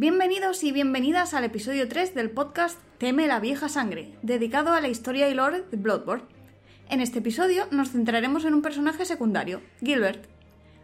Bienvenidos 0.00 0.64
y 0.64 0.72
bienvenidas 0.72 1.34
al 1.34 1.44
episodio 1.44 1.86
3 1.86 2.14
del 2.14 2.30
podcast 2.30 2.80
Teme 2.96 3.26
la 3.26 3.38
vieja 3.38 3.68
sangre, 3.68 4.14
dedicado 4.22 4.72
a 4.72 4.80
la 4.80 4.88
historia 4.88 5.28
y 5.28 5.34
lore 5.34 5.62
de 5.70 5.76
Bloodborne. 5.76 6.24
En 6.88 7.02
este 7.02 7.18
episodio 7.18 7.66
nos 7.70 7.90
centraremos 7.90 8.46
en 8.46 8.54
un 8.54 8.62
personaje 8.62 9.04
secundario, 9.04 9.60
Gilbert. 9.80 10.24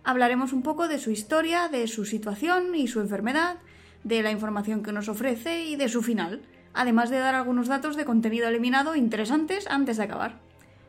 Hablaremos 0.05 0.53
un 0.53 0.63
poco 0.63 0.87
de 0.87 0.99
su 0.99 1.11
historia, 1.11 1.69
de 1.69 1.89
su 1.89 2.05
situación 2.05 2.75
y 2.75 2.89
su 2.89 3.01
enfermedad, 3.01 3.57
de 4.05 4.23
la 4.23 4.33
información 4.33 4.83
que 4.83 4.93
nos 4.93 5.09
ofrece 5.09 5.65
y 5.65 5.77
de 5.77 5.89
su 5.89 6.03
final, 6.03 6.43
además 6.75 7.09
de 7.09 7.17
dar 7.17 7.35
algunos 7.35 7.69
datos 7.69 7.97
de 7.97 8.05
contenido 8.05 8.49
eliminado 8.49 8.97
interesantes 8.97 9.67
antes 9.67 9.97
de 9.97 10.03
acabar. 10.03 10.41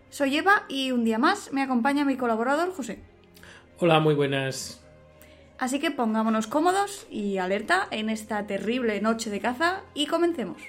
Soy 0.09 0.35
Eva 0.35 0.65
y 0.67 0.91
un 0.91 1.05
día 1.05 1.17
más 1.17 1.53
me 1.53 1.61
acompaña 1.61 2.03
mi 2.03 2.17
colaborador 2.17 2.73
José. 2.73 2.99
Hola, 3.79 4.01
muy 4.01 4.15
buenas. 4.15 4.85
Así 5.59 5.79
que 5.79 5.89
pongámonos 5.89 6.45
cómodos 6.45 7.07
y 7.09 7.39
alerta 7.39 7.87
en 7.89 8.09
esta 8.09 8.45
terrible 8.45 9.01
noche 9.01 9.31
de 9.31 9.39
caza 9.39 9.81
y 9.95 10.05
comencemos. 10.05 10.61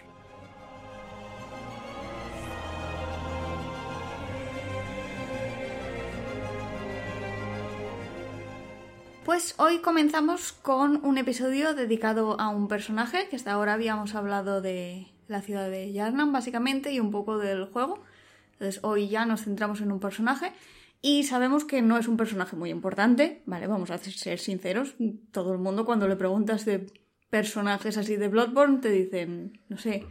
Pues 9.27 9.55
hoy 9.59 9.81
comenzamos 9.81 10.53
con 10.53 11.05
un 11.05 11.19
episodio 11.19 11.75
dedicado 11.75 12.41
a 12.41 12.49
un 12.49 12.67
personaje, 12.67 13.29
que 13.29 13.37
hasta 13.37 13.53
ahora 13.53 13.75
habíamos 13.75 14.15
hablado 14.15 14.63
de 14.63 15.07
la 15.29 15.43
ciudad 15.43 15.69
de 15.69 15.93
Yarnam 15.93 16.33
básicamente 16.33 16.93
y 16.93 17.01
un 17.01 17.11
poco 17.11 17.37
del 17.37 17.67
juego. 17.67 18.03
Entonces 18.53 18.83
hoy 18.83 19.09
ya 19.09 19.27
nos 19.27 19.45
centramos 19.45 19.83
en 19.83 19.93
un 19.93 20.01
personaje 20.01 20.55
y 21.01 21.25
sabemos 21.25 21.65
que 21.65 21.81
no 21.83 21.97
es 21.99 22.09
un 22.09 22.17
personaje 22.17 22.57
muy 22.57 22.71
importante, 22.71 23.43
¿vale? 23.47 23.67
Vamos 23.67 23.91
a 23.91 23.99
ser 23.99 24.39
sinceros. 24.39 24.97
Todo 25.31 25.53
el 25.53 25.59
mundo 25.59 25.85
cuando 25.85 26.09
le 26.09 26.17
preguntas 26.17 26.65
de 26.65 26.87
personajes 27.31 27.97
así 27.97 28.17
de 28.17 28.29
Bloodborne 28.29 28.79
te 28.79 28.91
dicen, 28.91 29.61
no 29.69 29.79
sé, 29.79 30.07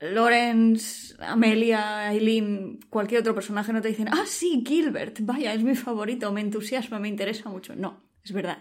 Lawrence, 0.00 1.14
Amelia, 1.18 2.08
Aileen, 2.08 2.80
cualquier 2.88 3.20
otro 3.20 3.34
personaje 3.34 3.72
no 3.72 3.82
te 3.82 3.88
dicen, 3.88 4.08
ah, 4.08 4.24
sí, 4.26 4.64
Gilbert, 4.66 5.18
vaya, 5.22 5.52
es 5.52 5.62
mi 5.62 5.74
favorito, 5.74 6.32
me 6.32 6.40
entusiasma, 6.40 6.98
me 6.98 7.08
interesa 7.08 7.48
mucho. 7.48 7.74
No, 7.74 8.00
es 8.24 8.32
verdad. 8.32 8.58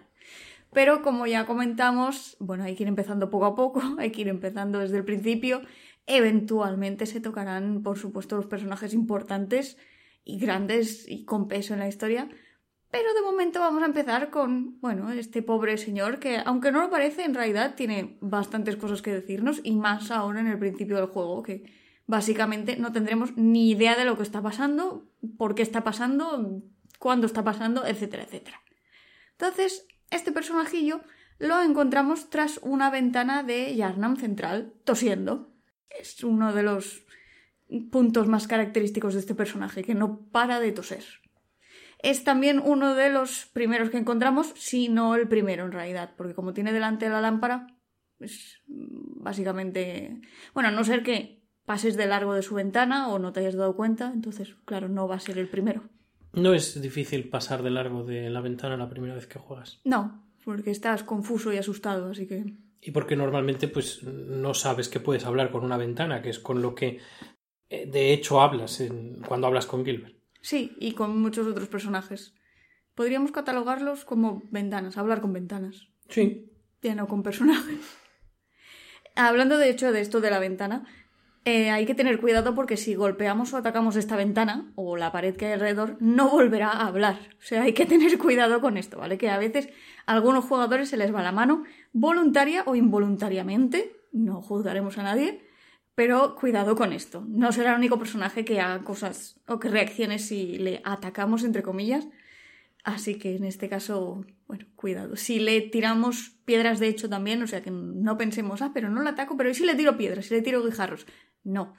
Pero 0.74 1.02
como 1.02 1.28
ya 1.28 1.46
comentamos, 1.46 2.36
bueno, 2.40 2.64
hay 2.64 2.76
que 2.76 2.84
ir 2.84 2.90
empezando 2.90 3.30
poco 3.30 3.46
a 3.46 3.56
poco, 3.56 3.82
hay 3.98 4.12
que 4.12 4.22
ir 4.22 4.28
empezando 4.28 4.80
desde 4.80 4.98
el 4.98 5.06
principio. 5.06 5.62
Eventualmente 6.08 7.06
se 7.06 7.22
tocarán, 7.22 7.84
por 7.84 7.98
supuesto, 7.98 8.36
los 8.36 8.48
personajes 8.48 8.94
importantes 8.94 9.78
y 10.24 10.40
grandes 10.40 11.08
y 11.08 11.26
con 11.26 11.48
peso 11.48 11.74
en 11.74 11.80
la 11.80 11.88
historia. 11.88 12.30
Pero 12.92 13.14
de 13.14 13.22
momento 13.22 13.60
vamos 13.60 13.84
a 13.84 13.88
empezar 13.88 14.32
con, 14.32 14.80
bueno, 14.82 15.12
este 15.12 15.44
pobre 15.44 15.78
señor 15.78 16.20
que, 16.20 16.42
aunque 16.44 16.72
no 16.72 16.82
lo 16.82 16.90
parece, 16.90 17.24
en 17.24 17.36
realidad 17.36 17.76
tiene 17.76 18.18
bastantes 18.20 18.78
cosas 18.78 19.02
que 19.02 19.14
decirnos 19.14 19.62
y 19.64 19.76
más 19.76 20.10
ahora 20.10 20.40
en 20.40 20.48
el 20.48 20.58
principio 20.58 20.96
del 20.98 21.06
juego, 21.06 21.44
que 21.44 21.72
básicamente 22.08 22.78
no 22.78 22.92
tendremos 22.92 23.38
ni 23.38 23.70
idea 23.70 23.96
de 23.96 24.06
lo 24.06 24.18
que 24.18 24.24
está 24.24 24.42
pasando, 24.42 25.08
por 25.38 25.54
qué 25.54 25.62
está 25.62 25.84
pasando, 25.84 26.64
cuándo 26.98 27.28
está 27.28 27.44
pasando, 27.44 27.86
etcétera, 27.86 28.24
etcétera. 28.24 28.60
Entonces, 29.34 29.86
este 30.10 30.32
personajillo 30.32 31.02
lo 31.38 31.62
encontramos 31.62 32.32
tras 32.32 32.60
una 32.64 32.90
ventana 32.90 33.44
de 33.44 33.76
Yarnam 33.76 34.18
Central, 34.18 34.74
tosiendo. 34.84 35.54
Es 35.90 36.24
uno 36.24 36.54
de 36.54 36.64
los 36.64 37.06
puntos 37.92 38.28
más 38.28 38.48
característicos 38.48 39.14
de 39.14 39.20
este 39.20 39.36
personaje, 39.36 39.84
que 39.84 39.96
no 39.96 40.28
para 40.32 40.60
de 40.60 40.72
toser. 40.72 41.04
Es 42.02 42.24
también 42.24 42.62
uno 42.64 42.96
de 42.96 43.10
los 43.10 43.46
primeros 43.52 43.90
que 43.90 43.98
encontramos, 43.98 44.54
si 44.56 44.88
no 44.88 45.16
el 45.16 45.28
primero 45.28 45.66
en 45.66 45.72
realidad, 45.72 46.14
porque 46.18 46.34
como 46.34 46.54
tiene 46.54 46.72
delante 46.72 47.10
la 47.10 47.22
lámpara, 47.22 47.68
es 48.20 48.62
básicamente... 48.68 50.22
Bueno, 50.54 50.70
a 50.70 50.72
no 50.72 50.84
ser 50.84 51.04
que 51.04 51.44
pases 51.66 51.98
de 51.98 52.08
largo 52.08 52.34
de 52.34 52.42
su 52.42 52.56
ventana 52.56 53.10
o 53.10 53.20
no 53.20 53.34
te 53.34 53.42
hayas 53.42 53.56
dado 53.56 53.76
cuenta, 53.76 54.12
entonces, 54.14 54.56
claro, 54.66 54.88
no 54.88 55.08
va 55.08 55.16
a 55.16 55.20
ser 55.20 55.38
el 55.38 55.50
primero. 55.50 55.84
No 56.34 56.54
es 56.54 56.82
difícil 56.82 57.30
pasar 57.30 57.64
de 57.64 57.72
largo 57.72 58.04
de 58.04 58.30
la 58.30 58.42
ventana 58.42 58.78
la 58.78 58.90
primera 58.90 59.16
vez 59.16 59.28
que 59.28 59.40
juegas. 59.40 59.82
No, 59.84 60.26
porque 60.46 60.72
estás 60.72 61.04
confuso 61.04 61.52
y 61.52 61.58
asustado, 61.58 62.12
así 62.12 62.28
que... 62.28 62.56
Y 62.82 62.92
porque 62.92 63.18
normalmente 63.18 63.68
pues 63.68 64.04
no 64.04 64.54
sabes 64.54 64.88
que 64.88 65.02
puedes 65.02 65.26
hablar 65.26 65.52
con 65.52 65.66
una 65.66 65.76
ventana, 65.76 66.22
que 66.22 66.30
es 66.30 66.40
con 66.40 66.62
lo 66.62 66.76
que 66.76 67.00
de 67.70 68.14
hecho 68.14 68.42
hablas 68.42 68.80
en, 68.82 69.22
cuando 69.28 69.48
hablas 69.48 69.66
con 69.66 69.86
Gilbert. 69.86 70.16
Sí, 70.42 70.76
y 70.80 70.94
con 70.94 71.22
muchos 71.22 71.48
otros 71.48 71.68
personajes. 71.68 72.34
Podríamos 72.96 73.32
catalogarlos 73.32 74.06
como 74.06 74.42
ventanas, 74.52 74.98
hablar 74.98 75.22
con 75.22 75.34
ventanas. 75.34 75.88
Sí. 76.10 76.52
Ya 76.82 76.96
no 76.96 77.08
con 77.08 77.24
personajes. 77.24 77.80
Hablando 79.16 79.58
de 79.58 79.70
hecho 79.70 79.92
de 79.92 80.02
esto 80.02 80.22
de 80.22 80.30
la 80.30 80.40
ventana, 80.40 80.86
eh, 81.46 81.72
hay 81.72 81.86
que 81.86 81.96
tener 81.96 82.20
cuidado 82.20 82.56
porque 82.56 82.78
si 82.78 82.96
golpeamos 82.96 83.54
o 83.54 83.58
atacamos 83.58 83.96
esta 83.96 84.16
ventana 84.16 84.72
o 84.76 84.98
la 84.98 85.12
pared 85.12 85.36
que 85.36 85.48
hay 85.48 85.54
alrededor, 85.54 85.98
no 86.00 86.30
volverá 86.30 86.70
a 86.70 86.88
hablar. 86.88 87.18
O 87.40 87.42
sea, 87.42 87.64
hay 87.64 87.74
que 87.74 87.86
tener 87.86 88.18
cuidado 88.20 88.62
con 88.62 88.78
esto, 88.78 88.98
¿vale? 88.98 89.18
Que 89.18 89.30
a 89.30 89.38
veces 89.38 89.70
a 90.06 90.14
algunos 90.14 90.46
jugadores 90.46 90.90
se 90.90 90.98
les 90.98 91.14
va 91.14 91.24
la 91.24 91.32
mano, 91.32 91.64
voluntaria 91.92 92.64
o 92.66 92.76
involuntariamente, 92.76 93.96
no 94.12 94.42
juzgaremos 94.42 94.98
a 94.98 95.04
nadie, 95.04 95.49
pero 96.00 96.34
cuidado 96.36 96.78
con 96.78 96.94
esto. 96.94 97.26
No 97.28 97.52
será 97.52 97.72
el 97.72 97.78
único 97.78 98.00
personaje 98.00 98.46
que 98.46 98.62
haga 98.62 98.86
cosas 98.86 99.36
o 99.50 99.60
que 99.60 99.68
reaccione 99.68 100.18
si 100.18 100.58
le 100.58 100.82
atacamos, 100.86 101.44
entre 101.44 101.62
comillas. 101.62 102.08
Así 102.86 103.16
que 103.16 103.36
en 103.36 103.44
este 103.44 103.68
caso, 103.68 104.24
bueno, 104.48 104.66
cuidado. 104.78 105.18
Si 105.18 105.40
le 105.40 105.60
tiramos 105.60 106.38
piedras, 106.46 106.80
de 106.80 106.88
hecho, 106.88 107.10
también, 107.10 107.44
o 107.44 107.48
sea 107.48 107.62
que 107.62 107.70
no 107.70 108.18
pensemos, 108.18 108.62
ah, 108.62 108.72
pero 108.74 108.90
no 108.90 109.04
le 109.04 109.10
ataco, 109.10 109.36
pero 109.36 109.50
¿y 109.50 109.54
si 109.54 109.66
le 109.66 109.76
tiro 109.76 109.98
piedras? 109.98 110.28
¿Si 110.28 110.34
le 110.34 110.42
tiro 110.42 110.64
guijarros? 110.64 111.06
No. 111.44 111.74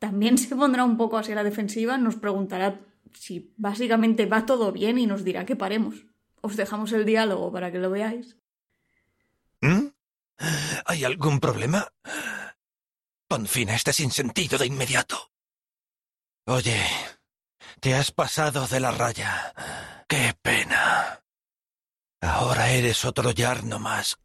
También 0.00 0.38
se 0.38 0.56
pondrá 0.56 0.82
un 0.82 0.96
poco 0.96 1.16
así 1.16 1.30
a 1.30 1.36
la 1.36 1.44
defensiva, 1.44 1.96
nos 1.98 2.16
preguntará 2.16 2.80
si 3.12 3.54
básicamente 3.58 4.26
va 4.26 4.44
todo 4.44 4.72
bien 4.72 4.98
y 4.98 5.06
nos 5.06 5.22
dirá 5.22 5.46
que 5.46 5.54
paremos. 5.54 6.04
Os 6.40 6.56
dejamos 6.56 6.90
el 6.90 7.04
diálogo 7.04 7.52
para 7.52 7.70
que 7.70 7.78
lo 7.78 7.90
veáis. 7.92 8.36
¿Mm? 9.60 9.86
¿Hay 10.84 11.04
algún 11.04 11.38
problema? 11.38 11.86
Pon 13.32 13.46
fin 13.46 13.70
a 13.70 13.76
este 13.76 13.94
sinsentido 13.94 14.58
de 14.58 14.66
inmediato. 14.66 15.16
Oye, 16.44 16.76
te 17.80 17.94
has 17.94 18.12
pasado 18.12 18.66
de 18.66 18.78
la 18.78 18.90
raya. 18.90 19.54
¡Qué 20.06 20.34
pena! 20.42 21.24
Ahora 22.20 22.72
eres 22.72 23.06
otro 23.06 23.30
yarno 23.30 23.78
más. 23.78 24.18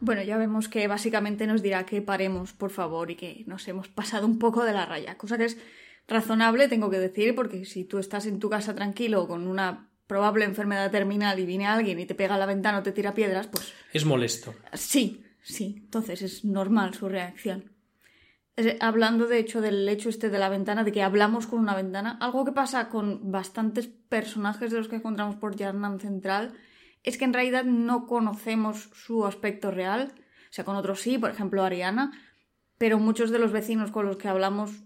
Bueno, 0.00 0.20
ya 0.20 0.36
vemos 0.36 0.68
que 0.68 0.86
básicamente 0.86 1.46
nos 1.46 1.62
dirá 1.62 1.86
que 1.86 2.02
paremos, 2.02 2.52
por 2.52 2.70
favor, 2.70 3.10
y 3.10 3.16
que 3.16 3.42
nos 3.46 3.66
hemos 3.68 3.88
pasado 3.88 4.26
un 4.26 4.38
poco 4.38 4.64
de 4.64 4.74
la 4.74 4.84
raya, 4.84 5.16
cosa 5.16 5.38
que 5.38 5.46
es 5.46 5.56
razonable, 6.06 6.68
tengo 6.68 6.90
que 6.90 6.98
decir, 6.98 7.34
porque 7.34 7.64
si 7.64 7.84
tú 7.84 7.96
estás 7.98 8.26
en 8.26 8.38
tu 8.38 8.50
casa 8.50 8.74
tranquilo 8.74 9.26
con 9.26 9.46
una 9.46 9.88
probable 10.06 10.44
enfermedad 10.44 10.90
terminal 10.90 11.38
y 11.38 11.46
viene 11.46 11.66
alguien 11.66 11.98
y 11.98 12.04
te 12.04 12.14
pega 12.14 12.34
a 12.34 12.38
la 12.38 12.44
ventana 12.44 12.80
o 12.80 12.82
te 12.82 12.92
tira 12.92 13.14
piedras, 13.14 13.46
pues... 13.46 13.72
Es 13.94 14.04
molesto. 14.04 14.54
Sí, 14.74 15.24
sí, 15.42 15.76
entonces 15.78 16.20
es 16.20 16.44
normal 16.44 16.92
su 16.92 17.08
reacción. 17.08 17.73
Hablando 18.80 19.26
de 19.26 19.38
hecho 19.38 19.60
del 19.60 19.88
hecho 19.88 20.08
este 20.08 20.30
de 20.30 20.38
la 20.38 20.48
ventana, 20.48 20.84
de 20.84 20.92
que 20.92 21.02
hablamos 21.02 21.48
con 21.48 21.58
una 21.58 21.74
ventana, 21.74 22.16
algo 22.20 22.44
que 22.44 22.52
pasa 22.52 22.88
con 22.88 23.32
bastantes 23.32 23.88
personajes 23.88 24.70
de 24.70 24.78
los 24.78 24.86
que 24.86 24.96
encontramos 24.96 25.34
por 25.34 25.56
Yarnam 25.56 25.98
Central 25.98 26.54
es 27.02 27.18
que 27.18 27.24
en 27.24 27.32
realidad 27.32 27.64
no 27.64 28.06
conocemos 28.06 28.90
su 28.94 29.26
aspecto 29.26 29.72
real. 29.72 30.14
O 30.16 30.52
sea, 30.52 30.64
con 30.64 30.76
otros 30.76 31.00
sí, 31.00 31.18
por 31.18 31.30
ejemplo 31.30 31.64
Ariana, 31.64 32.12
pero 32.78 33.00
muchos 33.00 33.30
de 33.30 33.40
los 33.40 33.50
vecinos 33.50 33.90
con 33.90 34.06
los 34.06 34.16
que 34.18 34.28
hablamos, 34.28 34.84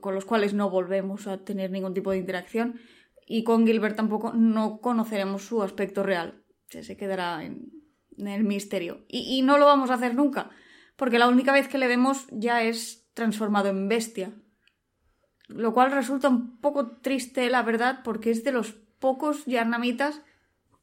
con 0.00 0.16
los 0.16 0.24
cuales 0.24 0.52
no 0.52 0.68
volvemos 0.68 1.28
a 1.28 1.44
tener 1.44 1.70
ningún 1.70 1.94
tipo 1.94 2.10
de 2.10 2.18
interacción, 2.18 2.80
y 3.24 3.44
con 3.44 3.66
Gilbert 3.66 3.96
tampoco 3.96 4.32
no 4.32 4.80
conoceremos 4.80 5.42
su 5.42 5.62
aspecto 5.62 6.02
real. 6.02 6.42
se 6.66 6.96
quedará 6.96 7.44
en, 7.44 7.70
el 8.18 8.42
misterio. 8.42 9.04
y 9.08 9.42
no 9.42 9.58
lo 9.58 9.66
vamos 9.66 9.90
a 9.90 9.94
hacer 9.94 10.14
nunca 10.16 10.50
porque 10.96 11.18
la 11.18 11.28
única 11.28 11.52
vez 11.52 11.68
que 11.68 11.78
le 11.78 11.88
vemos 11.88 12.26
ya 12.30 12.62
es 12.62 13.06
transformado 13.14 13.68
en 13.68 13.88
bestia. 13.88 14.32
Lo 15.48 15.72
cual 15.72 15.92
resulta 15.92 16.28
un 16.28 16.60
poco 16.60 16.98
triste, 16.98 17.48
la 17.50 17.62
verdad, 17.62 18.00
porque 18.02 18.30
es 18.30 18.42
de 18.42 18.52
los 18.52 18.72
pocos 18.98 19.44
yarnamitas 19.46 20.22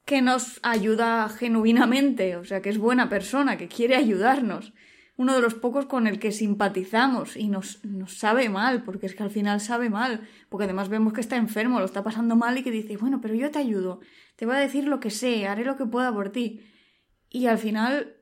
que 0.06 0.21
nos 0.21 0.60
ayuda 0.63 1.27
genuinamente, 1.30 2.36
o 2.36 2.44
sea, 2.44 2.62
que 2.62 2.69
es 2.69 2.77
buena 2.77 3.10
persona, 3.10 3.57
que 3.57 3.68
quiere 3.68 3.95
ayudarnos. 3.95 4.74
Uno 5.15 5.36
de 5.36 5.42
los 5.42 5.54
pocos 5.54 5.86
con 5.86 6.07
el 6.07 6.19
que 6.19 6.31
simpatizamos 6.31 7.38
y 7.38 7.48
nos, 7.48 7.81
sabe 8.07 8.50
mal, 8.50 8.83
porque 8.83 9.06
es 9.06 9.15
que 9.15 9.24
al 9.24 9.30
final 9.30 9.62
sabe 9.62 9.89
mal, 9.89 10.27
porque 10.50 10.65
además 10.65 10.89
vemos 10.89 11.13
que 11.13 11.21
está 11.21 11.36
enfermo, 11.36 11.80
lo 11.80 11.86
está 11.86 12.04
pasando 12.04 12.36
mal 12.36 12.57
y 12.57 12.63
que 12.63 12.71
dice, 12.71 12.98
bueno, 12.98 13.21
pero 13.21 13.36
yo 13.36 13.51
te 13.51 13.60
ayudo, 13.60 14.00
te 14.36 14.45
voy 14.45 14.56
a 14.56 14.60
decir 14.60 14.86
lo 14.86 15.00
que 15.00 15.12
sé, 15.12 15.48
haré 15.48 15.65
lo 15.65 15.77
que 15.77 15.86
pueda 15.86 16.12
por 16.12 16.31
ti. 16.31 16.65
Y 17.30 17.45
al 17.45 17.60
final 17.60 18.18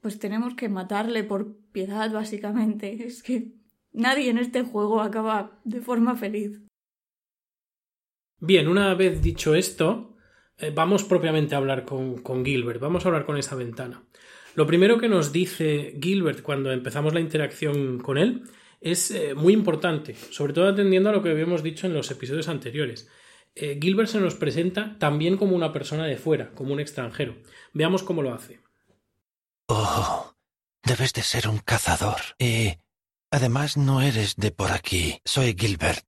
pues 0.00 0.18
tenemos 0.18 0.54
que 0.54 0.68
matarle 0.68 1.24
por 1.24 1.56
piedad, 1.72 2.10
básicamente. 2.12 2.92
Es 3.06 3.22
que 3.22 3.52
nadie 3.92 4.30
en 4.30 4.38
este 4.38 4.62
juego 4.62 5.00
acaba 5.00 5.60
de 5.64 5.80
forma 5.80 6.16
feliz. 6.16 6.60
Bien, 8.38 8.68
una 8.68 8.94
vez 8.94 9.20
dicho 9.20 9.54
esto, 9.54 10.16
eh, 10.56 10.72
vamos 10.74 11.04
propiamente 11.04 11.54
a 11.54 11.58
hablar 11.58 11.84
con, 11.84 12.22
con, 12.22 12.44
Gilbert, 12.44 12.80
vamos 12.80 13.04
a 13.04 13.08
hablar 13.08 13.26
con 13.26 13.36
esa 13.36 13.54
ventana. 13.54 14.02
Lo 14.54 14.66
primero 14.66 14.98
que 14.98 15.08
nos 15.08 15.30
dice 15.30 15.98
Gilbert 16.00 16.42
cuando 16.42 16.72
empezamos 16.72 17.12
la 17.14 17.20
interacción 17.20 17.98
con 17.98 18.16
él 18.18 18.44
es 18.80 19.10
eh, 19.10 19.34
muy 19.34 19.52
importante, 19.52 20.14
sobre 20.14 20.54
todo 20.54 20.68
atendiendo 20.68 21.10
a 21.10 21.12
lo 21.12 21.22
que 21.22 21.30
habíamos 21.30 21.62
dicho 21.62 21.86
en 21.86 21.94
los 21.94 22.10
episodios 22.10 22.48
anteriores. 22.48 23.08
Eh, 23.54 23.78
Gilbert 23.80 24.08
se 24.08 24.20
nos 24.20 24.36
presenta 24.36 24.96
también 24.98 25.36
como 25.36 25.54
una 25.54 25.72
persona 25.72 26.06
de 26.06 26.16
fuera, 26.16 26.50
como 26.52 26.72
un 26.72 26.80
extranjero. 26.80 27.36
Veamos 27.74 28.02
cómo 28.02 28.22
lo 28.22 28.32
hace. 28.32 28.60
Oh, 29.72 30.34
debes 30.84 31.12
de 31.12 31.22
ser 31.22 31.46
un 31.46 31.58
cazador. 31.58 32.20
Y 32.40 32.74
además 33.30 33.76
no 33.76 34.02
eres 34.02 34.34
de 34.34 34.50
por 34.50 34.72
aquí. 34.72 35.20
Soy 35.24 35.54
Gilbert. 35.56 36.04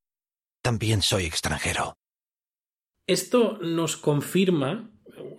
También 0.62 1.00
soy 1.00 1.26
extranjero. 1.26 1.94
Esto 3.06 3.60
nos 3.62 3.96
confirma 3.96 4.90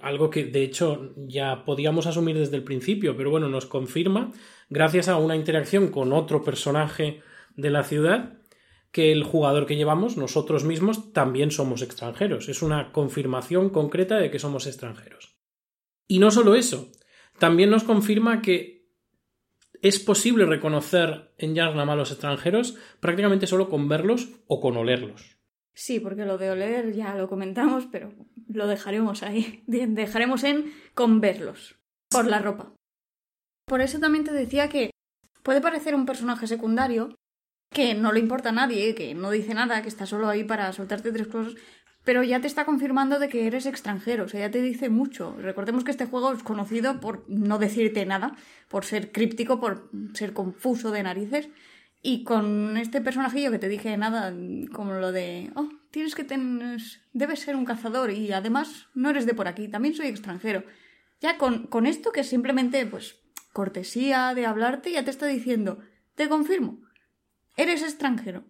algo 0.01 0.29
que 0.29 0.45
de 0.45 0.63
hecho 0.63 1.13
ya 1.17 1.65
podíamos 1.65 2.07
asumir 2.07 2.37
desde 2.37 2.55
el 2.55 2.63
principio, 2.63 3.17
pero 3.17 3.29
bueno, 3.29 3.49
nos 3.49 3.65
confirma, 3.65 4.31
gracias 4.69 5.09
a 5.09 5.17
una 5.17 5.35
interacción 5.35 5.89
con 5.89 6.13
otro 6.13 6.45
personaje 6.45 7.21
de 7.57 7.71
la 7.71 7.83
ciudad, 7.83 8.37
que 8.93 9.11
el 9.11 9.25
jugador 9.25 9.65
que 9.65 9.75
llevamos, 9.75 10.15
nosotros 10.15 10.63
mismos, 10.63 11.11
también 11.11 11.51
somos 11.51 11.81
extranjeros. 11.81 12.47
Es 12.47 12.61
una 12.61 12.93
confirmación 12.93 13.69
concreta 13.69 14.17
de 14.17 14.31
que 14.31 14.39
somos 14.39 14.65
extranjeros. 14.65 15.35
Y 16.07 16.19
no 16.19 16.31
solo 16.31 16.55
eso, 16.55 16.89
también 17.43 17.69
nos 17.69 17.83
confirma 17.83 18.41
que 18.41 18.87
es 19.81 19.99
posible 19.99 20.45
reconocer 20.45 21.33
en 21.37 21.55
Yarnam 21.55 21.89
a 21.89 21.95
los 21.97 22.09
extranjeros 22.09 22.77
prácticamente 23.01 23.47
solo 23.47 23.67
con 23.67 23.89
verlos 23.89 24.29
o 24.47 24.61
con 24.61 24.77
olerlos. 24.77 25.35
Sí, 25.73 25.99
porque 25.99 26.23
lo 26.23 26.37
de 26.37 26.51
oler 26.51 26.93
ya 26.93 27.15
lo 27.15 27.27
comentamos, 27.27 27.89
pero 27.91 28.13
lo 28.47 28.65
dejaremos 28.65 29.23
ahí. 29.23 29.61
Dejaremos 29.67 30.45
en 30.45 30.71
con 30.93 31.19
verlos. 31.19 31.75
Por 32.09 32.27
la 32.27 32.39
ropa. 32.39 32.71
Por 33.65 33.81
eso 33.81 33.99
también 33.99 34.23
te 34.23 34.31
decía 34.31 34.69
que 34.69 34.91
puede 35.43 35.59
parecer 35.59 35.95
un 35.95 36.05
personaje 36.05 36.47
secundario, 36.47 37.13
que 37.69 37.93
no 37.93 38.13
le 38.13 38.21
importa 38.21 38.49
a 38.49 38.53
nadie, 38.53 38.95
que 38.95 39.15
no 39.15 39.31
dice 39.31 39.53
nada, 39.53 39.81
que 39.81 39.89
está 39.89 40.05
solo 40.05 40.29
ahí 40.29 40.45
para 40.45 40.71
soltarte 40.71 41.11
tres 41.11 41.27
cosas, 41.27 41.55
pero 42.03 42.23
ya 42.23 42.41
te 42.41 42.47
está 42.47 42.65
confirmando 42.65 43.19
de 43.19 43.29
que 43.29 43.47
eres 43.47 43.65
extranjero, 43.65 44.25
o 44.25 44.27
sea, 44.27 44.41
ya 44.41 44.51
te 44.51 44.61
dice 44.61 44.89
mucho. 44.89 45.35
Recordemos 45.39 45.83
que 45.83 45.91
este 45.91 46.05
juego 46.05 46.33
es 46.33 46.43
conocido 46.43 46.99
por 46.99 47.23
no 47.29 47.57
decirte 47.59 48.05
nada, 48.05 48.35
por 48.67 48.85
ser 48.85 49.11
críptico, 49.11 49.59
por 49.59 49.89
ser 50.13 50.33
confuso 50.33 50.91
de 50.91 51.03
narices, 51.03 51.49
y 52.01 52.25
con 52.25 52.75
este 52.75 52.99
personajillo 52.99 53.49
que 53.49 53.59
te 53.59 53.69
dije 53.69 53.95
nada, 53.95 54.33
como 54.73 54.93
lo 54.93 55.13
de, 55.13 55.51
oh, 55.55 55.69
tienes 55.89 56.15
que 56.15 56.25
tener, 56.25 56.81
debes 57.13 57.39
ser 57.39 57.55
un 57.55 57.63
cazador 57.63 58.11
y 58.11 58.33
además 58.33 58.87
no 58.93 59.09
eres 59.09 59.25
de 59.25 59.33
por 59.33 59.47
aquí, 59.47 59.69
también 59.69 59.95
soy 59.95 60.07
extranjero. 60.07 60.65
Ya 61.21 61.37
con, 61.37 61.67
con 61.67 61.85
esto 61.85 62.11
que 62.11 62.25
simplemente, 62.25 62.85
pues, 62.85 63.21
cortesía 63.53 64.33
de 64.35 64.45
hablarte, 64.45 64.91
ya 64.91 65.05
te 65.05 65.11
está 65.11 65.27
diciendo, 65.27 65.79
te 66.15 66.27
confirmo, 66.27 66.81
eres 67.55 67.81
extranjero, 67.81 68.43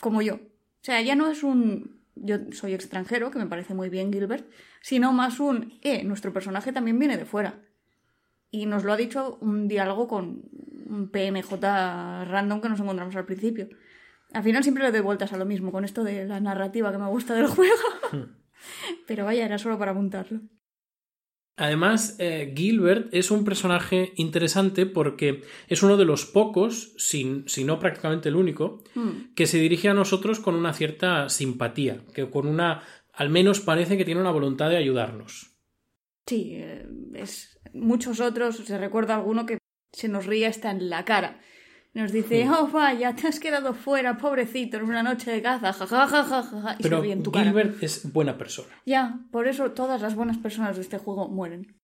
como 0.00 0.20
yo. 0.20 0.34
O 0.34 0.84
sea, 0.84 1.00
ya 1.00 1.14
no 1.14 1.30
es 1.30 1.44
un, 1.44 1.93
yo 2.16 2.38
soy 2.52 2.74
extranjero, 2.74 3.30
que 3.30 3.38
me 3.38 3.46
parece 3.46 3.74
muy 3.74 3.88
bien 3.88 4.12
Gilbert, 4.12 4.46
sino 4.80 5.12
más 5.12 5.40
un, 5.40 5.78
eh, 5.82 6.04
nuestro 6.04 6.32
personaje 6.32 6.72
también 6.72 6.98
viene 6.98 7.16
de 7.16 7.24
fuera. 7.24 7.60
Y 8.50 8.66
nos 8.66 8.84
lo 8.84 8.92
ha 8.92 8.96
dicho 8.96 9.38
un 9.40 9.66
diálogo 9.66 10.06
con 10.06 10.42
un 10.86 11.10
PMJ 11.10 11.60
random 12.24 12.60
que 12.60 12.68
nos 12.68 12.80
encontramos 12.80 13.16
al 13.16 13.24
principio. 13.24 13.68
Al 14.32 14.42
final 14.42 14.62
siempre 14.62 14.84
le 14.84 14.92
doy 14.92 15.00
vueltas 15.00 15.32
a 15.32 15.36
lo 15.36 15.44
mismo 15.44 15.72
con 15.72 15.84
esto 15.84 16.04
de 16.04 16.26
la 16.26 16.40
narrativa 16.40 16.92
que 16.92 16.98
me 16.98 17.08
gusta 17.08 17.34
del 17.34 17.46
juego. 17.48 17.74
Hmm. 18.12 18.36
Pero 19.06 19.24
vaya, 19.24 19.44
era 19.44 19.58
solo 19.58 19.78
para 19.78 19.92
apuntarlo. 19.92 20.40
Además, 21.56 22.16
eh, 22.18 22.52
Gilbert 22.56 23.14
es 23.14 23.30
un 23.30 23.44
personaje 23.44 24.12
interesante 24.16 24.86
porque 24.86 25.42
es 25.68 25.82
uno 25.84 25.96
de 25.96 26.04
los 26.04 26.26
pocos, 26.26 26.94
si, 26.98 27.44
no 27.64 27.78
prácticamente 27.78 28.28
el 28.28 28.36
único, 28.36 28.82
hmm. 28.94 29.34
que 29.36 29.46
se 29.46 29.58
dirige 29.58 29.88
a 29.88 29.94
nosotros 29.94 30.40
con 30.40 30.56
una 30.56 30.72
cierta 30.72 31.28
simpatía, 31.28 32.02
que 32.12 32.28
con 32.28 32.48
una, 32.48 32.82
al 33.12 33.30
menos 33.30 33.60
parece 33.60 33.96
que 33.96 34.04
tiene 34.04 34.20
una 34.20 34.32
voluntad 34.32 34.68
de 34.68 34.78
ayudarnos. 34.78 35.54
Sí, 36.26 36.54
eh, 36.54 36.88
es 37.14 37.60
muchos 37.72 38.18
otros, 38.20 38.56
se 38.56 38.78
recuerda 38.78 39.14
alguno 39.14 39.46
que 39.46 39.58
se 39.92 40.08
nos 40.08 40.26
ríe 40.26 40.46
hasta 40.46 40.72
en 40.72 40.90
la 40.90 41.04
cara. 41.04 41.40
Nos 41.94 42.10
dice, 42.10 42.48
oh 42.50 42.66
vaya, 42.66 43.14
te 43.14 43.28
has 43.28 43.38
quedado 43.38 43.72
fuera, 43.72 44.18
pobrecito, 44.18 44.78
en 44.78 44.84
una 44.84 45.04
noche 45.04 45.30
de 45.30 45.40
caza, 45.40 45.72
jajajaja, 45.72 46.76
y 46.80 46.82
Pero 46.82 47.00
se 47.00 47.12
en 47.12 47.22
tu 47.22 47.30
Gilbert 47.32 47.80
es 47.82 48.12
buena 48.12 48.36
persona. 48.36 48.74
Ya, 48.84 49.20
por 49.30 49.46
eso 49.46 49.70
todas 49.70 50.02
las 50.02 50.16
buenas 50.16 50.38
personas 50.38 50.74
de 50.74 50.82
este 50.82 50.98
juego 50.98 51.28
mueren. 51.28 51.80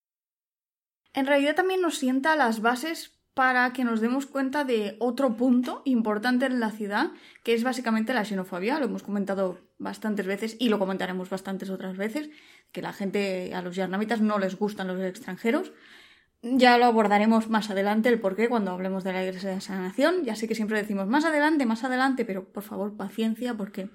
En 1.14 1.26
realidad 1.26 1.54
también 1.54 1.80
nos 1.80 1.96
sienta 1.96 2.34
las 2.34 2.60
bases 2.60 3.20
para 3.34 3.72
que 3.72 3.84
nos 3.84 4.00
demos 4.00 4.26
cuenta 4.26 4.64
de 4.64 4.96
otro 4.98 5.36
punto 5.36 5.82
importante 5.84 6.46
en 6.46 6.58
la 6.58 6.72
ciudad, 6.72 7.12
que 7.44 7.54
es 7.54 7.62
básicamente 7.62 8.12
la 8.12 8.24
xenofobia. 8.24 8.80
Lo 8.80 8.86
hemos 8.86 9.04
comentado 9.04 9.60
bastantes 9.78 10.26
veces 10.26 10.56
y 10.58 10.68
lo 10.68 10.80
comentaremos 10.80 11.30
bastantes 11.30 11.70
otras 11.70 11.96
veces, 11.96 12.30
que 12.72 12.82
la 12.82 12.92
gente, 12.92 13.54
a 13.54 13.62
los 13.62 13.76
yarnamitas 13.76 14.20
no 14.20 14.40
les 14.40 14.56
gustan 14.56 14.88
los 14.88 15.00
extranjeros. 15.00 15.72
Ya 16.42 16.78
lo 16.78 16.86
abordaremos 16.86 17.50
más 17.50 17.68
adelante 17.68 18.08
el 18.08 18.20
porqué 18.20 18.48
cuando 18.48 18.70
hablemos 18.70 19.04
de 19.04 19.12
la 19.12 19.24
iglesia 19.24 19.50
de 19.50 19.60
sanación. 19.60 20.24
Ya 20.24 20.36
sé 20.36 20.48
que 20.48 20.54
siempre 20.54 20.80
decimos 20.80 21.06
más 21.06 21.24
adelante, 21.24 21.66
más 21.66 21.84
adelante, 21.84 22.24
pero 22.24 22.50
por 22.50 22.62
favor 22.62 22.96
paciencia 22.96 23.54
porque 23.54 23.90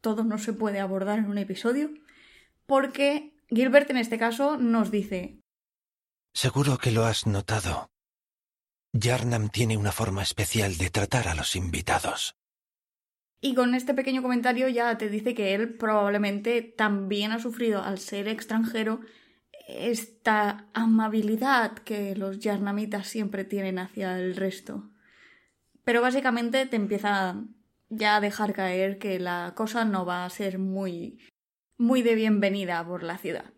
todo 0.00 0.24
no 0.24 0.38
se 0.38 0.54
puede 0.54 0.80
abordar 0.80 1.18
en 1.18 1.26
un 1.26 1.36
episodio. 1.36 1.90
Porque 2.66 3.34
Gilbert 3.48 3.90
en 3.90 3.98
este 3.98 4.18
caso 4.18 4.56
nos 4.56 4.90
dice... 4.90 5.40
Seguro 6.32 6.78
que 6.78 6.90
lo 6.90 7.04
has 7.04 7.26
notado. 7.26 7.90
Yarnam 8.92 9.50
tiene 9.50 9.76
una 9.76 9.92
forma 9.92 10.22
especial 10.22 10.78
de 10.78 10.90
tratar 10.90 11.28
a 11.28 11.34
los 11.34 11.54
invitados. 11.54 12.34
Y 13.42 13.54
con 13.54 13.74
este 13.74 13.94
pequeño 13.94 14.22
comentario 14.22 14.68
ya 14.68 14.96
te 14.98 15.08
dice 15.08 15.34
que 15.34 15.54
él 15.54 15.74
probablemente 15.74 16.62
también 16.62 17.32
ha 17.32 17.38
sufrido 17.38 17.82
al 17.82 17.98
ser 17.98 18.28
extranjero 18.28 19.00
esta 19.78 20.68
amabilidad 20.74 21.72
que 21.78 22.14
los 22.16 22.38
yarnamitas 22.38 23.08
siempre 23.08 23.44
tienen 23.44 23.78
hacia 23.78 24.18
el 24.18 24.36
resto. 24.36 24.90
Pero 25.84 26.02
básicamente 26.02 26.66
te 26.66 26.76
empieza 26.76 27.42
ya 27.88 28.16
a 28.16 28.20
dejar 28.20 28.52
caer 28.52 28.98
que 28.98 29.18
la 29.18 29.52
cosa 29.56 29.84
no 29.84 30.04
va 30.04 30.24
a 30.24 30.30
ser 30.30 30.58
muy 30.58 31.18
muy 31.76 32.02
de 32.02 32.14
bienvenida 32.14 32.86
por 32.86 33.02
la 33.02 33.16
ciudad. 33.16 33.54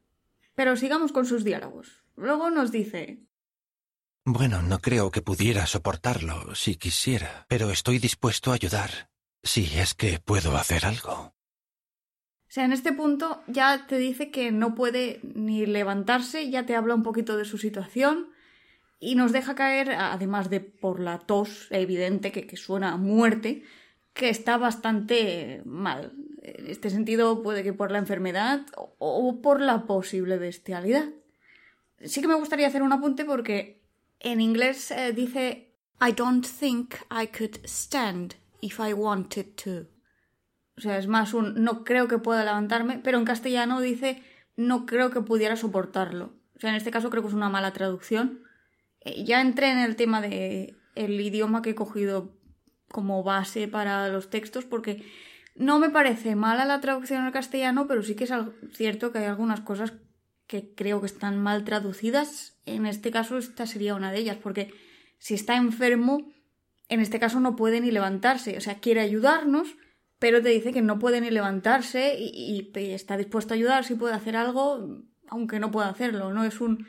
Pero 0.54 0.76
sigamos 0.76 1.10
con 1.10 1.26
sus 1.26 1.42
diálogos. 1.42 2.04
Luego 2.14 2.50
nos 2.50 2.70
dice 2.70 3.18
Bueno, 4.24 4.62
no 4.62 4.78
creo 4.78 5.10
que 5.10 5.22
pudiera 5.22 5.66
soportarlo 5.66 6.54
si 6.54 6.76
quisiera, 6.76 7.46
pero 7.48 7.70
estoy 7.70 7.98
dispuesto 7.98 8.52
a 8.52 8.54
ayudar, 8.54 9.10
si 9.42 9.64
es 9.76 9.94
que 9.94 10.20
puedo 10.20 10.56
hacer 10.56 10.86
algo. 10.86 11.34
Sea, 12.52 12.66
en 12.66 12.72
este 12.72 12.92
punto 12.92 13.42
ya 13.46 13.86
te 13.86 13.96
dice 13.96 14.30
que 14.30 14.52
no 14.52 14.74
puede 14.74 15.20
ni 15.22 15.64
levantarse, 15.64 16.50
ya 16.50 16.66
te 16.66 16.76
habla 16.76 16.94
un 16.94 17.02
poquito 17.02 17.38
de 17.38 17.46
su 17.46 17.56
situación 17.56 18.28
y 19.00 19.14
nos 19.14 19.32
deja 19.32 19.54
caer, 19.54 19.92
además 19.92 20.50
de 20.50 20.60
por 20.60 21.00
la 21.00 21.18
tos 21.20 21.68
evidente 21.70 22.30
que, 22.30 22.56
suena 22.58 22.92
a 22.92 22.96
muerte, 22.98 23.62
que 24.12 24.28
está 24.28 24.58
bastante 24.58 25.62
mal. 25.64 26.12
En 26.42 26.66
este 26.66 26.90
sentido, 26.90 27.42
puede 27.42 27.62
que 27.62 27.72
por 27.72 27.90
la 27.90 27.96
enfermedad 27.96 28.66
o, 28.76 29.40
por 29.40 29.62
la 29.62 29.86
posible 29.86 30.36
bestialidad. 30.36 31.08
Sí 32.04 32.20
que 32.20 32.28
me 32.28 32.34
gustaría 32.34 32.66
hacer 32.66 32.82
un 32.82 32.92
apunte 32.92 33.24
porque 33.24 33.80
en 34.20 34.42
inglés 34.42 34.90
eh, 34.90 35.14
dice 35.14 35.72
I 36.06 36.12
don't 36.12 36.46
think 36.46 36.96
I 37.10 37.28
could 37.28 37.64
stand 37.64 38.34
if 38.60 38.78
I 38.78 38.92
wanted 38.92 39.54
to. 39.64 39.91
O 40.76 40.80
sea, 40.80 40.98
es 40.98 41.06
más 41.06 41.34
un 41.34 41.62
no 41.62 41.84
creo 41.84 42.08
que 42.08 42.18
pueda 42.18 42.44
levantarme, 42.44 43.00
pero 43.02 43.18
en 43.18 43.24
castellano 43.24 43.80
dice 43.80 44.22
no 44.56 44.86
creo 44.86 45.10
que 45.10 45.20
pudiera 45.20 45.56
soportarlo. 45.56 46.32
O 46.56 46.60
sea, 46.60 46.70
en 46.70 46.76
este 46.76 46.90
caso 46.90 47.10
creo 47.10 47.22
que 47.22 47.28
es 47.28 47.34
una 47.34 47.48
mala 47.48 47.72
traducción. 47.72 48.42
Eh, 49.00 49.24
ya 49.24 49.40
entré 49.40 49.70
en 49.70 49.78
el 49.78 49.96
tema 49.96 50.20
de 50.20 50.76
el 50.94 51.20
idioma 51.20 51.62
que 51.62 51.70
he 51.70 51.74
cogido 51.74 52.38
como 52.88 53.22
base 53.22 53.68
para 53.68 54.08
los 54.08 54.30
textos 54.30 54.64
porque 54.64 55.04
no 55.54 55.78
me 55.78 55.90
parece 55.90 56.36
mala 56.36 56.64
la 56.64 56.80
traducción 56.80 57.22
al 57.22 57.32
castellano, 57.32 57.86
pero 57.86 58.02
sí 58.02 58.14
que 58.14 58.24
es 58.24 58.32
cierto 58.72 59.12
que 59.12 59.18
hay 59.18 59.24
algunas 59.26 59.60
cosas 59.60 59.92
que 60.46 60.74
creo 60.74 61.00
que 61.00 61.06
están 61.06 61.42
mal 61.42 61.64
traducidas. 61.64 62.58
En 62.66 62.86
este 62.86 63.10
caso 63.10 63.38
esta 63.38 63.66
sería 63.66 63.94
una 63.94 64.12
de 64.12 64.18
ellas, 64.18 64.36
porque 64.42 64.72
si 65.18 65.34
está 65.34 65.56
enfermo, 65.56 66.32
en 66.88 67.00
este 67.00 67.18
caso 67.18 67.40
no 67.40 67.56
puede 67.56 67.80
ni 67.80 67.90
levantarse. 67.90 68.56
O 68.56 68.60
sea, 68.60 68.80
quiere 68.80 69.00
ayudarnos, 69.00 69.76
pero 70.22 70.40
te 70.40 70.50
dice 70.50 70.72
que 70.72 70.82
no 70.82 71.00
puede 71.00 71.20
ni 71.20 71.30
levantarse 71.30 72.14
y, 72.16 72.70
está 72.76 73.16
dispuesto 73.16 73.54
a 73.54 73.56
ayudar 73.56 73.82
si 73.82 73.96
puede 73.96 74.14
hacer 74.14 74.36
algo, 74.36 75.02
aunque 75.26 75.58
no 75.58 75.72
pueda 75.72 75.88
hacerlo. 75.88 76.32
No 76.32 76.44
es 76.44 76.60
un. 76.60 76.86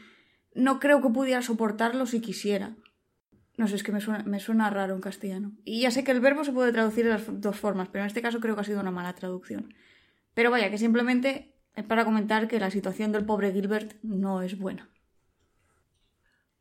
No 0.54 0.80
creo 0.80 1.02
que 1.02 1.10
pudiera 1.10 1.42
soportarlo 1.42 2.06
si 2.06 2.22
quisiera. 2.22 2.76
No 3.58 3.68
sé, 3.68 3.78
es 3.78 3.82
que 3.82 3.92
me 3.92 4.02
suena, 4.02 4.24
me 4.24 4.40
suena 4.40 4.70
raro 4.70 4.94
en 4.94 5.02
castellano. 5.02 5.54
Y 5.66 5.82
ya 5.82 5.90
sé 5.90 6.04
que 6.04 6.12
el 6.12 6.20
verbo 6.20 6.44
se 6.44 6.52
puede 6.52 6.72
traducir 6.72 7.06
de 7.06 7.10
las 7.10 7.42
dos 7.42 7.58
formas, 7.58 7.90
pero 7.92 8.04
en 8.04 8.08
este 8.08 8.22
caso 8.22 8.40
creo 8.40 8.54
que 8.54 8.62
ha 8.62 8.66
sido 8.66 8.82
una 8.82 8.92
mala 8.92 9.14
traducción. 9.14 9.74
Pero 10.36 10.52
vaya, 10.52 10.70
que 10.70 10.78
simplemente 10.78 11.56
es 11.76 11.86
para 11.86 12.06
comentar 12.06 12.48
que 12.48 12.60
la 12.60 12.70
situación 12.70 13.12
del 13.12 13.26
pobre 13.26 13.52
Gilbert 13.52 13.96
no 14.04 14.44
es 14.44 14.60
buena. 14.60 14.90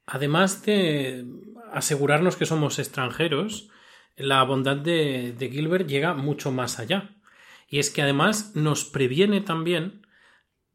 además 0.06 0.64
de 0.64 1.26
asegurarnos 1.70 2.36
que 2.36 2.46
somos 2.46 2.78
extranjeros, 2.78 3.68
la 4.16 4.42
bondad 4.44 4.76
de, 4.76 5.34
de 5.36 5.50
Gilbert 5.50 5.88
llega 5.88 6.14
mucho 6.14 6.50
más 6.52 6.78
allá. 6.78 7.16
Y 7.68 7.78
es 7.78 7.90
que 7.90 8.02
además 8.02 8.52
nos 8.54 8.84
previene 8.84 9.40
también 9.40 10.06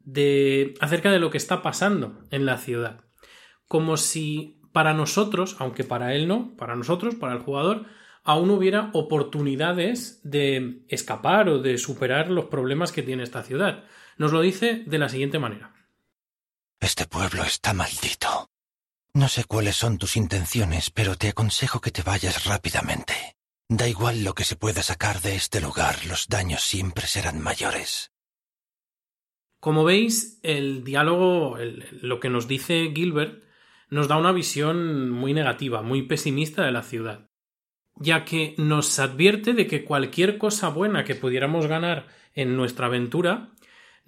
de 0.00 0.74
acerca 0.80 1.10
de 1.10 1.18
lo 1.18 1.30
que 1.30 1.38
está 1.38 1.62
pasando 1.62 2.24
en 2.30 2.46
la 2.46 2.58
ciudad. 2.58 3.04
Como 3.66 3.96
si 3.96 4.60
para 4.72 4.94
nosotros, 4.94 5.56
aunque 5.58 5.84
para 5.84 6.14
él 6.14 6.28
no, 6.28 6.56
para 6.56 6.76
nosotros, 6.76 7.14
para 7.14 7.34
el 7.34 7.40
jugador, 7.40 7.86
aún 8.24 8.50
hubiera 8.50 8.90
oportunidades 8.92 10.20
de 10.22 10.84
escapar 10.88 11.48
o 11.48 11.60
de 11.60 11.78
superar 11.78 12.30
los 12.30 12.46
problemas 12.46 12.92
que 12.92 13.02
tiene 13.02 13.22
esta 13.22 13.42
ciudad. 13.42 13.84
Nos 14.16 14.32
lo 14.32 14.40
dice 14.40 14.82
de 14.86 14.98
la 14.98 15.08
siguiente 15.08 15.38
manera. 15.38 15.72
Este 16.80 17.06
pueblo 17.06 17.42
está 17.42 17.72
maldito. 17.72 18.50
No 19.14 19.28
sé 19.28 19.44
cuáles 19.44 19.76
son 19.76 19.98
tus 19.98 20.16
intenciones, 20.16 20.90
pero 20.90 21.16
te 21.16 21.28
aconsejo 21.28 21.80
que 21.80 21.90
te 21.90 22.02
vayas 22.02 22.44
rápidamente. 22.44 23.14
Da 23.68 23.88
igual 23.88 24.24
lo 24.24 24.34
que 24.34 24.44
se 24.44 24.56
pueda 24.56 24.82
sacar 24.82 25.20
de 25.20 25.34
este 25.34 25.60
lugar, 25.60 26.06
los 26.06 26.28
daños 26.28 26.62
siempre 26.62 27.06
serán 27.06 27.40
mayores. 27.40 28.12
Como 29.60 29.84
veis, 29.84 30.38
el 30.42 30.84
diálogo, 30.84 31.58
lo 32.00 32.20
que 32.20 32.30
nos 32.30 32.46
dice 32.46 32.92
Gilbert, 32.94 33.42
nos 33.90 34.08
da 34.08 34.16
una 34.16 34.32
visión 34.32 35.10
muy 35.10 35.34
negativa, 35.34 35.82
muy 35.82 36.02
pesimista 36.02 36.64
de 36.64 36.72
la 36.72 36.82
ciudad, 36.82 37.28
ya 37.96 38.24
que 38.24 38.54
nos 38.56 38.98
advierte 38.98 39.54
de 39.54 39.66
que 39.66 39.84
cualquier 39.84 40.38
cosa 40.38 40.68
buena 40.68 41.04
que 41.04 41.14
pudiéramos 41.14 41.66
ganar 41.66 42.06
en 42.34 42.56
nuestra 42.56 42.86
aventura 42.86 43.50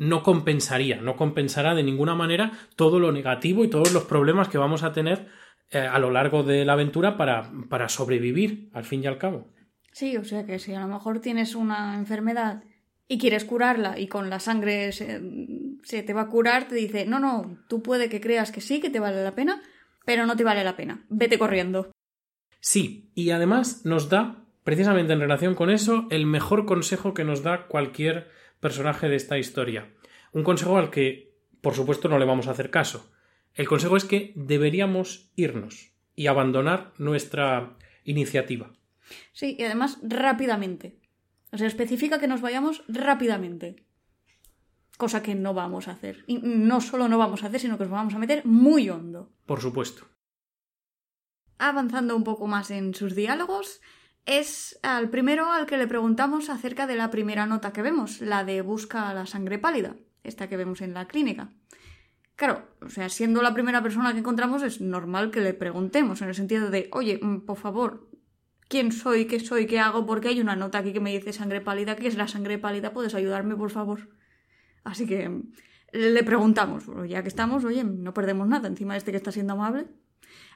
no 0.00 0.22
compensaría, 0.22 1.02
no 1.02 1.14
compensará 1.14 1.74
de 1.74 1.82
ninguna 1.82 2.14
manera 2.14 2.52
todo 2.74 2.98
lo 2.98 3.12
negativo 3.12 3.64
y 3.64 3.68
todos 3.68 3.92
los 3.92 4.04
problemas 4.04 4.48
que 4.48 4.56
vamos 4.56 4.82
a 4.82 4.94
tener 4.94 5.28
eh, 5.70 5.78
a 5.78 5.98
lo 5.98 6.10
largo 6.10 6.42
de 6.42 6.64
la 6.64 6.72
aventura 6.72 7.18
para, 7.18 7.52
para 7.68 7.90
sobrevivir, 7.90 8.70
al 8.72 8.84
fin 8.84 9.04
y 9.04 9.06
al 9.06 9.18
cabo. 9.18 9.46
Sí, 9.92 10.16
o 10.16 10.24
sea 10.24 10.46
que 10.46 10.58
si 10.58 10.72
a 10.72 10.80
lo 10.80 10.88
mejor 10.88 11.20
tienes 11.20 11.54
una 11.54 11.96
enfermedad 11.96 12.64
y 13.08 13.18
quieres 13.18 13.44
curarla 13.44 13.98
y 13.98 14.08
con 14.08 14.30
la 14.30 14.40
sangre 14.40 14.92
se, 14.92 15.20
se, 15.82 16.02
te 16.02 16.14
va 16.14 16.22
a 16.22 16.28
curar, 16.28 16.66
te 16.66 16.76
dice, 16.76 17.04
no, 17.04 17.20
no, 17.20 17.58
tú 17.68 17.82
puede 17.82 18.08
que 18.08 18.22
creas 18.22 18.50
que 18.50 18.62
sí, 18.62 18.80
que 18.80 18.88
te 18.88 19.00
vale 19.00 19.22
la 19.22 19.34
pena, 19.34 19.60
pero 20.06 20.24
no 20.24 20.34
te 20.34 20.44
vale 20.44 20.64
la 20.64 20.76
pena, 20.76 21.04
vete 21.10 21.38
corriendo. 21.38 21.92
Sí, 22.60 23.10
y 23.14 23.32
además 23.32 23.84
nos 23.84 24.08
da, 24.08 24.46
precisamente 24.64 25.12
en 25.12 25.20
relación 25.20 25.54
con 25.54 25.68
eso, 25.68 26.06
el 26.10 26.24
mejor 26.24 26.64
consejo 26.64 27.12
que 27.12 27.24
nos 27.24 27.42
da 27.42 27.66
cualquier 27.66 28.39
personaje 28.60 29.08
de 29.08 29.16
esta 29.16 29.38
historia. 29.38 29.92
Un 30.32 30.44
consejo 30.44 30.76
al 30.76 30.90
que, 30.90 31.34
por 31.60 31.74
supuesto, 31.74 32.08
no 32.08 32.18
le 32.18 32.24
vamos 32.24 32.46
a 32.46 32.52
hacer 32.52 32.70
caso. 32.70 33.10
El 33.54 33.68
consejo 33.68 33.96
es 33.96 34.04
que 34.04 34.32
deberíamos 34.36 35.30
irnos 35.34 35.92
y 36.14 36.28
abandonar 36.28 36.92
nuestra 36.98 37.76
iniciativa. 38.04 38.72
Sí, 39.32 39.56
y 39.58 39.64
además 39.64 39.98
rápidamente. 40.02 41.00
O 41.52 41.58
sea, 41.58 41.66
especifica 41.66 42.20
que 42.20 42.28
nos 42.28 42.40
vayamos 42.40 42.84
rápidamente. 42.86 43.84
Cosa 44.96 45.22
que 45.22 45.34
no 45.34 45.54
vamos 45.54 45.88
a 45.88 45.92
hacer. 45.92 46.24
Y 46.26 46.38
no 46.38 46.80
solo 46.80 47.08
no 47.08 47.18
vamos 47.18 47.42
a 47.42 47.46
hacer, 47.46 47.60
sino 47.60 47.78
que 47.78 47.84
nos 47.84 47.92
vamos 47.92 48.14
a 48.14 48.18
meter 48.18 48.44
muy 48.44 48.88
hondo. 48.88 49.32
Por 49.46 49.60
supuesto. 49.60 50.06
Avanzando 51.58 52.14
un 52.16 52.24
poco 52.24 52.46
más 52.46 52.70
en 52.70 52.94
sus 52.94 53.14
diálogos, 53.14 53.80
es 54.26 54.78
al 54.82 55.10
primero 55.10 55.50
al 55.50 55.66
que 55.66 55.76
le 55.76 55.86
preguntamos 55.86 56.50
acerca 56.50 56.86
de 56.86 56.96
la 56.96 57.10
primera 57.10 57.46
nota 57.46 57.72
que 57.72 57.82
vemos, 57.82 58.20
la 58.20 58.44
de 58.44 58.62
busca 58.62 59.12
la 59.14 59.26
sangre 59.26 59.58
pálida, 59.58 59.96
esta 60.22 60.48
que 60.48 60.56
vemos 60.56 60.80
en 60.80 60.94
la 60.94 61.08
clínica. 61.08 61.50
Claro, 62.36 62.66
o 62.80 62.88
sea, 62.88 63.10
siendo 63.10 63.42
la 63.42 63.52
primera 63.52 63.82
persona 63.82 64.12
que 64.12 64.20
encontramos 64.20 64.62
es 64.62 64.80
normal 64.80 65.30
que 65.30 65.40
le 65.40 65.52
preguntemos, 65.52 66.22
en 66.22 66.28
el 66.28 66.34
sentido 66.34 66.70
de, 66.70 66.88
oye, 66.92 67.20
mm, 67.20 67.40
por 67.40 67.58
favor, 67.58 68.08
¿quién 68.66 68.92
soy? 68.92 69.26
¿Qué 69.26 69.40
soy? 69.40 69.66
¿Qué 69.66 69.78
hago? 69.78 70.06
Porque 70.06 70.28
hay 70.28 70.40
una 70.40 70.56
nota 70.56 70.78
aquí 70.78 70.94
que 70.94 71.00
me 71.00 71.12
dice 71.12 71.34
sangre 71.34 71.60
pálida. 71.60 71.96
¿Qué 71.96 72.08
es 72.08 72.16
la 72.16 72.28
sangre 72.28 72.56
pálida? 72.56 72.94
¿Puedes 72.94 73.14
ayudarme, 73.14 73.56
por 73.56 73.70
favor? 73.70 74.08
Así 74.84 75.06
que 75.06 75.28
mm, 75.28 75.52
le 75.92 76.22
preguntamos, 76.24 76.84
ya 77.06 77.22
que 77.22 77.28
estamos, 77.28 77.64
oye, 77.64 77.84
no 77.84 78.14
perdemos 78.14 78.48
nada 78.48 78.68
encima 78.68 78.96
este 78.96 79.10
que 79.10 79.18
está 79.18 79.32
siendo 79.32 79.52
amable. 79.52 79.88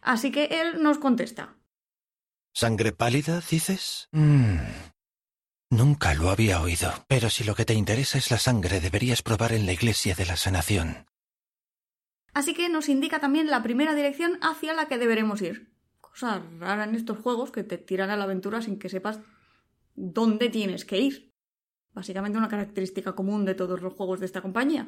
Así 0.01 0.31
que 0.31 0.45
él 0.45 0.83
nos 0.83 0.99
contesta. 0.99 1.57
¿Sangre 2.57 2.93
pálida, 2.93 3.43
dices? 3.51 4.09
Mm. 4.13 4.59
Nunca 5.71 6.15
lo 6.15 6.31
había 6.31 6.61
oído, 6.61 6.93
pero 7.09 7.29
si 7.29 7.43
lo 7.43 7.57
que 7.57 7.65
te 7.65 7.75
interesa 7.75 8.17
es 8.17 8.31
la 8.31 8.39
sangre, 8.39 8.79
deberías 8.79 9.23
probar 9.23 9.53
en 9.53 9.67
la 9.67 9.73
iglesia 9.73 10.15
de 10.15 10.25
la 10.25 10.37
sanación. 10.37 11.07
Así 12.33 12.55
que 12.55 12.69
nos 12.69 12.89
indica 12.89 13.19
también 13.19 13.51
la 13.51 13.65
primera 13.65 13.93
dirección 13.97 14.39
hacia 14.41 14.73
la 14.73 14.87
que 14.87 14.99
deberemos 14.99 15.43
ir. 15.43 15.75
Cosa 16.01 16.45
rara 16.61 16.85
en 16.85 16.95
estos 16.95 17.19
juegos 17.19 17.51
que 17.51 17.65
te 17.65 17.77
tiran 17.77 18.11
a 18.11 18.17
la 18.17 18.23
aventura 18.23 18.63
sin 18.63 18.79
que 18.79 18.89
sepas 18.89 19.19
dónde 19.97 20.49
tienes 20.49 20.85
que 20.85 20.99
ir. 20.99 21.35
Básicamente 21.93 22.39
una 22.39 22.49
característica 22.49 23.17
común 23.17 23.45
de 23.45 23.57
todos 23.57 23.83
los 23.83 23.95
juegos 23.95 24.21
de 24.21 24.27
esta 24.27 24.43
compañía. 24.43 24.87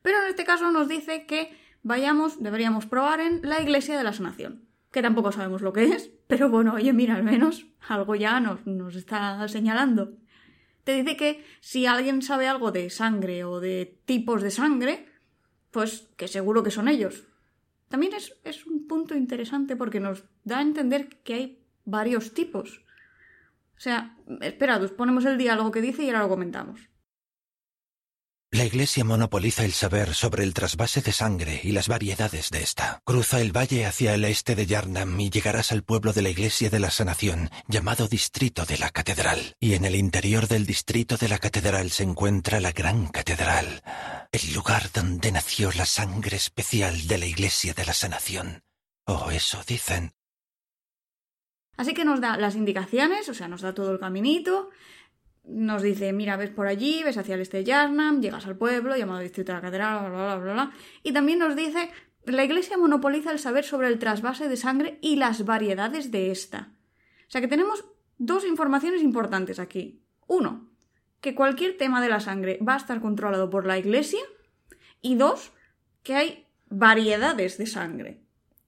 Pero 0.00 0.22
en 0.22 0.30
este 0.30 0.44
caso 0.44 0.70
nos 0.70 0.88
dice 0.88 1.26
que 1.26 1.54
vayamos, 1.82 2.42
deberíamos 2.42 2.86
probar 2.86 3.20
en 3.20 3.42
la 3.42 3.60
iglesia 3.60 3.98
de 3.98 4.04
la 4.04 4.14
sanación 4.14 4.71
que 4.92 5.02
tampoco 5.02 5.32
sabemos 5.32 5.62
lo 5.62 5.72
que 5.72 5.84
es, 5.84 6.10
pero 6.28 6.48
bueno, 6.48 6.74
oye, 6.74 6.92
mira, 6.92 7.16
al 7.16 7.24
menos 7.24 7.66
algo 7.88 8.14
ya 8.14 8.38
nos, 8.38 8.64
nos 8.66 8.94
está 8.94 9.48
señalando. 9.48 10.12
Te 10.84 10.94
dice 10.94 11.16
que 11.16 11.44
si 11.60 11.86
alguien 11.86 12.22
sabe 12.22 12.46
algo 12.46 12.70
de 12.72 12.90
sangre 12.90 13.44
o 13.44 13.58
de 13.58 13.98
tipos 14.04 14.42
de 14.42 14.50
sangre, 14.50 15.08
pues 15.70 16.08
que 16.16 16.28
seguro 16.28 16.62
que 16.62 16.70
son 16.70 16.88
ellos. 16.88 17.26
También 17.88 18.12
es, 18.14 18.36
es 18.44 18.66
un 18.66 18.86
punto 18.86 19.14
interesante 19.14 19.76
porque 19.76 20.00
nos 20.00 20.24
da 20.44 20.58
a 20.58 20.62
entender 20.62 21.08
que 21.22 21.34
hay 21.34 21.62
varios 21.84 22.32
tipos. 22.34 22.84
O 23.76 23.80
sea, 23.80 24.16
esperad, 24.40 24.88
ponemos 24.92 25.24
el 25.24 25.38
diálogo 25.38 25.72
que 25.72 25.80
dice 25.80 26.04
y 26.04 26.08
ahora 26.08 26.22
lo 26.22 26.28
comentamos. 26.28 26.91
La 28.54 28.66
Iglesia 28.66 29.02
monopoliza 29.02 29.64
el 29.64 29.72
saber 29.72 30.12
sobre 30.12 30.44
el 30.44 30.52
trasvase 30.52 31.00
de 31.00 31.12
sangre 31.12 31.62
y 31.64 31.72
las 31.72 31.88
variedades 31.88 32.50
de 32.50 32.60
esta. 32.60 33.00
Cruza 33.02 33.40
el 33.40 33.50
valle 33.50 33.86
hacia 33.86 34.12
el 34.12 34.26
este 34.26 34.54
de 34.54 34.66
Yarnam 34.66 35.18
y 35.18 35.30
llegarás 35.30 35.72
al 35.72 35.84
pueblo 35.84 36.12
de 36.12 36.20
la 36.20 36.28
Iglesia 36.28 36.68
de 36.68 36.78
la 36.78 36.90
Sanación, 36.90 37.48
llamado 37.66 38.08
Distrito 38.08 38.66
de 38.66 38.76
la 38.76 38.90
Catedral. 38.90 39.56
Y 39.58 39.72
en 39.72 39.86
el 39.86 39.94
interior 39.94 40.48
del 40.48 40.66
Distrito 40.66 41.16
de 41.16 41.30
la 41.30 41.38
Catedral 41.38 41.90
se 41.90 42.02
encuentra 42.02 42.60
la 42.60 42.72
Gran 42.72 43.06
Catedral, 43.06 43.82
el 44.30 44.52
lugar 44.52 44.92
donde 44.92 45.32
nació 45.32 45.72
la 45.72 45.86
sangre 45.86 46.36
especial 46.36 47.06
de 47.06 47.16
la 47.16 47.26
Iglesia 47.26 47.72
de 47.72 47.86
la 47.86 47.94
Sanación. 47.94 48.64
O 49.06 49.14
oh, 49.14 49.30
eso 49.30 49.62
dicen. 49.66 50.12
Así 51.78 51.94
que 51.94 52.04
nos 52.04 52.20
da 52.20 52.36
las 52.36 52.54
indicaciones, 52.54 53.30
o 53.30 53.34
sea, 53.34 53.48
nos 53.48 53.62
da 53.62 53.72
todo 53.72 53.92
el 53.92 53.98
caminito, 53.98 54.68
nos 55.44 55.82
dice, 55.82 56.12
mira, 56.12 56.36
ves 56.36 56.50
por 56.50 56.66
allí, 56.66 57.02
ves 57.02 57.18
hacia 57.18 57.34
el 57.34 57.40
este 57.40 57.58
de 57.58 57.64
Yarnam, 57.64 58.20
llegas 58.20 58.46
al 58.46 58.56
pueblo, 58.56 58.96
llamado 58.96 59.20
Distrito 59.20 59.52
de 59.52 59.56
la 59.56 59.62
Catedral, 59.62 60.10
bla, 60.10 60.10
bla, 60.10 60.36
bla, 60.36 60.52
bla, 60.52 60.72
Y 61.02 61.12
también 61.12 61.38
nos 61.38 61.56
dice, 61.56 61.90
la 62.24 62.44
Iglesia 62.44 62.78
monopoliza 62.78 63.32
el 63.32 63.38
saber 63.38 63.64
sobre 63.64 63.88
el 63.88 63.98
trasvase 63.98 64.48
de 64.48 64.56
sangre 64.56 64.98
y 65.00 65.16
las 65.16 65.44
variedades 65.44 66.10
de 66.10 66.30
esta. 66.30 66.72
O 67.26 67.30
sea 67.30 67.40
que 67.40 67.48
tenemos 67.48 67.84
dos 68.18 68.44
informaciones 68.46 69.02
importantes 69.02 69.58
aquí. 69.58 70.02
Uno, 70.26 70.70
que 71.20 71.34
cualquier 71.34 71.76
tema 71.76 72.00
de 72.00 72.08
la 72.08 72.20
sangre 72.20 72.58
va 72.66 72.74
a 72.74 72.78
estar 72.78 73.00
controlado 73.00 73.50
por 73.50 73.66
la 73.66 73.78
Iglesia. 73.78 74.20
Y 75.00 75.16
dos, 75.16 75.52
que 76.02 76.14
hay 76.14 76.46
variedades 76.68 77.58
de 77.58 77.66
sangre. 77.66 78.22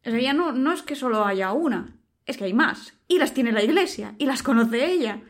O 0.04 0.10
sea, 0.10 0.20
ya 0.20 0.32
no, 0.32 0.52
no 0.52 0.72
es 0.72 0.82
que 0.82 0.96
solo 0.96 1.24
haya 1.24 1.52
una, 1.52 1.96
es 2.26 2.36
que 2.36 2.44
hay 2.44 2.52
más. 2.52 2.98
Y 3.06 3.18
las 3.18 3.34
tiene 3.34 3.52
la 3.52 3.62
Iglesia, 3.62 4.14
y 4.18 4.26
las 4.26 4.42
conoce 4.42 4.90
ella. 4.90 5.22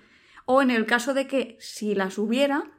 O 0.46 0.62
en 0.62 0.70
el 0.70 0.86
caso 0.86 1.14
de 1.14 1.26
que 1.26 1.56
si 1.60 1.94
las 1.94 2.18
hubiera, 2.18 2.70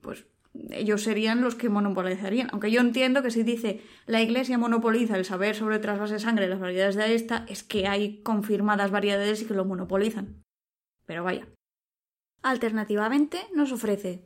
pues 0.00 0.26
ellos 0.70 1.02
serían 1.02 1.40
los 1.40 1.54
que 1.54 1.68
monopolizarían. 1.68 2.48
Aunque 2.52 2.70
yo 2.70 2.80
entiendo 2.80 3.22
que 3.22 3.30
si 3.30 3.42
dice 3.42 3.82
la 4.06 4.22
Iglesia 4.22 4.58
monopoliza 4.58 5.16
el 5.16 5.24
saber 5.24 5.56
sobre 5.56 5.78
trasvase 5.78 6.14
de 6.14 6.20
sangre 6.20 6.46
y 6.46 6.48
las 6.48 6.60
variedades 6.60 6.94
de 6.96 7.14
esta, 7.14 7.44
es 7.48 7.62
que 7.62 7.86
hay 7.88 8.22
confirmadas 8.22 8.90
variedades 8.90 9.42
y 9.42 9.46
que 9.46 9.54
lo 9.54 9.64
monopolizan. 9.64 10.42
Pero 11.06 11.24
vaya. 11.24 11.46
Alternativamente 12.42 13.38
nos 13.54 13.72
ofrece 13.72 14.22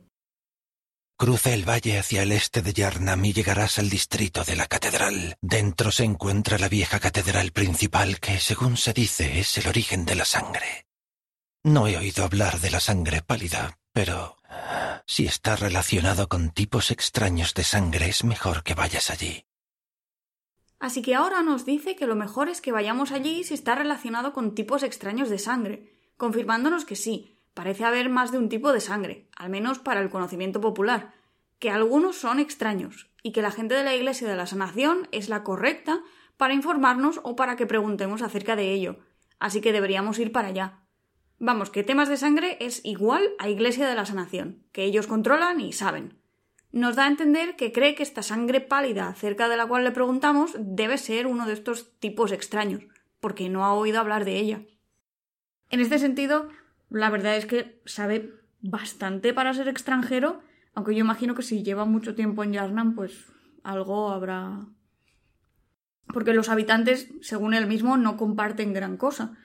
Cruza 1.21 1.53
el 1.53 1.67
valle 1.67 1.99
hacia 1.99 2.23
el 2.23 2.31
este 2.31 2.61
de 2.61 2.71
Yarnam 2.71 3.25
y 3.25 3.33
llegarás 3.33 3.77
al 3.77 3.89
distrito 3.89 4.45
de 4.45 4.55
la 4.55 4.67
catedral. 4.67 5.35
Dentro 5.41 5.91
se 5.91 6.05
encuentra 6.05 6.57
la 6.57 6.69
vieja 6.69 7.01
catedral 7.01 7.51
principal 7.51 8.21
que, 8.21 8.39
según 8.39 8.77
se 8.77 8.93
dice, 8.93 9.37
es 9.37 9.57
el 9.57 9.67
origen 9.67 10.05
de 10.05 10.15
la 10.15 10.23
sangre. 10.23 10.85
No 11.63 11.87
he 11.87 11.97
oído 11.97 12.23
hablar 12.23 12.59
de 12.59 12.71
la 12.71 12.79
sangre 12.79 13.21
pálida, 13.21 13.77
pero 13.91 14.37
si 15.05 15.25
está 15.25 15.57
relacionado 15.57 16.29
con 16.29 16.51
tipos 16.51 16.89
extraños 16.89 17.53
de 17.53 17.65
sangre 17.65 18.07
es 18.07 18.23
mejor 18.23 18.63
que 18.63 18.75
vayas 18.75 19.09
allí. 19.09 19.45
Así 20.79 21.01
que 21.01 21.15
ahora 21.15 21.41
nos 21.41 21.65
dice 21.65 21.97
que 21.97 22.07
lo 22.07 22.15
mejor 22.15 22.47
es 22.47 22.61
que 22.61 22.71
vayamos 22.71 23.11
allí 23.11 23.43
si 23.43 23.55
está 23.55 23.75
relacionado 23.75 24.31
con 24.31 24.55
tipos 24.55 24.83
extraños 24.83 25.29
de 25.29 25.37
sangre, 25.37 25.91
confirmándonos 26.15 26.85
que 26.85 26.95
sí, 26.95 27.41
parece 27.53 27.83
haber 27.83 28.07
más 28.07 28.31
de 28.31 28.37
un 28.37 28.47
tipo 28.47 28.71
de 28.71 28.79
sangre, 28.79 29.27
al 29.35 29.49
menos 29.49 29.79
para 29.79 29.99
el 29.99 30.09
conocimiento 30.09 30.61
popular, 30.61 31.13
que 31.59 31.71
algunos 31.71 32.15
son 32.15 32.39
extraños 32.39 33.09
y 33.21 33.33
que 33.33 33.41
la 33.41 33.51
gente 33.51 33.75
de 33.75 33.83
la 33.83 33.95
Iglesia 33.95 34.29
de 34.29 34.37
la 34.37 34.47
Sanación 34.47 35.09
es 35.11 35.27
la 35.27 35.43
correcta 35.43 35.99
para 36.37 36.53
informarnos 36.53 37.19
o 37.23 37.35
para 37.35 37.57
que 37.57 37.65
preguntemos 37.65 38.21
acerca 38.21 38.55
de 38.55 38.71
ello. 38.71 38.99
Así 39.39 39.59
que 39.59 39.73
deberíamos 39.73 40.19
ir 40.19 40.31
para 40.31 40.47
allá. 40.47 40.78
Vamos, 41.39 41.69
que 41.69 41.83
temas 41.83 42.09
de 42.09 42.17
sangre 42.17 42.57
es 42.59 42.81
igual 42.83 43.29
a 43.39 43.47
Iglesia 43.47 43.87
de 43.87 43.95
la 43.95 44.05
Sanación, 44.05 44.61
que 44.73 44.83
ellos 44.83 45.07
controlan 45.07 45.61
y 45.61 45.71
saben. 45.71 46.19
Nos 46.73 46.97
da 46.97 47.05
a 47.05 47.07
entender 47.07 47.55
que 47.55 47.71
cree 47.71 47.95
que 47.95 48.03
esta 48.03 48.23
sangre 48.23 48.59
pálida 48.59 49.07
acerca 49.07 49.47
de 49.47 49.55
la 49.55 49.65
cual 49.65 49.85
le 49.85 49.91
preguntamos 49.91 50.51
debe 50.59 50.97
ser 50.97 51.27
uno 51.27 51.47
de 51.47 51.53
estos 51.53 51.97
tipos 51.99 52.33
extraños, 52.33 52.83
porque 53.21 53.47
no 53.47 53.63
ha 53.63 53.73
oído 53.73 54.01
hablar 54.01 54.25
de 54.25 54.37
ella. 54.37 54.61
En 55.69 55.79
este 55.79 55.97
sentido, 55.97 56.49
la 56.89 57.09
verdad 57.09 57.37
es 57.37 57.45
que 57.45 57.81
sabe 57.85 58.33
bastante 58.59 59.33
para 59.33 59.53
ser 59.53 59.69
extranjero, 59.69 60.41
aunque 60.73 60.93
yo 60.93 60.99
imagino 60.99 61.35
que 61.35 61.41
si 61.41 61.63
lleva 61.63 61.85
mucho 61.85 62.15
tiempo 62.15 62.43
en 62.43 62.51
Yarnam, 62.51 62.95
pues 62.95 63.27
algo 63.63 64.09
habrá. 64.09 64.67
Porque 66.13 66.33
los 66.33 66.49
habitantes, 66.49 67.09
según 67.21 67.53
él 67.53 67.65
mismo, 67.65 67.95
no 67.95 68.17
comparten 68.17 68.73
gran 68.73 68.97
cosa 68.97 69.37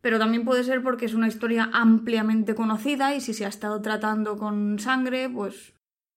pero 0.00 0.18
también 0.18 0.44
puede 0.44 0.64
ser 0.64 0.82
porque 0.82 1.06
es 1.06 1.14
una 1.14 1.28
historia 1.28 1.70
ampliamente 1.72 2.54
conocida 2.54 3.14
y 3.14 3.20
si 3.20 3.34
se 3.34 3.44
ha 3.44 3.48
estado 3.48 3.80
tratando 3.82 4.36
con 4.36 4.78
sangre, 4.78 5.28
pues 5.28 5.74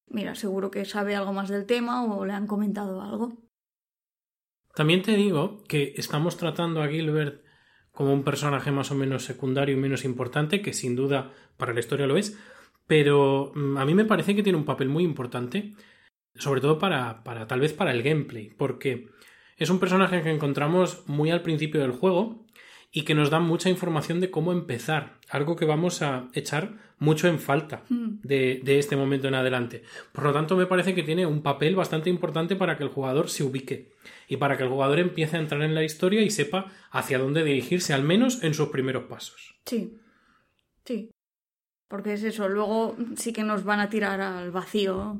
mira, 0.08 0.36
seguro 0.36 0.72
que 0.72 0.86
sabe 0.86 1.16
algo 1.16 1.34
más 1.34 1.50
del 1.50 1.66
tema 1.66 2.04
o 2.06 2.26
le 2.26 2.34
han 2.34 2.48
comentado 2.48 3.02
algo. 3.02 3.38
También 4.76 5.02
te 5.02 5.16
digo 5.16 5.64
que 5.68 5.94
estamos 5.98 6.38
tratando 6.38 6.82
a 6.82 6.88
Gilbert 6.88 7.44
como 7.92 8.12
un 8.12 8.24
personaje 8.24 8.72
más 8.72 8.90
o 8.92 8.96
menos 8.96 9.24
secundario 9.24 9.76
y 9.76 9.80
menos 9.80 10.04
importante, 10.04 10.62
que 10.62 10.74
sin 10.74 10.96
duda 10.96 11.32
para 11.58 11.74
la 11.74 11.80
historia 11.80 12.08
lo 12.08 12.18
es, 12.18 12.40
pero 12.88 13.52
mm, 13.54 13.78
a 13.78 13.86
mí 13.86 13.94
me 13.94 14.06
parece 14.06 14.36
que 14.36 14.44
tiene 14.44 14.58
un 14.58 14.66
papel 14.66 14.90
muy 14.90 15.04
importante, 15.04 15.76
sobre 16.36 16.60
todo 16.60 16.80
para, 16.80 17.24
para 17.24 17.46
tal 17.48 17.60
vez 17.60 17.74
para 17.74 17.92
el 17.92 18.02
gameplay, 18.02 18.50
porque 18.50 19.10
es 19.58 19.70
un 19.70 19.80
personaje 19.80 20.24
que 20.24 20.32
encontramos 20.32 21.08
muy 21.08 21.30
al 21.30 21.44
principio 21.44 21.82
del 21.82 21.92
juego, 21.92 22.43
y 22.96 23.02
que 23.02 23.16
nos 23.16 23.32
dan 23.32 23.44
mucha 23.44 23.72
información 23.72 24.22
de 24.22 24.30
cómo 24.30 24.52
empezar, 24.52 25.18
algo 25.30 25.56
que 25.56 25.66
vamos 25.66 26.04
a 26.04 26.28
echar 26.34 26.76
mucho 27.00 27.28
en 27.28 27.40
falta 27.40 27.84
hmm. 27.90 28.20
de, 28.22 28.62
este 28.66 28.96
momento 28.96 29.28
en 29.28 29.34
adelante. 29.34 29.82
Por 30.12 30.26
lo 30.26 30.32
tanto, 30.32 30.56
me 30.56 30.68
parece 30.68 30.94
que 30.94 31.02
tiene 31.02 31.26
un 31.26 31.42
papel 31.42 31.76
bastante 31.76 32.12
importante 32.12 32.56
para 32.56 32.78
que 32.78 32.84
el 32.84 32.90
jugador 32.90 33.32
se 33.32 33.44
ubique 33.44 33.92
y 34.28 34.38
para 34.38 34.58
que 34.58 34.64
el 34.64 34.70
jugador 34.70 35.00
empiece 35.00 35.36
a 35.36 35.40
entrar 35.40 35.64
en 35.64 35.74
la 35.74 35.84
historia 35.84 36.22
y 36.22 36.30
sepa 36.30 36.72
hacia 36.92 37.18
dónde 37.18 37.44
dirigirse, 37.44 37.94
al 37.94 38.04
menos 38.04 38.44
en 38.44 38.54
sus 38.54 38.70
primeros 38.70 39.06
pasos. 39.06 39.56
Sí, 39.66 39.98
sí. 40.86 41.10
Porque 41.88 42.14
es 42.14 42.24
eso, 42.24 42.48
luego 42.48 42.96
sí 43.18 43.34
que 43.34 43.44
nos 43.44 43.64
van 43.64 43.80
a 43.80 43.90
tirar 43.90 44.22
al 44.22 44.52
vacío. 44.52 45.20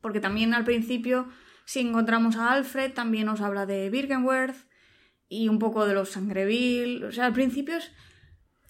Porque 0.00 0.20
también 0.20 0.54
al 0.54 0.64
principio, 0.64 1.28
si 1.64 1.80
encontramos 1.80 2.34
a 2.34 2.50
Alfred, 2.50 2.92
también 2.94 3.26
nos 3.26 3.40
habla 3.40 3.64
de 3.64 3.90
Birkenworth 3.90 4.69
y 5.30 5.48
un 5.48 5.58
poco 5.58 5.86
de 5.86 5.94
los 5.94 6.10
Sangreville. 6.10 7.04
O 7.04 7.12
sea, 7.12 7.24
al 7.26 7.32
principio 7.32 7.76
es, 7.76 7.90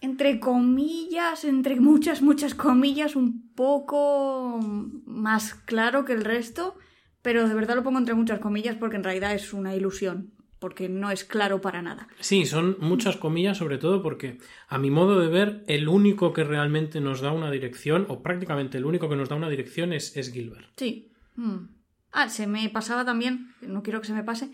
entre 0.00 0.38
comillas, 0.38 1.44
entre 1.44 1.80
muchas, 1.80 2.22
muchas 2.22 2.54
comillas, 2.54 3.16
un 3.16 3.52
poco 3.54 4.60
más 5.06 5.54
claro 5.54 6.04
que 6.04 6.12
el 6.12 6.22
resto, 6.22 6.76
pero 7.22 7.48
de 7.48 7.54
verdad 7.54 7.74
lo 7.74 7.82
pongo 7.82 7.98
entre 7.98 8.14
muchas 8.14 8.38
comillas 8.38 8.76
porque 8.76 8.96
en 8.96 9.04
realidad 9.04 9.34
es 9.34 9.54
una 9.54 9.74
ilusión, 9.74 10.34
porque 10.58 10.90
no 10.90 11.10
es 11.10 11.24
claro 11.24 11.62
para 11.62 11.80
nada. 11.80 12.08
Sí, 12.20 12.44
son 12.44 12.76
muchas 12.80 13.16
comillas, 13.16 13.56
sobre 13.56 13.78
todo 13.78 14.02
porque, 14.02 14.38
a 14.68 14.78
mi 14.78 14.90
modo 14.90 15.18
de 15.18 15.28
ver, 15.28 15.64
el 15.66 15.88
único 15.88 16.34
que 16.34 16.44
realmente 16.44 17.00
nos 17.00 17.22
da 17.22 17.32
una 17.32 17.50
dirección, 17.50 18.04
o 18.08 18.22
prácticamente 18.22 18.76
el 18.76 18.84
único 18.84 19.08
que 19.08 19.16
nos 19.16 19.30
da 19.30 19.36
una 19.36 19.48
dirección, 19.48 19.94
es, 19.94 20.14
es 20.14 20.30
Gilbert. 20.30 20.68
Sí. 20.76 21.10
Hmm. 21.36 21.68
Ah, 22.12 22.28
se 22.28 22.46
me 22.46 22.68
pasaba 22.68 23.04
también, 23.04 23.54
no 23.62 23.82
quiero 23.82 24.00
que 24.00 24.08
se 24.08 24.12
me 24.12 24.24
pase, 24.24 24.50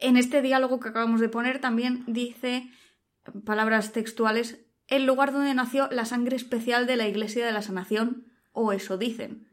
en 0.00 0.16
este 0.16 0.42
diálogo 0.42 0.80
que 0.80 0.88
acabamos 0.88 1.20
de 1.20 1.28
poner 1.28 1.60
también 1.60 2.04
dice 2.06 2.70
palabras 3.44 3.92
textuales 3.92 4.60
el 4.90 5.06
lugar 5.06 5.32
donde 5.32 5.54
nació 5.54 5.88
la 5.90 6.04
sangre 6.04 6.36
especial 6.36 6.86
de 6.86 6.96
la 6.96 7.06
Iglesia 7.06 7.46
de 7.46 7.52
la 7.52 7.62
Sanación, 7.62 8.26
o 8.52 8.72
eso 8.72 8.98
dicen. 8.98 9.48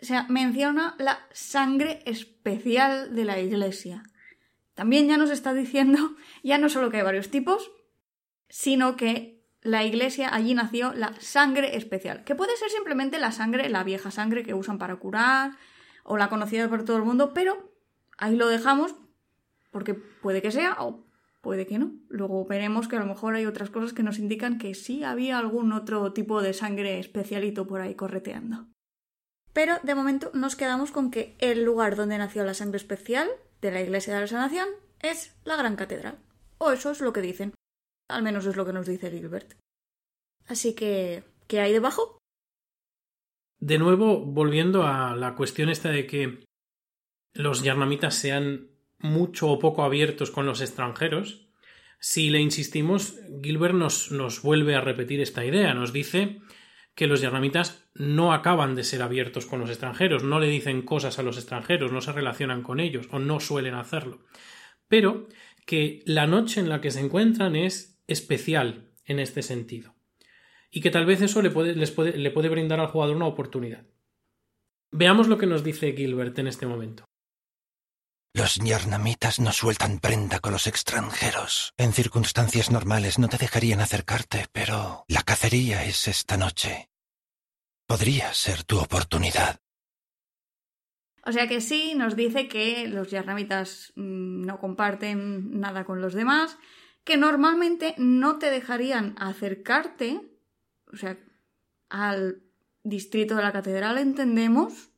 O 0.00 0.04
sea, 0.04 0.24
menciona 0.28 0.94
la 0.98 1.18
sangre 1.32 2.00
especial 2.06 3.14
de 3.14 3.24
la 3.24 3.40
Iglesia. 3.40 4.04
También 4.74 5.08
ya 5.08 5.16
nos 5.16 5.30
está 5.30 5.52
diciendo, 5.52 6.16
ya 6.44 6.58
no 6.58 6.68
solo 6.68 6.90
que 6.90 6.98
hay 6.98 7.02
varios 7.02 7.30
tipos, 7.30 7.72
sino 8.48 8.96
que 8.96 9.44
la 9.62 9.84
Iglesia 9.84 10.32
allí 10.32 10.54
nació 10.54 10.92
la 10.92 11.14
sangre 11.20 11.76
especial, 11.76 12.24
que 12.24 12.34
puede 12.34 12.56
ser 12.56 12.70
simplemente 12.70 13.18
la 13.18 13.32
sangre, 13.32 13.68
la 13.68 13.84
vieja 13.84 14.10
sangre 14.10 14.44
que 14.44 14.54
usan 14.54 14.78
para 14.78 14.96
curar, 14.96 15.52
o 16.04 16.16
la 16.16 16.28
conocida 16.28 16.68
por 16.68 16.84
todo 16.84 16.96
el 16.96 17.04
mundo, 17.04 17.32
pero 17.32 17.72
ahí 18.16 18.36
lo 18.36 18.48
dejamos 18.48 18.94
porque 19.72 19.94
puede 19.94 20.42
que 20.42 20.52
sea 20.52 20.76
o 20.78 21.04
puede 21.40 21.66
que 21.66 21.78
no. 21.78 21.92
Luego 22.08 22.46
veremos 22.46 22.86
que 22.86 22.96
a 22.96 23.00
lo 23.00 23.06
mejor 23.06 23.34
hay 23.34 23.46
otras 23.46 23.70
cosas 23.70 23.92
que 23.92 24.04
nos 24.04 24.18
indican 24.18 24.58
que 24.58 24.74
sí 24.74 25.02
había 25.02 25.38
algún 25.38 25.72
otro 25.72 26.12
tipo 26.12 26.40
de 26.40 26.52
sangre 26.52 27.00
especialito 27.00 27.66
por 27.66 27.80
ahí 27.80 27.96
correteando. 27.96 28.68
Pero 29.52 29.74
de 29.82 29.94
momento 29.94 30.30
nos 30.34 30.56
quedamos 30.56 30.92
con 30.92 31.10
que 31.10 31.36
el 31.38 31.64
lugar 31.64 31.96
donde 31.96 32.16
nació 32.16 32.44
la 32.44 32.54
sangre 32.54 32.76
especial 32.76 33.28
de 33.60 33.72
la 33.72 33.82
Iglesia 33.82 34.14
de 34.14 34.20
la 34.20 34.26
Sanación 34.26 34.68
es 35.00 35.34
la 35.44 35.56
Gran 35.56 35.76
Catedral. 35.76 36.18
O 36.58 36.70
eso 36.70 36.92
es 36.92 37.00
lo 37.00 37.12
que 37.12 37.20
dicen. 37.20 37.54
Al 38.08 38.22
menos 38.22 38.46
es 38.46 38.56
lo 38.56 38.64
que 38.64 38.72
nos 38.72 38.86
dice 38.86 39.10
Gilbert. 39.10 39.54
Así 40.46 40.74
que, 40.74 41.24
¿qué 41.48 41.60
hay 41.60 41.72
debajo? 41.72 42.18
De 43.60 43.78
nuevo, 43.78 44.20
volviendo 44.20 44.84
a 44.84 45.14
la 45.16 45.34
cuestión 45.34 45.68
esta 45.68 45.90
de 45.90 46.06
que 46.06 46.44
los 47.34 47.62
yarnamitas 47.62 48.14
sean 48.14 48.71
mucho 49.02 49.48
o 49.50 49.58
poco 49.58 49.84
abiertos 49.84 50.30
con 50.30 50.46
los 50.46 50.60
extranjeros, 50.60 51.46
si 51.98 52.30
le 52.30 52.40
insistimos, 52.40 53.16
Gilbert 53.42 53.74
nos, 53.74 54.10
nos 54.10 54.42
vuelve 54.42 54.74
a 54.74 54.80
repetir 54.80 55.20
esta 55.20 55.44
idea. 55.44 55.72
Nos 55.72 55.92
dice 55.92 56.40
que 56.94 57.06
los 57.06 57.20
yarnamitas 57.20 57.88
no 57.94 58.32
acaban 58.32 58.74
de 58.74 58.84
ser 58.84 59.02
abiertos 59.02 59.46
con 59.46 59.60
los 59.60 59.70
extranjeros, 59.70 60.24
no 60.24 60.40
le 60.40 60.48
dicen 60.48 60.82
cosas 60.82 61.18
a 61.18 61.22
los 61.22 61.36
extranjeros, 61.36 61.92
no 61.92 62.00
se 62.00 62.12
relacionan 62.12 62.62
con 62.62 62.80
ellos 62.80 63.08
o 63.12 63.18
no 63.18 63.38
suelen 63.38 63.74
hacerlo. 63.74 64.24
Pero 64.88 65.28
que 65.64 66.02
la 66.04 66.26
noche 66.26 66.60
en 66.60 66.68
la 66.68 66.80
que 66.80 66.90
se 66.90 67.00
encuentran 67.00 67.54
es 67.54 68.02
especial 68.08 68.90
en 69.04 69.18
este 69.18 69.42
sentido. 69.42 69.94
Y 70.70 70.80
que 70.80 70.90
tal 70.90 71.06
vez 71.06 71.22
eso 71.22 71.40
le 71.40 71.50
les 71.74 71.96
le 71.96 72.30
puede 72.30 72.48
brindar 72.48 72.80
al 72.80 72.88
jugador 72.88 73.14
una 73.14 73.26
oportunidad. 73.26 73.86
Veamos 74.90 75.28
lo 75.28 75.38
que 75.38 75.46
nos 75.46 75.62
dice 75.62 75.92
Gilbert 75.92 76.38
en 76.38 76.48
este 76.48 76.66
momento. 76.66 77.04
Los 78.34 78.56
yarnamitas 78.56 79.40
no 79.40 79.52
sueltan 79.52 79.98
prenda 79.98 80.40
con 80.40 80.52
los 80.52 80.66
extranjeros. 80.66 81.74
En 81.76 81.92
circunstancias 81.92 82.70
normales 82.70 83.18
no 83.18 83.28
te 83.28 83.36
dejarían 83.36 83.80
acercarte, 83.80 84.46
pero 84.52 85.04
la 85.06 85.22
cacería 85.22 85.84
es 85.84 86.08
esta 86.08 86.38
noche. 86.38 86.88
Podría 87.86 88.32
ser 88.32 88.64
tu 88.64 88.78
oportunidad. 88.78 89.60
O 91.26 91.32
sea 91.32 91.46
que 91.46 91.60
sí, 91.60 91.94
nos 91.94 92.16
dice 92.16 92.48
que 92.48 92.88
los 92.88 93.10
yarnamitas 93.10 93.92
mm, 93.96 94.46
no 94.46 94.58
comparten 94.58 95.60
nada 95.60 95.84
con 95.84 96.00
los 96.00 96.14
demás, 96.14 96.56
que 97.04 97.18
normalmente 97.18 97.94
no 97.98 98.38
te 98.38 98.50
dejarían 98.50 99.14
acercarte, 99.18 100.22
o 100.90 100.96
sea, 100.96 101.18
al 101.90 102.42
distrito 102.82 103.36
de 103.36 103.42
la 103.42 103.52
catedral 103.52 103.98
entendemos, 103.98 104.91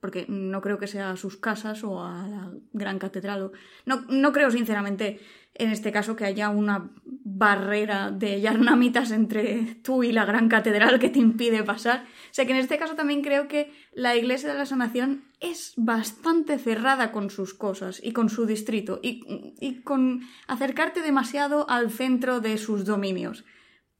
porque 0.00 0.26
no 0.28 0.60
creo 0.60 0.78
que 0.78 0.86
sea 0.86 1.10
a 1.10 1.16
sus 1.16 1.36
casas 1.36 1.82
o 1.84 2.02
a 2.02 2.26
la 2.28 2.50
gran 2.72 2.98
catedral. 2.98 3.50
No, 3.84 4.04
no 4.08 4.32
creo, 4.32 4.50
sinceramente, 4.50 5.20
en 5.54 5.70
este 5.70 5.92
caso 5.92 6.16
que 6.16 6.24
haya 6.24 6.50
una 6.50 6.90
barrera 7.04 8.10
de 8.10 8.40
yarnamitas 8.40 9.10
entre 9.10 9.76
tú 9.82 10.04
y 10.04 10.12
la 10.12 10.24
gran 10.24 10.48
catedral 10.48 10.98
que 10.98 11.08
te 11.08 11.18
impide 11.18 11.62
pasar. 11.62 12.04
O 12.30 12.34
sea 12.34 12.46
que 12.46 12.52
en 12.52 12.58
este 12.58 12.78
caso 12.78 12.94
también 12.94 13.22
creo 13.22 13.48
que 13.48 13.72
la 13.92 14.16
Iglesia 14.16 14.50
de 14.50 14.58
la 14.58 14.66
Sanación 14.66 15.24
es 15.40 15.72
bastante 15.76 16.58
cerrada 16.58 17.10
con 17.12 17.30
sus 17.30 17.54
cosas 17.54 18.00
y 18.02 18.12
con 18.12 18.28
su 18.28 18.46
distrito 18.46 19.00
y, 19.02 19.54
y 19.60 19.82
con 19.82 20.22
acercarte 20.46 21.02
demasiado 21.02 21.68
al 21.68 21.90
centro 21.90 22.40
de 22.40 22.58
sus 22.58 22.84
dominios. 22.84 23.44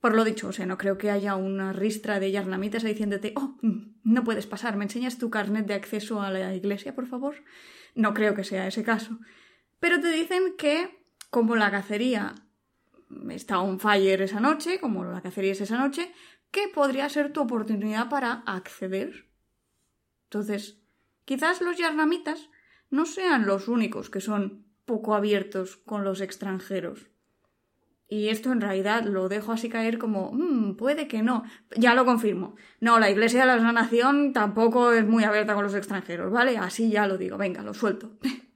Por 0.01 0.15
lo 0.15 0.25
dicho, 0.25 0.49
o 0.49 0.53
sea, 0.53 0.67
no 0.67 0.79
creo 0.79 0.99
que 0.99 1.11
haya 1.11 1.37
una 1.37 1.73
ristra 1.73 2.21
de 2.21 2.31
yarnamitas 2.31 2.83
diciéndote, 2.83 3.33
oh, 3.37 3.57
no 4.05 4.25
puedes 4.25 4.47
pasar, 4.47 4.77
¿me 4.77 4.85
enseñas 4.85 5.19
tu 5.19 5.31
carnet 5.31 5.67
de 5.67 5.75
acceso 5.75 6.21
a 6.21 6.31
la 6.31 6.55
iglesia, 6.55 6.95
por 6.95 7.07
favor? 7.07 7.37
No 7.95 8.15
creo 8.15 8.35
que 8.35 8.45
sea 8.45 8.67
ese 8.67 8.85
caso. 8.85 9.19
Pero 9.81 10.01
te 10.01 10.11
dicen 10.13 10.55
que, 10.57 11.05
como 11.31 11.57
la 11.57 11.71
cacería 11.71 12.35
está 13.31 13.61
on 13.61 13.81
fire 13.81 14.23
esa 14.23 14.41
noche, 14.41 14.81
como 14.81 15.05
la 15.05 15.23
cacería 15.23 15.53
es 15.53 15.61
esa 15.61 15.79
noche, 15.79 16.13
que 16.51 16.69
podría 16.69 17.09
ser 17.09 17.33
tu 17.33 17.41
oportunidad 17.41 18.09
para 18.09 18.43
acceder. 18.47 19.29
Entonces, 20.25 20.81
quizás 21.25 21.61
los 21.61 21.77
yarnamitas 21.77 22.51
no 22.91 23.07
sean 23.07 23.47
los 23.47 23.69
únicos 23.69 24.11
que 24.11 24.21
son 24.21 24.67
poco 24.85 25.15
abiertos 25.15 25.77
con 25.77 26.05
los 26.05 26.21
extranjeros. 26.21 27.09
Y 28.09 28.29
esto 28.29 28.53
en 28.53 28.61
realidad 28.61 29.05
lo 29.05 29.29
dejo 29.29 29.53
así 29.53 29.69
caer 29.69 29.99
como, 29.99 30.31
mmm, 30.33 30.77
puede 30.77 31.09
que 31.09 31.23
no. 31.23 31.45
Ya 31.77 31.95
lo 31.95 32.05
confirmo. 32.05 32.55
No, 32.81 33.01
la 33.01 33.11
Iglesia 33.11 33.41
de 33.41 33.47
la 33.47 33.73
Nación 33.73 34.33
tampoco 34.33 34.93
es 34.93 35.05
muy 35.05 35.25
abierta 35.25 35.55
con 35.55 35.65
los 35.65 35.75
extranjeros, 35.75 36.31
¿vale? 36.31 36.57
Así 36.57 36.91
ya 36.91 37.07
lo 37.07 37.19
digo. 37.19 37.37
Venga, 37.37 37.63
lo 37.63 37.75
suelto. 37.75 38.19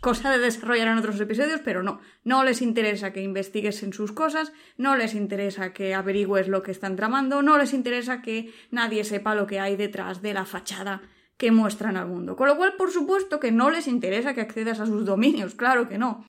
cosa 0.00 0.30
de 0.30 0.38
desarrollar 0.38 0.88
en 0.88 0.98
otros 0.98 1.20
episodios, 1.20 1.60
pero 1.64 1.82
no. 1.82 2.00
No 2.24 2.44
les 2.44 2.62
interesa 2.62 3.12
que 3.12 3.22
investigues 3.22 3.82
en 3.82 3.92
sus 3.92 4.12
cosas, 4.12 4.52
no 4.76 4.96
les 4.96 5.14
interesa 5.14 5.72
que 5.72 5.94
averigües 5.94 6.48
lo 6.48 6.62
que 6.62 6.70
están 6.70 6.96
tramando, 6.96 7.42
no 7.42 7.58
les 7.58 7.72
interesa 7.72 8.22
que 8.22 8.52
nadie 8.70 9.04
sepa 9.04 9.34
lo 9.34 9.46
que 9.46 9.60
hay 9.60 9.76
detrás 9.76 10.22
de 10.22 10.34
la 10.34 10.44
fachada 10.44 11.02
que 11.36 11.50
muestran 11.50 11.96
al 11.96 12.08
mundo. 12.08 12.36
Con 12.36 12.48
lo 12.48 12.56
cual, 12.56 12.74
por 12.76 12.90
supuesto 12.90 13.40
que 13.40 13.52
no 13.52 13.70
les 13.70 13.88
interesa 13.88 14.34
que 14.34 14.40
accedas 14.40 14.80
a 14.80 14.86
sus 14.86 15.04
dominios, 15.04 15.54
claro 15.54 15.88
que 15.88 15.98
no. 15.98 16.26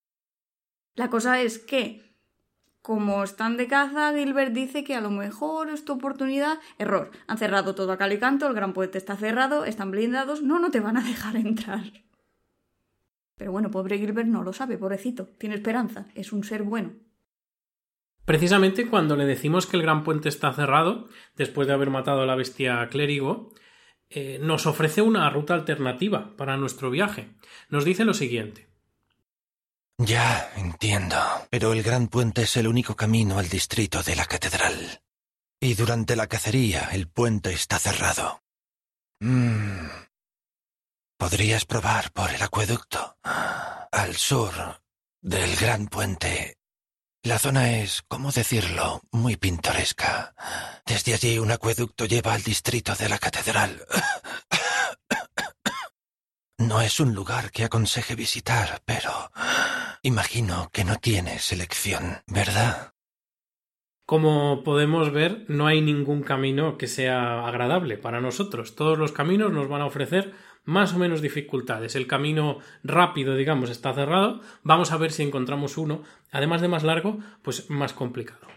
La 0.95 1.09
cosa 1.09 1.41
es 1.41 1.59
que, 1.59 2.08
como 2.81 3.23
están 3.23 3.57
de 3.57 3.67
caza, 3.67 4.13
Gilbert 4.13 4.53
dice 4.53 4.83
que 4.83 4.95
a 4.95 5.01
lo 5.01 5.11
mejor 5.11 5.69
es 5.69 5.85
tu 5.85 5.93
oportunidad. 5.93 6.59
Error. 6.77 7.11
Han 7.27 7.37
cerrado 7.37 7.75
todo 7.75 7.91
a 7.91 7.97
cal 7.97 8.13
y 8.13 8.19
canto, 8.19 8.47
el 8.47 8.53
gran 8.53 8.73
poeta 8.73 8.97
está 8.97 9.15
cerrado, 9.15 9.65
están 9.65 9.91
blindados, 9.91 10.41
no, 10.41 10.59
no 10.59 10.71
te 10.71 10.79
van 10.79 10.97
a 10.97 11.03
dejar 11.03 11.35
entrar. 11.35 11.83
Pero 13.35 13.51
bueno, 13.51 13.71
pobre 13.71 13.97
Gilbert 13.97 14.27
no 14.27 14.43
lo 14.43 14.53
sabe, 14.53 14.77
pobrecito. 14.77 15.27
Tiene 15.37 15.55
esperanza, 15.55 16.07
es 16.15 16.33
un 16.33 16.43
ser 16.43 16.63
bueno. 16.63 16.93
Precisamente 18.25 18.87
cuando 18.87 19.15
le 19.15 19.25
decimos 19.25 19.65
que 19.65 19.77
el 19.77 19.83
gran 19.83 20.03
puente 20.03 20.29
está 20.29 20.53
cerrado, 20.53 21.09
después 21.35 21.67
de 21.67 21.73
haber 21.73 21.89
matado 21.89 22.21
a 22.21 22.25
la 22.25 22.35
bestia 22.35 22.87
clérigo, 22.89 23.53
eh, 24.09 24.39
nos 24.41 24.67
ofrece 24.67 25.01
una 25.01 25.29
ruta 25.29 25.53
alternativa 25.53 26.35
para 26.37 26.57
nuestro 26.57 26.91
viaje. 26.91 27.29
Nos 27.69 27.85
dice 27.85 28.05
lo 28.05 28.13
siguiente. 28.13 28.68
Ya, 29.99 30.51
entiendo. 30.55 31.17
Pero 31.49 31.73
el 31.73 31.83
gran 31.83 32.07
puente 32.07 32.43
es 32.43 32.55
el 32.57 32.67
único 32.67 32.95
camino 32.95 33.37
al 33.37 33.49
distrito 33.49 34.01
de 34.01 34.15
la 34.15 34.25
catedral. 34.25 35.01
Y 35.59 35.73
durante 35.73 36.15
la 36.15 36.27
cacería 36.27 36.89
el 36.93 37.09
puente 37.09 37.51
está 37.51 37.77
cerrado. 37.79 38.41
Mm, 39.19 39.87
Podrías 41.17 41.65
probar 41.65 42.13
por 42.13 42.31
el 42.31 42.41
acueducto. 42.41 43.17
Al 43.23 44.15
sur 44.15 44.81
del 45.21 45.53
gran 45.57 45.87
puente. 45.87 46.57
La 47.23 47.37
zona 47.37 47.73
es, 47.73 48.03
¿cómo 48.07 48.31
decirlo?, 48.31 49.01
muy 49.11 49.35
pintoresca. 49.35 50.33
Desde 50.85 51.13
allí 51.13 51.37
un 51.37 51.51
acueducto 51.51 52.05
lleva 52.05 52.33
al 52.33 52.41
distrito 52.41 52.95
de 52.95 53.09
la 53.09 53.19
catedral. 53.19 53.85
No 56.59 56.81
es 56.81 56.99
un 56.99 57.15
lugar 57.15 57.51
que 57.51 57.63
aconseje 57.63 58.15
visitar, 58.15 58.81
pero 58.85 59.31
imagino 60.03 60.69
que 60.73 60.83
no 60.83 60.97
tienes 60.97 61.53
elección, 61.53 62.17
¿verdad? 62.27 62.91
Como 64.05 64.61
podemos 64.65 65.13
ver, 65.13 65.45
no 65.47 65.67
hay 65.67 65.79
ningún 65.79 66.21
camino 66.21 66.77
que 66.77 66.87
sea 66.87 67.47
agradable 67.47 67.97
para 67.97 68.19
nosotros. 68.19 68.75
Todos 68.75 68.99
los 68.99 69.13
caminos 69.13 69.53
nos 69.53 69.69
van 69.69 69.81
a 69.81 69.85
ofrecer 69.85 70.33
más 70.65 70.93
o 70.93 70.97
menos 70.97 71.21
dificultades. 71.21 71.95
El 71.95 72.07
camino 72.07 72.59
rápido, 72.83 73.37
digamos, 73.37 73.69
está 73.69 73.93
cerrado. 73.93 74.41
Vamos 74.61 74.91
a 74.91 74.97
ver 74.97 75.13
si 75.13 75.23
encontramos 75.23 75.77
uno, 75.77 76.03
además 76.29 76.59
de 76.59 76.67
más 76.67 76.83
largo, 76.83 77.19
pues 77.41 77.69
más 77.69 77.93
complicado. 77.93 78.47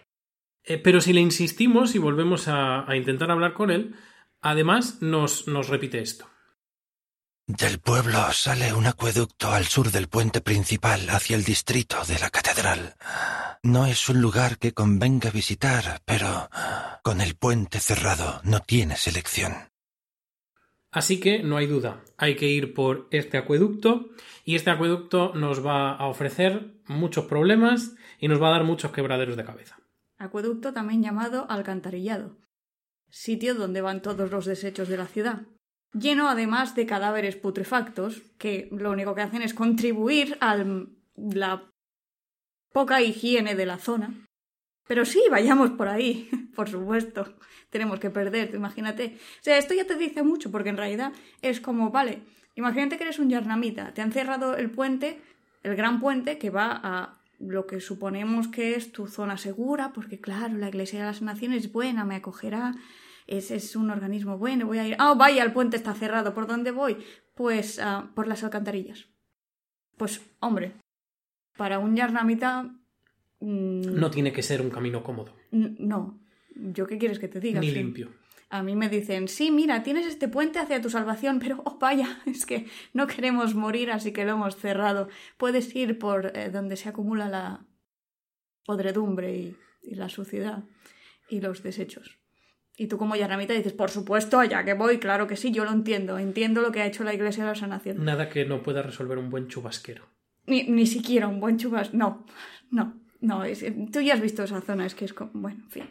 Eh, 0.65 0.77
pero 0.77 1.01
si 1.01 1.13
le 1.13 1.21
insistimos 1.21 1.95
y 1.95 1.99
volvemos 1.99 2.49
a, 2.49 2.91
a, 2.91 2.97
intentar 2.97 3.31
hablar 3.31 3.53
con 3.53 3.71
él, 3.71 3.95
además 4.41 5.01
nos, 5.03 5.47
nos 5.47 5.69
repite 5.69 6.01
esto. 6.01 6.27
Del 7.47 7.81
pueblo 7.81 8.33
sale 8.33 8.73
un 8.73 8.87
acueducto 8.87 9.51
al 9.51 9.65
sur 9.65 9.91
del 9.91 10.09
puente 10.09 10.41
principal 10.41 11.11
hacia 11.11 11.35
el 11.35 11.43
distrito 11.43 11.97
de 12.07 12.21
la 12.21 12.31
catedral. 12.31 12.95
No 13.65 13.87
es 13.87 14.09
un 14.09 14.23
lugar 14.23 14.59
que 14.59 14.73
convenga 14.73 15.31
visitar, 15.31 16.01
pero 16.05 16.49
con 17.03 17.21
el 17.21 17.35
puente 17.35 17.81
cerrado 17.81 18.41
no 18.45 18.61
tienes 18.61 19.09
elección. 19.09 19.55
Así 20.93 21.19
que 21.19 21.43
no 21.43 21.57
hay 21.57 21.67
duda, 21.67 22.05
hay 22.17 22.37
que 22.37 22.47
ir 22.47 22.75
por 22.75 23.09
este 23.11 23.39
acueducto 23.39 24.11
y 24.45 24.55
este 24.55 24.71
acueducto 24.71 25.33
nos 25.35 25.67
va 25.67 25.97
a 25.97 26.07
ofrecer 26.07 26.81
muchos 26.87 27.25
problemas 27.25 27.97
y 28.21 28.29
nos 28.29 28.41
va 28.41 28.49
a 28.49 28.53
dar 28.53 28.65
muchos 28.65 28.93
quebraderos 28.93 29.37
de 29.37 29.45
cabeza. 29.45 29.81
Acueducto 30.17 30.73
también 30.73 31.03
llamado 31.03 31.47
alcantarillado, 31.51 32.37
sitio 33.11 33.57
donde 33.57 33.81
van 33.81 34.01
todos 34.01 34.31
los 34.31 34.45
desechos 34.45 34.89
de 34.89 34.97
la 34.97 35.07
ciudad, 35.07 35.43
lleno 35.93 36.29
además 36.29 36.75
de 36.75 36.87
cadáveres 36.87 37.37
putrefactos 37.37 38.23
que 38.39 38.69
lo 38.73 38.91
único 38.91 39.15
que 39.15 39.23
hacen 39.23 39.43
es 39.43 39.55
contribuir 39.55 40.37
a 40.41 40.57
la 41.17 41.71
poca 42.73 43.03
higiene 43.03 43.55
de 43.55 43.67
la 43.67 43.79
zona. 43.79 44.15
Pero 44.87 45.05
sí, 45.05 45.23
vayamos 45.31 45.71
por 45.71 45.89
ahí, 45.89 46.29
por 46.55 46.69
supuesto 46.69 47.35
tenemos 47.73 47.99
que 47.99 48.11
perder, 48.11 48.55
imagínate. 48.55 49.17
O 49.17 49.43
sea, 49.43 49.57
esto 49.57 49.73
ya 49.75 49.87
te 49.87 49.97
dice 49.97 50.23
mucho, 50.23 50.53
porque 50.53 50.69
en 50.69 50.77
realidad 50.77 51.13
es 51.41 51.61
como, 51.61 51.91
vale, 51.91 52.23
imagínate 52.55 52.99
que 52.99 53.05
eres 53.05 53.19
un 53.19 53.31
yarnamita, 53.31 53.95
te 53.95 54.03
han 54.03 54.13
cerrado 54.13 54.57
el 54.57 54.71
puente, 54.71 55.21
el 55.63 55.75
gran 55.75 55.99
puente 55.99 56.37
que 56.37 56.51
va 56.51 56.79
a 56.85 57.19
lo 57.41 57.67
que 57.67 57.81
suponemos 57.81 58.47
que 58.47 58.77
es 58.77 58.93
tu 58.93 59.09
zona 59.09 59.39
segura, 59.39 59.93
porque 59.95 60.21
claro, 60.21 60.55
la 60.59 60.69
Iglesia 60.69 61.01
de 61.01 61.07
las 61.07 61.23
Naciones 61.23 61.65
es 61.65 61.73
buena, 61.73 62.05
me 62.05 62.17
acogerá, 62.17 62.75
es, 63.37 63.51
es 63.51 63.77
un 63.77 63.91
organismo 63.91 64.39
bueno, 64.39 64.67
voy 64.67 64.79
a 64.79 64.87
ir. 64.87 64.97
Ah, 64.99 65.13
oh, 65.13 65.17
vaya, 65.17 65.43
el 65.43 65.53
puente 65.53 65.77
está 65.77 65.95
cerrado, 65.95 66.35
¿por 66.35 66.47
dónde 66.47 66.71
voy? 66.71 66.99
Pues 67.35 67.79
uh, 67.79 68.13
por 68.15 68.29
las 68.29 68.45
alcantarillas. 68.45 69.09
Pues, 69.97 70.21
hombre, 70.41 70.75
para 71.57 71.79
un 71.79 71.97
yarnamita. 71.97 72.63
Mmm, 73.41 73.81
no 73.99 74.11
tiene 74.11 74.33
que 74.33 74.43
ser 74.43 74.61
un 74.61 74.71
camino 74.71 75.03
cómodo. 75.03 75.35
No, 75.51 76.23
¿Yo 76.55 76.87
qué 76.87 76.99
quieres 76.99 77.19
que 77.19 77.29
te 77.29 77.41
diga? 77.41 77.61
Ni 77.61 77.71
limpio. 77.71 78.11
A 78.51 78.63
mí 78.63 78.77
me 78.77 78.89
dicen, 78.89 79.29
sí, 79.29 79.51
mira, 79.51 79.83
tienes 79.83 80.07
este 80.07 80.29
puente 80.29 80.59
hacia 80.59 80.83
tu 80.83 80.91
salvación, 80.91 81.39
pero 81.39 81.63
oh, 81.65 81.79
vaya, 81.79 82.21
es 82.27 82.45
que 82.45 82.67
no 82.93 83.07
queremos 83.07 83.55
morir, 83.55 83.91
así 83.91 84.13
que 84.13 84.25
lo 84.25 84.33
hemos 84.33 84.57
cerrado. 84.57 85.09
Puedes 85.39 85.75
ir 85.75 85.99
por 85.99 86.37
eh, 86.37 86.51
donde 86.51 86.77
se 86.77 86.89
acumula 86.89 87.29
la 87.29 87.67
podredumbre 88.65 89.37
y, 89.37 89.57
y, 89.83 89.95
la 89.95 90.09
suciedad 90.09 90.65
y 91.29 91.41
los 91.41 91.63
desechos. 91.63 92.22
Y 92.77 92.87
tú 92.87 92.97
como 92.97 93.17
yarnamita 93.17 93.53
dices, 93.53 93.73
por 93.73 93.91
supuesto, 93.91 94.39
allá 94.39 94.65
que 94.65 94.75
voy, 94.75 94.99
claro 94.99 95.27
que 95.27 95.37
sí, 95.37 95.53
yo 95.53 95.65
lo 95.65 95.73
entiendo, 95.73 96.19
entiendo 96.19 96.63
lo 96.63 96.73
que 96.73 96.81
ha 96.81 96.87
hecho 96.87 97.05
la 97.05 97.15
Iglesia 97.15 97.45
de 97.45 97.51
la 97.51 97.55
Sanación. 97.55 98.05
Nada 98.05 98.29
que 98.29 98.45
no 98.45 98.63
pueda 98.63 98.83
resolver 98.83 99.19
un 99.19 99.31
buen 99.31 99.49
chubasquero. 99.49 100.07
Ni, 100.47 100.65
ni 100.65 100.87
siquiera 100.87 101.29
un 101.29 101.39
buen 101.39 101.59
chubasquero, 101.59 101.99
no, 101.99 102.27
no, 102.71 103.01
no, 103.21 103.45
es, 103.45 103.65
tú 103.93 104.01
ya 104.01 104.15
has 104.15 104.21
visto 104.21 104.43
esa 104.43 104.61
zona, 104.63 104.87
es 104.87 104.95
que 104.95 105.05
es 105.05 105.13
como, 105.13 105.31
bueno, 105.35 105.63
en 105.65 105.71
fin. 105.71 105.85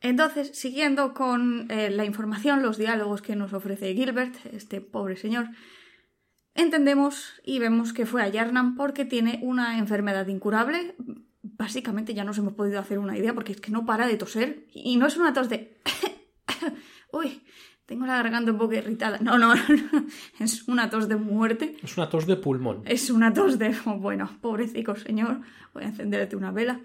Entonces, 0.00 0.50
siguiendo 0.56 1.12
con 1.12 1.70
eh, 1.70 1.90
la 1.90 2.04
información, 2.04 2.62
los 2.62 2.78
diálogos 2.78 3.20
que 3.20 3.34
nos 3.34 3.52
ofrece 3.52 3.94
Gilbert, 3.94 4.34
este 4.52 4.80
pobre 4.80 5.16
señor, 5.16 5.48
entendemos 6.54 7.40
y 7.44 7.58
vemos 7.58 7.92
que 7.92 8.06
fue 8.06 8.22
a 8.22 8.28
Yarnam 8.28 8.76
porque 8.76 9.04
tiene 9.04 9.40
una 9.42 9.78
enfermedad 9.78 10.28
incurable. 10.28 10.94
Básicamente 11.58 12.14
ya 12.14 12.24
nos 12.24 12.38
hemos 12.38 12.54
podido 12.54 12.78
hacer 12.78 12.98
una 13.00 13.18
idea 13.18 13.34
porque 13.34 13.52
es 13.52 13.60
que 13.60 13.72
no 13.72 13.84
para 13.84 14.06
de 14.06 14.16
toser 14.16 14.66
y 14.72 14.96
no 14.96 15.06
es 15.06 15.16
una 15.16 15.32
tos 15.32 15.48
de... 15.48 15.76
Uy, 17.12 17.42
tengo 17.84 18.06
la 18.06 18.16
garganta 18.16 18.52
un 18.52 18.58
poco 18.58 18.74
irritada. 18.74 19.18
No, 19.18 19.38
no, 19.38 19.54
no, 19.54 19.60
es 20.38 20.68
una 20.68 20.88
tos 20.88 21.08
de 21.08 21.16
muerte. 21.16 21.76
Es 21.82 21.96
una 21.96 22.08
tos 22.08 22.26
de 22.26 22.36
pulmón. 22.36 22.82
Es 22.84 23.10
una 23.10 23.32
tos 23.32 23.58
de... 23.58 23.74
Bueno, 23.86 24.30
pobrecito 24.40 24.94
señor, 24.94 25.40
voy 25.74 25.82
a 25.82 25.86
encenderte 25.86 26.36
una 26.36 26.52
vela. 26.52 26.80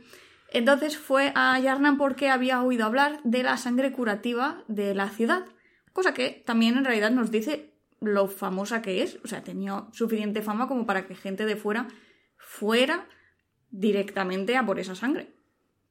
Entonces 0.49 0.97
fue 0.97 1.31
a 1.35 1.59
Yarnam 1.59 1.97
porque 1.97 2.29
había 2.29 2.63
oído 2.63 2.85
hablar 2.85 3.19
de 3.23 3.43
la 3.43 3.57
sangre 3.57 3.91
curativa 3.91 4.63
de 4.67 4.95
la 4.95 5.09
ciudad, 5.09 5.45
cosa 5.93 6.13
que 6.13 6.43
también 6.45 6.77
en 6.77 6.85
realidad 6.85 7.11
nos 7.11 7.31
dice 7.31 7.73
lo 7.99 8.27
famosa 8.27 8.81
que 8.81 9.01
es, 9.01 9.19
o 9.23 9.27
sea, 9.27 9.43
tenía 9.43 9.85
suficiente 9.91 10.41
fama 10.41 10.67
como 10.67 10.85
para 10.85 11.07
que 11.07 11.15
gente 11.15 11.45
de 11.45 11.55
fuera 11.55 11.87
fuera 12.37 13.07
directamente 13.73 14.55
a 14.55 14.65
por 14.65 14.79
esa 14.79 14.95
sangre. 14.95 15.33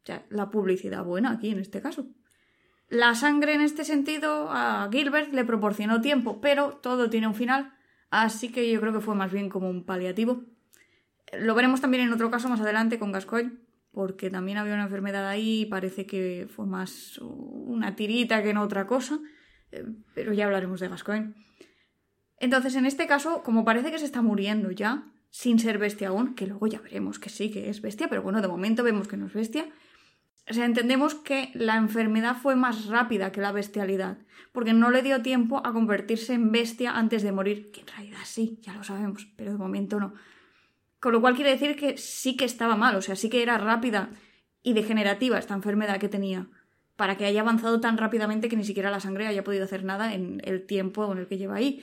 O 0.03 0.07
sea, 0.07 0.25
la 0.31 0.51
publicidad 0.51 1.05
buena 1.05 1.33
aquí 1.33 1.51
en 1.51 1.59
este 1.59 1.83
caso. 1.83 2.07
La 2.89 3.15
sangre 3.15 3.55
en 3.55 3.61
este 3.61 3.85
sentido 3.85 4.49
a 4.51 4.89
Gilbert 4.91 5.33
le 5.33 5.45
proporcionó 5.45 6.01
tiempo, 6.01 6.41
pero 6.41 6.79
todo 6.83 7.11
tiene 7.11 7.27
un 7.27 7.35
final, 7.35 7.75
así 8.11 8.53
que 8.53 8.71
yo 8.71 8.81
creo 8.81 8.93
que 8.93 9.01
fue 9.01 9.15
más 9.15 9.33
bien 9.33 9.49
como 9.49 9.69
un 9.69 9.85
paliativo. 9.85 10.43
Lo 11.39 11.55
veremos 11.55 11.81
también 11.81 12.05
en 12.05 12.13
otro 12.13 12.31
caso 12.31 12.49
más 12.49 12.61
adelante 12.61 12.99
con 12.99 13.13
Gascoigne, 13.13 13.59
porque 13.93 14.31
también 14.31 14.59
había 14.59 14.75
una 14.75 14.85
enfermedad 14.85 15.27
ahí 15.27 15.63
y 15.63 15.67
parece 15.67 16.07
que 16.07 16.47
fue 16.55 16.67
más 16.67 17.19
una 17.19 17.97
tirita 17.97 18.43
que 18.43 18.55
no 18.55 18.63
otra 18.63 18.87
cosa, 18.87 19.19
eh, 19.71 19.85
pero 20.15 20.33
ya 20.33 20.45
hablaremos 20.45 20.81
de 20.81 20.89
Gascoigne. 20.89 21.35
Entonces, 22.39 22.75
en 22.75 22.87
este 22.87 23.07
caso, 23.07 23.43
como 23.43 23.65
parece 23.65 23.91
que 23.91 23.99
se 23.99 24.05
está 24.05 24.21
muriendo 24.21 24.71
ya, 24.71 25.12
sin 25.33 25.59
ser 25.59 25.79
bestia 25.79 26.09
aún, 26.09 26.35
que 26.35 26.47
luego 26.47 26.67
ya 26.67 26.79
veremos 26.81 27.19
que 27.19 27.31
sí 27.31 27.51
que 27.51 27.71
es 27.71 27.81
bestia, 27.81 28.07
pero 28.09 28.23
bueno, 28.23 28.43
de 28.43 28.49
momento 28.49 28.85
vemos 28.85 29.09
que 29.09 29.17
no 29.17 29.27
es 29.27 29.33
bestia, 29.33 29.67
o 30.49 30.53
sea, 30.53 30.67
entendemos 30.67 31.15
que 31.15 31.51
la 31.55 31.77
enfermedad 31.77 32.37
fue 32.37 32.55
más 32.55 32.87
rápida 32.87 33.33
que 33.33 33.41
la 33.41 33.51
bestialidad, 33.51 34.19
porque 34.53 34.75
no 34.75 34.91
le 34.91 35.01
dio 35.01 35.23
tiempo 35.23 35.63
a 35.65 35.73
convertirse 35.73 36.35
en 36.35 36.53
bestia 36.53 36.93
antes 36.99 37.23
de 37.23 37.33
morir, 37.33 37.71
que 37.71 37.81
en 37.81 37.87
realidad 37.87 38.19
sí, 38.25 38.59
ya 38.61 38.75
lo 38.75 38.85
sabemos, 38.85 39.27
pero 39.37 39.53
de 39.53 39.59
momento 39.59 39.99
no. 39.99 40.13
Con 41.01 41.13
lo 41.13 41.23
cual 41.23 41.35
quiere 41.35 41.53
decir 41.53 41.77
que 41.77 41.97
sí 41.97 42.37
que 42.37 42.45
estaba 42.45 42.77
mal, 42.77 42.95
o 42.95 43.01
sea, 43.01 43.17
sí 43.17 43.31
que 43.31 43.43
era 43.43 43.57
rápida 43.57 44.11
y 44.63 44.75
degenerativa 44.75 45.39
esta 45.39 45.55
enfermedad 45.55 45.99
que 45.99 46.11
tenía, 46.11 46.47
para 46.97 47.17
que 47.17 47.25
haya 47.25 47.41
avanzado 47.41 47.81
tan 47.81 47.97
rápidamente 47.97 48.51
que 48.51 48.57
ni 48.57 48.65
siquiera 48.65 48.91
la 48.91 49.01
sangre 49.01 49.29
haya 49.29 49.45
podido 49.45 49.65
hacer 49.65 49.83
nada 49.83 50.13
en 50.13 50.43
el 50.45 50.67
tiempo 50.67 51.11
en 51.11 51.19
el 51.19 51.27
que 51.27 51.39
lleva 51.39 51.55
ahí. 51.55 51.83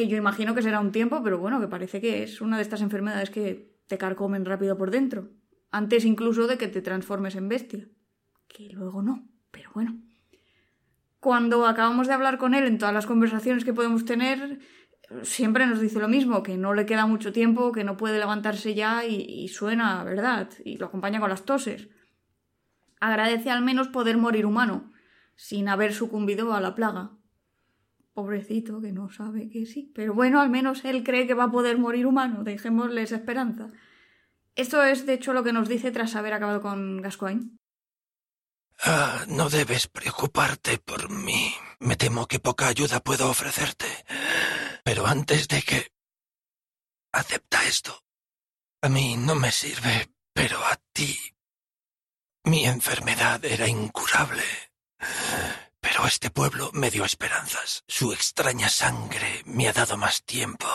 Que 0.00 0.08
yo 0.08 0.16
imagino 0.16 0.54
que 0.54 0.62
será 0.62 0.80
un 0.80 0.92
tiempo, 0.92 1.22
pero 1.22 1.38
bueno, 1.38 1.60
que 1.60 1.68
parece 1.68 2.00
que 2.00 2.22
es 2.22 2.40
una 2.40 2.56
de 2.56 2.62
estas 2.62 2.80
enfermedades 2.80 3.28
que 3.28 3.76
te 3.86 3.98
carcomen 3.98 4.46
rápido 4.46 4.78
por 4.78 4.90
dentro, 4.90 5.28
antes 5.70 6.06
incluso 6.06 6.46
de 6.46 6.56
que 6.56 6.68
te 6.68 6.80
transformes 6.80 7.36
en 7.36 7.48
bestia, 7.48 7.86
que 8.48 8.70
luego 8.70 9.02
no, 9.02 9.28
pero 9.50 9.70
bueno. 9.74 10.00
Cuando 11.20 11.66
acabamos 11.66 12.06
de 12.06 12.14
hablar 12.14 12.38
con 12.38 12.54
él 12.54 12.64
en 12.64 12.78
todas 12.78 12.94
las 12.94 13.04
conversaciones 13.04 13.62
que 13.62 13.74
podemos 13.74 14.06
tener, 14.06 14.60
siempre 15.22 15.66
nos 15.66 15.80
dice 15.80 15.98
lo 15.98 16.08
mismo, 16.08 16.42
que 16.42 16.56
no 16.56 16.72
le 16.72 16.86
queda 16.86 17.04
mucho 17.04 17.30
tiempo, 17.30 17.70
que 17.70 17.84
no 17.84 17.98
puede 17.98 18.18
levantarse 18.18 18.74
ya 18.74 19.04
y, 19.04 19.16
y 19.16 19.48
suena, 19.48 20.02
¿verdad? 20.02 20.48
Y 20.64 20.78
lo 20.78 20.86
acompaña 20.86 21.20
con 21.20 21.28
las 21.28 21.44
toses. 21.44 21.90
Agradece 23.00 23.50
al 23.50 23.62
menos 23.62 23.88
poder 23.88 24.16
morir 24.16 24.46
humano, 24.46 24.92
sin 25.36 25.68
haber 25.68 25.92
sucumbido 25.92 26.54
a 26.54 26.60
la 26.62 26.74
plaga. 26.74 27.19
Pobrecito, 28.12 28.80
que 28.80 28.92
no 28.92 29.10
sabe 29.10 29.48
que 29.48 29.66
sí. 29.66 29.92
Pero 29.94 30.14
bueno, 30.14 30.40
al 30.40 30.50
menos 30.50 30.84
él 30.84 31.04
cree 31.04 31.26
que 31.26 31.34
va 31.34 31.44
a 31.44 31.50
poder 31.50 31.78
morir 31.78 32.06
humano. 32.06 32.42
Dejémosle 32.42 33.02
esa 33.02 33.16
esperanza. 33.16 33.68
Esto 34.56 34.82
es, 34.82 35.06
de 35.06 35.14
hecho, 35.14 35.32
lo 35.32 35.44
que 35.44 35.52
nos 35.52 35.68
dice 35.68 35.90
tras 35.90 36.16
haber 36.16 36.34
acabado 36.34 36.60
con 36.60 37.00
Gascoigne. 37.00 37.56
Ah, 38.82 39.24
no 39.28 39.48
debes 39.48 39.86
preocuparte 39.88 40.78
por 40.78 41.10
mí. 41.10 41.54
Me 41.80 41.96
temo 41.96 42.26
que 42.26 42.40
poca 42.40 42.66
ayuda 42.68 43.00
puedo 43.00 43.30
ofrecerte. 43.30 43.86
Pero 44.82 45.06
antes 45.06 45.48
de 45.48 45.62
que... 45.62 45.92
Acepta 47.12 47.64
esto. 47.66 48.02
A 48.82 48.88
mí 48.88 49.16
no 49.16 49.34
me 49.34 49.52
sirve, 49.52 50.10
pero 50.32 50.58
a 50.58 50.76
ti... 50.92 51.16
Mi 52.44 52.64
enfermedad 52.64 53.44
era 53.44 53.68
incurable. 53.68 54.42
Este 56.06 56.30
pueblo 56.30 56.70
me 56.72 56.90
dio 56.90 57.04
esperanzas. 57.04 57.84
Su 57.86 58.12
extraña 58.12 58.68
sangre 58.68 59.42
me 59.46 59.68
ha 59.68 59.72
dado 59.72 59.96
más 59.96 60.24
tiempo. 60.24 60.66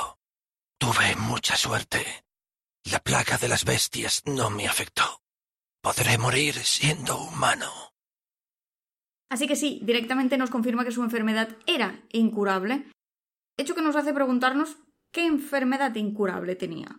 Tuve 0.77 1.15
mucha 1.17 1.57
suerte. 1.57 2.05
La 2.85 2.99
plaga 2.99 3.38
de 3.38 3.47
las 3.47 3.65
bestias 3.65 4.21
no 4.25 4.49
me 4.49 4.67
afectó. 4.67 5.21
Podré 5.81 6.17
morir 6.17 6.55
siendo 6.55 7.17
humano. 7.17 7.69
Así 9.29 9.47
que 9.47 9.55
sí, 9.55 9.81
directamente 9.83 10.38
nos 10.38 10.49
confirma 10.49 10.85
que 10.85 10.91
su 10.91 11.03
enfermedad 11.03 11.57
era 11.67 12.01
incurable. 12.11 12.89
Hecho 13.57 13.75
que 13.75 13.81
nos 13.81 13.95
hace 13.95 14.13
preguntarnos 14.13 14.77
qué 15.11 15.25
enfermedad 15.25 15.93
incurable 15.95 16.55
tenía. 16.55 16.89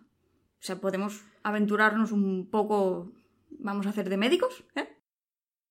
O 0.61 0.62
sea, 0.62 0.81
podemos 0.81 1.23
aventurarnos 1.43 2.12
un 2.12 2.51
poco, 2.51 3.12
vamos 3.51 3.87
a 3.87 3.91
hacer 3.91 4.09
de 4.09 4.17
médicos, 4.17 4.65
¿eh? 4.75 5.01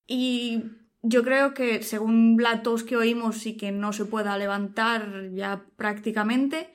Y 0.06 0.64
yo 1.08 1.22
creo 1.22 1.54
que 1.54 1.82
según 1.82 2.36
la 2.40 2.62
tos 2.62 2.82
que 2.82 2.96
oímos 2.96 3.46
y 3.46 3.56
que 3.56 3.72
no 3.72 3.92
se 3.92 4.04
pueda 4.04 4.36
levantar 4.38 5.30
ya 5.32 5.64
prácticamente, 5.76 6.70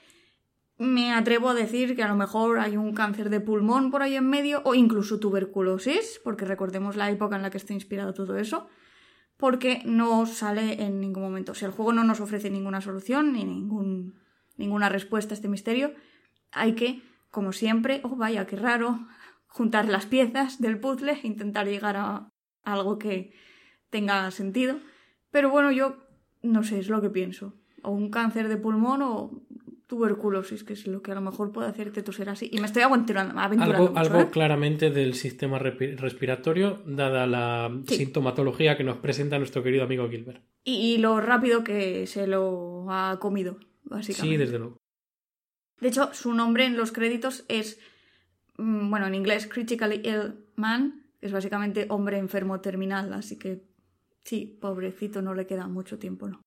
me 0.78 1.14
atrevo 1.14 1.50
a 1.50 1.54
decir 1.54 1.96
que 1.96 2.04
a 2.04 2.08
lo 2.08 2.16
mejor 2.16 2.60
hay 2.60 2.78
un 2.78 2.94
cáncer 2.94 3.30
de 3.30 3.40
pulmón 3.40 3.92
por 3.92 4.02
ahí 4.02 4.16
en 4.16 4.28
medio 4.28 4.62
o 4.66 4.74
incluso 4.74 5.20
tuberculosis, 5.20 6.20
porque 6.24 6.46
recordemos 6.46 6.96
la 6.96 7.12
época 7.12 7.36
en 7.36 7.44
la 7.44 7.52
que 7.52 7.58
está 7.58 7.74
inspirado 7.74 8.14
todo 8.14 8.38
eso, 8.38 8.68
porque 9.38 9.82
no 9.86 10.26
sale 10.26 10.82
en 10.82 11.00
ningún 11.00 11.24
momento. 11.24 11.52
O 11.52 11.56
sea, 11.56 11.68
el 11.68 11.74
juego 11.74 11.94
no 11.94 12.04
nos 12.04 12.20
ofrece 12.20 12.50
ninguna 12.50 12.82
solución 12.82 13.34
ni 13.34 13.44
ningún, 13.44 14.16
ninguna 14.58 14.90
respuesta 14.90 15.34
a 15.34 15.36
este 15.36 15.50
misterio. 15.50 15.94
Hay 16.52 16.74
que, 16.74 17.02
como 17.30 17.52
siempre, 17.52 18.02
oh 18.04 18.16
vaya, 18.16 18.48
qué 18.48 18.56
raro, 18.56 19.08
juntar 19.48 19.88
las 19.88 20.06
piezas 20.06 20.62
del 20.62 20.80
puzzle 20.80 21.14
e 21.14 21.28
intentar 21.28 21.68
llegar 21.68 21.98
a 21.98 22.30
algo 22.64 22.98
que 22.98 23.34
tenga 23.92 24.32
sentido. 24.32 24.78
Pero 25.30 25.52
bueno, 25.52 25.72
yo 25.72 25.98
no 26.42 26.64
sé, 26.64 26.80
es 26.80 26.90
lo 26.90 27.02
que 27.02 27.12
pienso. 27.12 27.54
O 27.84 27.92
un 27.92 28.10
cáncer 28.10 28.48
de 28.48 28.58
pulmón 28.58 29.02
o 29.04 29.44
tuberculosis, 29.88 30.64
que 30.64 30.74
es 30.74 30.88
lo 30.88 31.02
que 31.02 31.12
a 31.12 31.16
lo 31.16 31.22
mejor 31.22 31.52
puede 31.52 31.68
hacerte 31.68 32.02
toser 32.02 32.30
así. 32.30 32.50
Y 32.52 32.60
me 32.60 32.66
estoy 32.66 32.82
aventurando. 32.84 33.38
aventurando 33.40 33.76
Algo, 33.76 33.90
mucho, 33.90 34.00
algo 34.00 34.20
¿eh? 34.22 34.30
claramente 34.32 34.90
del 34.90 35.14
sistema 35.16 35.60
respiratorio, 35.60 36.82
dada 36.86 37.28
la 37.28 37.70
Sí. 37.88 37.96
sintomatología 37.98 38.78
que 38.78 38.84
nos 38.86 38.98
presenta 38.98 39.38
nuestro 39.38 39.64
querido 39.64 39.84
amigo 39.84 40.10
Gilbert. 40.10 40.42
Y, 40.64 40.94
y 40.94 40.98
lo 40.98 41.20
rápido 41.20 41.64
que 41.64 42.08
se 42.08 42.26
lo 42.28 42.86
ha 42.90 43.18
comido, 43.20 43.58
básicamente. 43.84 44.36
Sí, 44.36 44.38
desde 44.38 44.60
luego. 44.60 44.78
De 45.82 45.88
hecho, 45.90 46.14
su 46.14 46.34
nombre 46.34 46.66
en 46.66 46.78
los 46.78 46.92
créditos 46.92 47.44
es, 47.50 47.80
mm, 48.58 48.90
bueno, 48.90 49.08
en 49.08 49.16
inglés, 49.16 49.48
Critically 49.48 50.02
Ill 50.08 50.46
Man, 50.56 51.04
que 51.20 51.26
es 51.26 51.34
básicamente 51.34 51.88
hombre 51.90 52.18
enfermo 52.18 52.62
terminal, 52.62 53.12
así 53.14 53.38
que 53.38 53.64
sí, 54.24 54.58
pobrecito, 54.62 55.22
no 55.22 55.34
le 55.34 55.48
queda 55.48 55.68
mucho 55.68 56.00
tiempo, 56.00 56.28
¿no? 56.28 56.42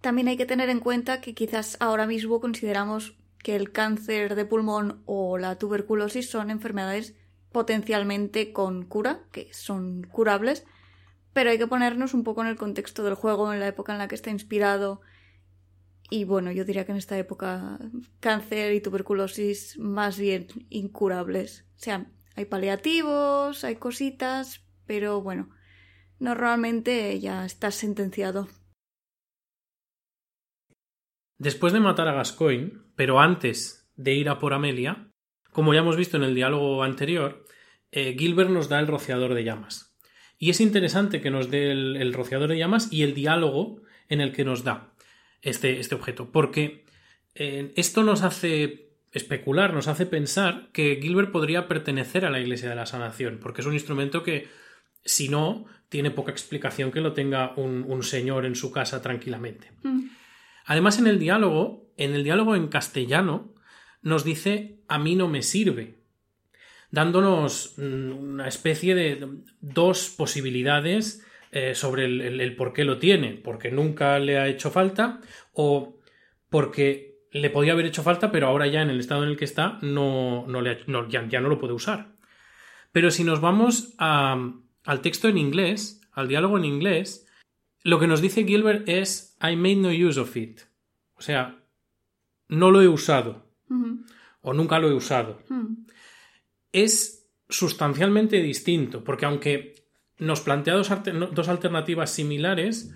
También 0.00 0.28
hay 0.28 0.36
que 0.36 0.46
tener 0.46 0.68
en 0.68 0.80
cuenta 0.80 1.20
que 1.20 1.34
quizás 1.34 1.76
ahora 1.80 2.06
mismo 2.06 2.40
consideramos 2.40 3.16
que 3.38 3.54
el 3.56 3.72
cáncer 3.72 4.34
de 4.34 4.44
pulmón 4.44 5.02
o 5.06 5.38
la 5.38 5.58
tuberculosis 5.58 6.28
son 6.28 6.50
enfermedades 6.50 7.14
potencialmente 7.52 8.52
con 8.52 8.84
cura, 8.84 9.24
que 9.30 9.52
son 9.52 10.02
curables, 10.04 10.64
pero 11.32 11.50
hay 11.50 11.58
que 11.58 11.66
ponernos 11.66 12.14
un 12.14 12.24
poco 12.24 12.42
en 12.42 12.48
el 12.48 12.56
contexto 12.56 13.04
del 13.04 13.14
juego, 13.14 13.52
en 13.52 13.60
la 13.60 13.68
época 13.68 13.92
en 13.92 13.98
la 13.98 14.08
que 14.08 14.14
está 14.14 14.30
inspirado, 14.30 15.00
y 16.12 16.24
bueno, 16.24 16.52
yo 16.52 16.66
diría 16.66 16.84
que 16.84 16.92
en 16.92 16.98
esta 16.98 17.16
época 17.16 17.78
cáncer 18.20 18.74
y 18.74 18.82
tuberculosis 18.82 19.78
más 19.78 20.18
bien 20.18 20.46
incurables. 20.68 21.64
O 21.76 21.78
sea, 21.78 22.06
hay 22.36 22.44
paliativos, 22.44 23.64
hay 23.64 23.76
cositas, 23.76 24.62
pero 24.84 25.22
bueno, 25.22 25.48
normalmente 26.22 27.18
ya 27.18 27.44
estás 27.44 27.74
sentenciado. 27.74 28.48
Después 31.36 31.72
de 31.72 31.80
matar 31.80 32.06
a 32.06 32.14
Gascoigne, 32.14 32.72
pero 32.94 33.18
antes 33.18 33.90
de 33.96 34.14
ir 34.14 34.28
a 34.28 34.38
por 34.38 34.54
Amelia, 34.54 35.10
como 35.50 35.74
ya 35.74 35.80
hemos 35.80 35.96
visto 35.96 36.16
en 36.16 36.22
el 36.22 36.36
diálogo 36.36 36.84
anterior, 36.84 37.44
eh, 37.90 38.14
Gilbert 38.16 38.50
nos 38.50 38.68
da 38.68 38.78
el 38.78 38.86
rociador 38.86 39.34
de 39.34 39.42
llamas. 39.42 39.96
Y 40.38 40.50
es 40.50 40.60
interesante 40.60 41.20
que 41.20 41.32
nos 41.32 41.50
dé 41.50 41.72
el, 41.72 42.12
rociador 42.12 42.48
de 42.48 42.58
llamas 42.58 42.92
y 42.92 43.02
el 43.02 43.14
diálogo 43.14 43.82
en 44.08 44.20
el 44.20 44.32
que 44.32 44.44
nos 44.44 44.62
da 44.62 44.94
este, 45.40 45.80
este 45.80 45.96
objeto, 45.96 46.30
porque 46.30 46.84
eh, 47.34 47.72
esto 47.76 48.04
nos 48.04 48.22
hace 48.22 48.92
especular, 49.10 49.74
nos 49.74 49.88
hace 49.88 50.06
pensar 50.06 50.70
que 50.72 51.00
Gilbert 51.02 51.32
podría 51.32 51.66
pertenecer 51.66 52.24
a 52.24 52.30
la 52.30 52.40
Iglesia 52.40 52.68
de 52.68 52.76
la 52.76 52.86
Sanación, 52.86 53.40
porque 53.42 53.60
es 53.60 53.66
un 53.66 53.74
instrumento 53.74 54.22
que, 54.22 54.48
si 55.04 55.28
no, 55.28 55.66
tiene 55.92 56.10
poca 56.10 56.32
explicación 56.32 56.90
que 56.90 57.00
lo 57.02 57.12
tenga 57.12 57.52
un, 57.56 57.84
un 57.86 58.02
señor 58.02 58.46
en 58.46 58.56
su 58.56 58.72
casa 58.72 59.00
tranquilamente. 59.02 59.70
Mm. 59.84 60.06
Además, 60.64 60.98
en 60.98 61.06
el 61.06 61.18
diálogo, 61.18 61.92
en 61.96 62.14
el 62.14 62.24
diálogo 62.24 62.56
en 62.56 62.66
castellano, 62.68 63.54
nos 64.00 64.24
dice 64.24 64.80
a 64.88 64.98
mí 64.98 65.14
no 65.14 65.28
me 65.28 65.42
sirve, 65.42 65.98
dándonos 66.90 67.74
mm, 67.76 68.10
una 68.12 68.48
especie 68.48 68.94
de 68.94 69.28
dos 69.60 70.08
posibilidades 70.16 71.24
eh, 71.50 71.74
sobre 71.74 72.06
el, 72.06 72.20
el- 72.22 72.40
el 72.40 72.56
por 72.56 72.72
qué 72.72 72.84
lo 72.84 72.98
tiene, 72.98 73.34
porque 73.34 73.70
nunca 73.70 74.18
le 74.18 74.38
ha 74.38 74.48
hecho 74.48 74.70
falta 74.70 75.20
o 75.52 75.98
porque 76.48 77.12
le 77.32 77.50
podía 77.50 77.72
haber 77.72 77.86
hecho 77.86 78.02
falta, 78.02 78.30
pero 78.30 78.46
ahora 78.46 78.66
ya 78.66 78.82
en 78.82 78.90
el 78.90 79.00
estado 79.00 79.22
en 79.24 79.30
el 79.30 79.36
que 79.36 79.44
está 79.44 79.78
no, 79.82 80.46
no 80.46 80.60
le 80.62 80.78
no, 80.86 81.08
ya, 81.08 81.26
ya 81.28 81.40
no 81.40 81.48
lo 81.48 81.58
puede 81.58 81.72
usar. 81.74 82.12
Pero 82.92 83.10
si 83.10 83.24
nos 83.24 83.40
vamos 83.40 83.94
a- 83.98 84.52
al 84.84 85.00
texto 85.00 85.28
en 85.28 85.38
inglés, 85.38 86.00
al 86.12 86.28
diálogo 86.28 86.58
en 86.58 86.64
inglés, 86.64 87.26
lo 87.82 87.98
que 87.98 88.06
nos 88.06 88.20
dice 88.20 88.44
Gilbert 88.44 88.88
es 88.88 89.36
I 89.40 89.56
made 89.56 89.76
no 89.76 89.88
use 89.88 90.20
of 90.20 90.36
it. 90.36 90.62
O 91.14 91.22
sea, 91.22 91.62
no 92.48 92.70
lo 92.70 92.82
he 92.82 92.88
usado 92.88 93.46
o 94.42 94.52
nunca 94.52 94.78
lo 94.78 94.88
he 94.88 94.94
usado. 94.94 95.40
Es 96.72 97.30
sustancialmente 97.48 98.42
distinto, 98.42 99.04
porque 99.04 99.26
aunque 99.26 99.74
nos 100.18 100.40
plantea 100.40 100.74
dos 100.74 101.48
alternativas 101.48 102.10
similares, 102.10 102.94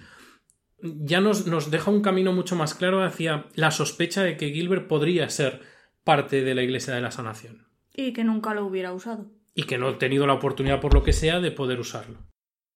ya 0.78 1.20
nos, 1.20 1.46
nos 1.46 1.70
deja 1.70 1.90
un 1.90 2.02
camino 2.02 2.32
mucho 2.32 2.56
más 2.56 2.74
claro 2.74 3.02
hacia 3.02 3.46
la 3.54 3.70
sospecha 3.70 4.22
de 4.22 4.36
que 4.36 4.50
Gilbert 4.50 4.86
podría 4.86 5.28
ser 5.30 5.62
parte 6.04 6.42
de 6.42 6.54
la 6.54 6.62
Iglesia 6.62 6.94
de 6.94 7.00
la 7.00 7.10
Sanación 7.10 7.66
Y 7.94 8.12
que 8.12 8.24
nunca 8.24 8.54
lo 8.54 8.66
hubiera 8.66 8.92
usado. 8.92 9.30
Y 9.58 9.64
que 9.64 9.78
no 9.78 9.88
ha 9.88 9.98
tenido 9.98 10.26
la 10.26 10.34
oportunidad, 10.34 10.80
por 10.82 10.92
lo 10.92 11.02
que 11.02 11.14
sea, 11.14 11.40
de 11.40 11.50
poder 11.50 11.80
usarlo. 11.80 12.18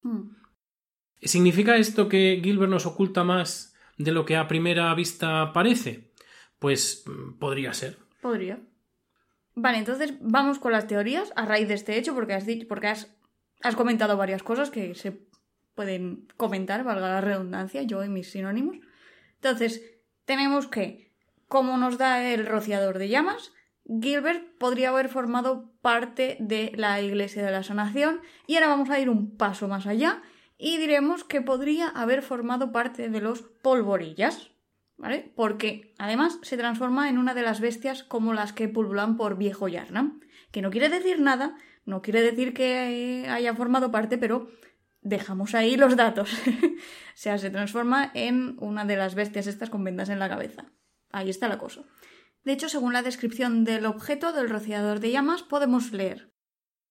Mm. 0.01 0.31
¿Significa 1.21 1.77
esto 1.77 2.09
que 2.09 2.41
Gilbert 2.43 2.71
nos 2.71 2.87
oculta 2.87 3.23
más 3.23 3.77
de 3.99 4.13
lo 4.13 4.25
que 4.25 4.37
a 4.37 4.49
primera 4.49 4.93
vista 4.95 5.53
parece? 5.53 6.11
Pues 6.59 7.05
mm, 7.07 7.39
podría 7.39 7.75
ser. 7.75 7.99
Podría. 8.23 8.61
Vale, 9.55 9.77
entonces 9.77 10.15
vamos 10.23 10.59
con 10.59 10.73
las 10.73 10.87
teorías 10.87 11.35
a 11.37 11.45
raíz 11.45 11.69
de 11.69 11.75
este 11.75 11.99
hecho, 11.99 12.15
porque 12.15 12.33
has 12.33 12.47
dicho, 12.47 12.67
porque 12.67 12.87
has, 12.87 13.15
has 13.63 13.77
comentado 13.77 14.17
varias 14.17 14.43
cosas 14.43 14.71
que 14.71 14.95
se 14.95 15.21
pueden 15.75 16.29
comentar, 16.39 16.83
valga 16.83 17.09
la 17.09 17.21
redundancia, 17.21 17.83
yo 17.83 18.03
y 18.03 18.09
mis 18.09 18.31
sinónimos. 18.31 18.79
Entonces, 19.35 19.83
tenemos 20.25 20.67
que, 20.67 21.13
como 21.47 21.77
nos 21.77 21.99
da 21.99 22.33
el 22.33 22.47
rociador 22.47 22.97
de 22.97 23.11
llamas, 23.11 23.53
Gilbert 24.01 24.57
podría 24.59 24.91
haber 24.91 25.09
formado 25.09 25.73
parte 25.81 26.37
de 26.39 26.73
la 26.77 27.01
Iglesia 27.01 27.45
de 27.45 27.51
la 27.51 27.63
Sanación, 27.63 28.21
y 28.47 28.55
ahora 28.55 28.69
vamos 28.69 28.91
a 28.91 29.01
ir 29.01 29.11
un 29.11 29.37
paso 29.37 29.67
más 29.67 29.87
allá 29.87 30.23
y 30.59 30.77
diremos 30.77 31.25
que 31.25 31.41
podría 31.41 31.89
haber 31.89 32.23
formado 32.23 32.71
parte 32.71 33.09
de 33.09 33.21
los 33.21 33.41
polvorillas. 33.41 34.51
¿vale? 35.01 35.33
Porque 35.35 35.95
además 35.99 36.39
se 36.43 36.59
transforma 36.59 37.09
en 37.09 37.17
una 37.17 37.33
de 37.33 37.43
las 37.43 37.61
bestias 37.61 38.05
como 38.05 38.35
las 38.35 38.53
que 38.53 38.69
pululan 38.69 39.17
por 39.17 39.39
viejo 39.39 39.67
Yarnam, 39.67 40.21
que 40.53 40.61
no 40.61 40.71
quiere 40.71 40.91
decir 40.91 41.21
nada, 41.21 41.57
no 41.87 42.03
quiere 42.03 42.21
decir 42.21 42.53
que 42.53 43.27
haya 43.29 43.55
formado 43.55 43.91
parte, 43.91 44.19
pero 44.19 44.51
dejamos 45.01 45.55
ahí 45.55 45.77
los 45.77 45.97
datos. 45.97 46.31
o 46.47 47.15
sea, 47.15 47.39
se 47.39 47.49
transforma 47.49 48.11
en 48.13 48.57
una 48.61 48.85
de 48.85 48.97
las 48.97 49.15
bestias 49.15 49.47
estas 49.47 49.71
con 49.71 49.83
vendas 49.83 50.11
en 50.11 50.19
la 50.19 50.29
cabeza. 50.29 50.67
Ahí 51.11 51.31
está 51.31 51.49
la 51.49 51.59
cosa. 51.59 51.83
De 52.45 52.53
hecho, 52.53 52.69
según 52.69 52.93
la 52.93 53.03
descripción 53.03 53.65
del 53.65 53.87
objeto 53.87 54.33
del 54.33 54.49
rociador 54.49 55.01
de 55.01 55.11
llamas, 55.11 55.43
podemos 55.43 55.93
leer 55.93 56.31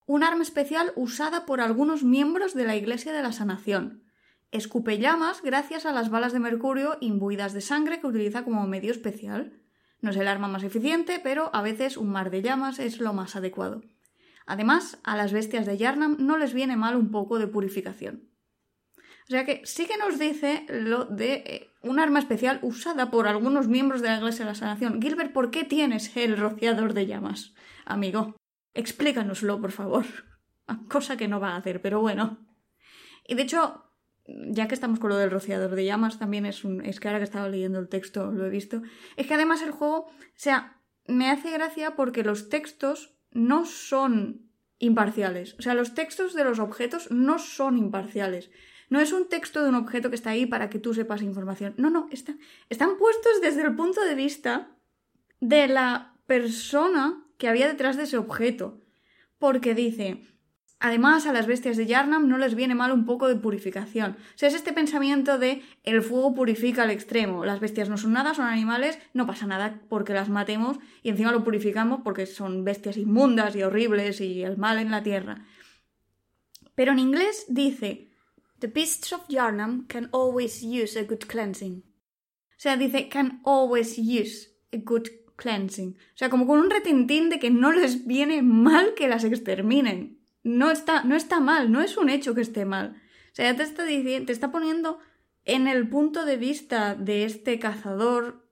un 0.09 0.23
arma 0.23 0.41
especial 0.41 0.91
usada 0.95 1.45
por 1.45 1.61
algunos 1.61 2.03
miembros 2.03 2.55
de 2.55 2.63
la 2.63 2.75
Iglesia 2.75 3.13
de 3.13 3.21
la 3.21 3.31
Sanación. 3.31 4.05
Escupe 4.49 4.97
llamas 4.97 5.43
gracias 5.43 5.85
a 5.85 5.91
las 5.91 6.09
balas 6.09 6.33
de 6.33 6.39
mercurio 6.39 6.97
imbuidas 6.99 7.53
de 7.53 7.61
sangre 7.61 7.99
que 7.99 8.07
utiliza 8.07 8.43
como 8.43 8.65
medio 8.65 8.91
especial. 8.91 9.61
No 10.01 10.09
es 10.09 10.17
el 10.17 10.27
arma 10.27 10.47
más 10.47 10.63
eficiente, 10.63 11.19
pero 11.23 11.51
a 11.53 11.61
veces 11.61 11.95
un 11.95 12.09
mar 12.09 12.31
de 12.31 12.41
llamas 12.41 12.79
es 12.79 12.99
lo 12.99 13.13
más 13.13 13.35
adecuado. 13.35 13.83
Además, 14.47 14.97
a 15.03 15.15
las 15.15 15.31
bestias 15.31 15.67
de 15.67 15.77
Yarnam 15.77 16.17
no 16.19 16.39
les 16.39 16.55
viene 16.55 16.75
mal 16.75 16.95
un 16.95 17.11
poco 17.11 17.37
de 17.37 17.45
purificación. 17.45 18.28
O 19.29 19.31
sea 19.31 19.45
que 19.45 19.61
sí 19.63 19.85
que 19.85 19.95
nos 19.97 20.17
dice 20.17 20.65
lo 20.69 21.05
de 21.05 21.33
eh, 21.33 21.69
un 21.83 21.99
arma 21.99 22.17
especial 22.17 22.57
usada 22.63 23.11
por 23.11 23.27
algunos 23.27 23.67
miembros 23.67 24.01
de 24.01 24.07
la 24.07 24.17
Iglesia 24.17 24.43
de 24.43 24.51
la 24.51 24.55
Sanación. 24.55 24.99
Gilbert, 24.99 25.31
¿por 25.31 25.51
qué 25.51 25.63
tienes 25.63 26.17
el 26.17 26.35
rociador 26.35 26.95
de 26.95 27.05
llamas? 27.05 27.53
Amigo, 27.85 28.35
explícanoslo, 28.73 29.61
por 29.61 29.71
favor. 29.71 30.05
Cosa 30.89 31.15
que 31.15 31.27
no 31.27 31.39
va 31.39 31.49
a 31.51 31.57
hacer, 31.57 31.79
pero 31.79 32.01
bueno. 32.01 32.39
Y 33.27 33.35
de 33.35 33.43
hecho, 33.43 33.85
ya 34.25 34.67
que 34.67 34.73
estamos 34.73 34.97
con 34.99 35.11
lo 35.11 35.17
del 35.17 35.29
rociador 35.29 35.75
de 35.75 35.85
llamas, 35.85 36.17
también 36.17 36.47
es 36.47 36.63
un. 36.63 36.83
Es 36.83 36.99
que 36.99 37.07
ahora 37.07 37.19
que 37.19 37.25
estaba 37.25 37.49
leyendo 37.49 37.77
el 37.77 37.87
texto 37.87 38.31
lo 38.31 38.47
he 38.47 38.49
visto. 38.49 38.81
Es 39.15 39.27
que 39.27 39.35
además 39.35 39.61
el 39.61 39.69
juego. 39.69 40.05
O 40.05 40.11
sea, 40.33 40.81
me 41.05 41.29
hace 41.29 41.51
gracia 41.51 41.95
porque 41.95 42.23
los 42.23 42.49
textos 42.49 43.15
no 43.29 43.65
son 43.65 44.49
imparciales. 44.79 45.55
O 45.59 45.61
sea, 45.61 45.75
los 45.75 45.93
textos 45.93 46.33
de 46.33 46.45
los 46.45 46.57
objetos 46.57 47.11
no 47.11 47.37
son 47.37 47.77
imparciales. 47.77 48.49
No 48.89 48.99
es 48.99 49.13
un 49.13 49.29
texto 49.29 49.63
de 49.63 49.69
un 49.69 49.75
objeto 49.75 50.09
que 50.09 50.15
está 50.15 50.31
ahí 50.31 50.45
para 50.45 50.69
que 50.69 50.79
tú 50.79 50.93
sepas 50.93 51.21
información. 51.21 51.73
No, 51.77 51.89
no, 51.89 52.09
están 52.11 52.97
puestos 52.97 53.41
desde 53.41 53.61
el 53.61 53.75
punto 53.75 54.01
de 54.01 54.15
vista 54.15 54.71
de 55.39 55.67
la 55.67 56.15
persona 56.25 57.23
que 57.37 57.47
había 57.47 57.67
detrás 57.67 57.97
de 57.97 58.03
ese 58.03 58.17
objeto. 58.17 58.81
Porque 59.37 59.73
dice, 59.73 60.25
Además, 60.81 61.27
a 61.27 61.33
las 61.33 61.45
bestias 61.45 61.75
de 61.75 61.87
Yarnam 61.87 62.29
no 62.29 62.37
les 62.37 62.55
viene 62.55 62.73
mal 62.73 62.93
un 62.93 63.05
poco 63.05 63.27
de 63.27 63.35
purificación. 63.35 64.11
O 64.11 64.37
sea, 64.37 64.47
es 64.47 64.55
este 64.55 64.71
pensamiento 64.71 65.37
de 65.37 65.61
el 65.83 66.01
fuego 66.01 66.33
purifica 66.33 66.83
al 66.83 66.89
extremo. 66.89 67.43
Las 67.43 67.59
bestias 67.59 67.89
no 67.89 67.97
son 67.97 68.13
nada, 68.13 68.33
son 68.33 68.45
animales, 68.45 68.97
no 69.13 69.27
pasa 69.27 69.45
nada 69.45 69.81
porque 69.89 70.13
las 70.13 70.29
matemos 70.29 70.77
y 71.03 71.09
encima 71.09 71.33
lo 71.33 71.43
purificamos 71.43 71.99
porque 72.01 72.25
son 72.25 72.63
bestias 72.63 72.95
inmundas 72.95 73.57
y 73.57 73.63
horribles 73.63 74.21
y 74.21 74.41
el 74.41 74.55
mal 74.55 74.79
en 74.79 74.89
la 74.89 75.03
tierra. 75.03 75.45
Pero 76.75 76.93
en 76.93 76.99
inglés 76.99 77.45
dice 77.49 78.08
The 78.59 78.67
beasts 78.67 79.13
of 79.13 79.27
Yarnam 79.27 79.87
can 79.87 80.09
always 80.11 80.61
use 80.63 80.97
a 80.97 81.03
good 81.03 81.27
cleansing. 81.27 81.83
O 81.83 82.61
sea, 82.61 82.75
dice 82.75 83.09
can 83.09 83.41
always 83.45 83.97
use 83.97 84.49
a 84.73 84.77
good 84.77 85.07
cleansing. 85.37 85.95
O 86.13 86.17
sea, 86.17 86.29
como 86.29 86.45
con 86.45 86.59
un 86.59 86.69
retintín 86.69 87.29
de 87.29 87.39
que 87.39 87.49
no 87.49 87.71
les 87.71 88.05
viene 88.05 88.41
mal 88.41 88.93
que 88.95 89.07
las 89.07 89.23
exterminen 89.23 90.19
no 90.43 90.71
está, 90.71 91.03
no 91.03 91.15
está 91.15 91.39
mal, 91.39 91.71
no 91.71 91.81
es 91.81 91.97
un 91.97 92.09
hecho 92.09 92.35
que 92.35 92.41
esté 92.41 92.65
mal. 92.65 93.01
O 93.31 93.35
sea, 93.35 93.51
ya 93.51 93.57
te 93.57 93.63
está, 93.63 93.83
diciendo, 93.85 94.25
te 94.27 94.33
está 94.33 94.51
poniendo 94.51 94.99
en 95.45 95.67
el 95.67 95.87
punto 95.89 96.25
de 96.25 96.37
vista 96.37 96.95
de 96.95 97.25
este 97.25 97.59
cazador 97.59 98.45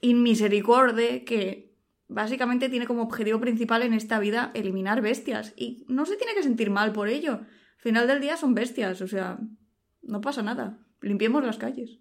inmisericorde 0.00 1.24
que 1.24 1.74
básicamente 2.08 2.68
tiene 2.68 2.86
como 2.86 3.02
objetivo 3.02 3.40
principal 3.40 3.82
en 3.82 3.92
esta 3.92 4.18
vida 4.20 4.52
eliminar 4.54 5.00
bestias 5.00 5.52
y 5.56 5.84
no 5.88 6.06
se 6.06 6.16
tiene 6.16 6.34
que 6.34 6.42
sentir 6.42 6.70
mal 6.70 6.92
por 6.92 7.08
ello. 7.08 7.40
Al 7.86 7.90
final 7.90 8.08
del 8.08 8.20
día 8.20 8.36
son 8.36 8.52
bestias, 8.52 9.00
o 9.00 9.06
sea, 9.06 9.38
no 10.02 10.20
pasa 10.20 10.42
nada. 10.42 10.76
Limpiemos 11.02 11.44
las 11.44 11.56
calles. 11.56 12.00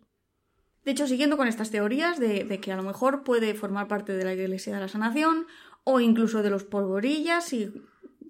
De 0.83 0.89
hecho, 0.89 1.05
siguiendo 1.05 1.37
con 1.37 1.47
estas 1.47 1.69
teorías 1.69 2.19
de, 2.19 2.59
que 2.59 2.71
a 2.71 2.75
lo 2.75 2.81
mejor 2.81 3.23
puede 3.23 3.53
formar 3.53 3.87
parte 3.87 4.13
de 4.13 4.25
la 4.25 4.33
Iglesia 4.33 4.73
de 4.73 4.79
la 4.79 4.87
Sanación 4.87 5.45
o 5.83 5.99
incluso 5.99 6.41
de 6.41 6.49
los 6.49 6.63
polvorillas 6.63 7.53
y 7.53 7.71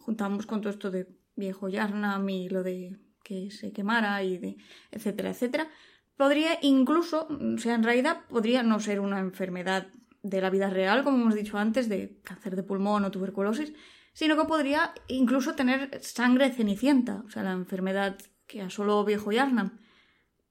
juntamos 0.01 0.45
con 0.45 0.59
todo 0.59 0.69
esto 0.69 0.91
de 0.91 1.07
viejo 1.37 1.69
Yarnam 1.69 2.27
y 2.27 2.49
lo 2.49 2.61
de 2.61 2.99
que 3.23 3.49
se 3.51 3.71
quemara 3.71 4.21
y 4.21 4.37
de 4.37 4.57
etcétera, 4.91 5.29
etcétera, 5.29 5.69
podría 6.17 6.59
incluso, 6.61 7.29
o 7.29 7.57
sea, 7.57 7.75
en 7.75 7.83
realidad 7.83 8.23
podría 8.27 8.63
no 8.63 8.81
ser 8.81 8.99
una 8.99 9.19
enfermedad 9.19 9.87
de 10.23 10.41
la 10.41 10.49
vida 10.49 10.69
real, 10.69 11.05
como 11.05 11.21
hemos 11.21 11.35
dicho 11.35 11.57
antes, 11.57 11.87
de 11.87 12.19
cáncer 12.21 12.57
de 12.57 12.63
pulmón 12.63 13.05
o 13.05 13.11
tuberculosis, 13.11 13.71
sino 14.15 14.35
que 14.35 14.45
podría 14.45 14.95
incluso 15.07 15.53
tener 15.53 15.99
sangre 16.01 16.51
cenicienta, 16.51 17.21
o 17.27 17.29
sea, 17.29 17.43
la 17.43 17.51
enfermedad 17.51 18.17
que 18.47 18.63
asoló 18.63 19.05
viejo 19.05 19.31
Yarnam. 19.31 19.77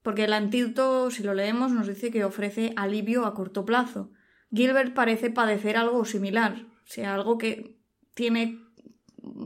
Porque 0.01 0.23
el 0.23 0.33
antídoto, 0.33 1.11
si 1.11 1.23
lo 1.23 1.33
leemos, 1.33 1.73
nos 1.73 1.87
dice 1.87 2.11
que 2.11 2.23
ofrece 2.23 2.71
alivio 2.77 3.25
a 3.25 3.33
corto 3.33 3.65
plazo. 3.65 4.11
Gilbert 4.53 4.93
parece 4.93 5.31
padecer 5.31 5.75
algo 5.75 6.05
similar, 6.05 6.67
o 6.85 6.87
sea, 6.87 7.15
algo 7.15 7.37
que 7.37 7.75
tiene 8.13 8.61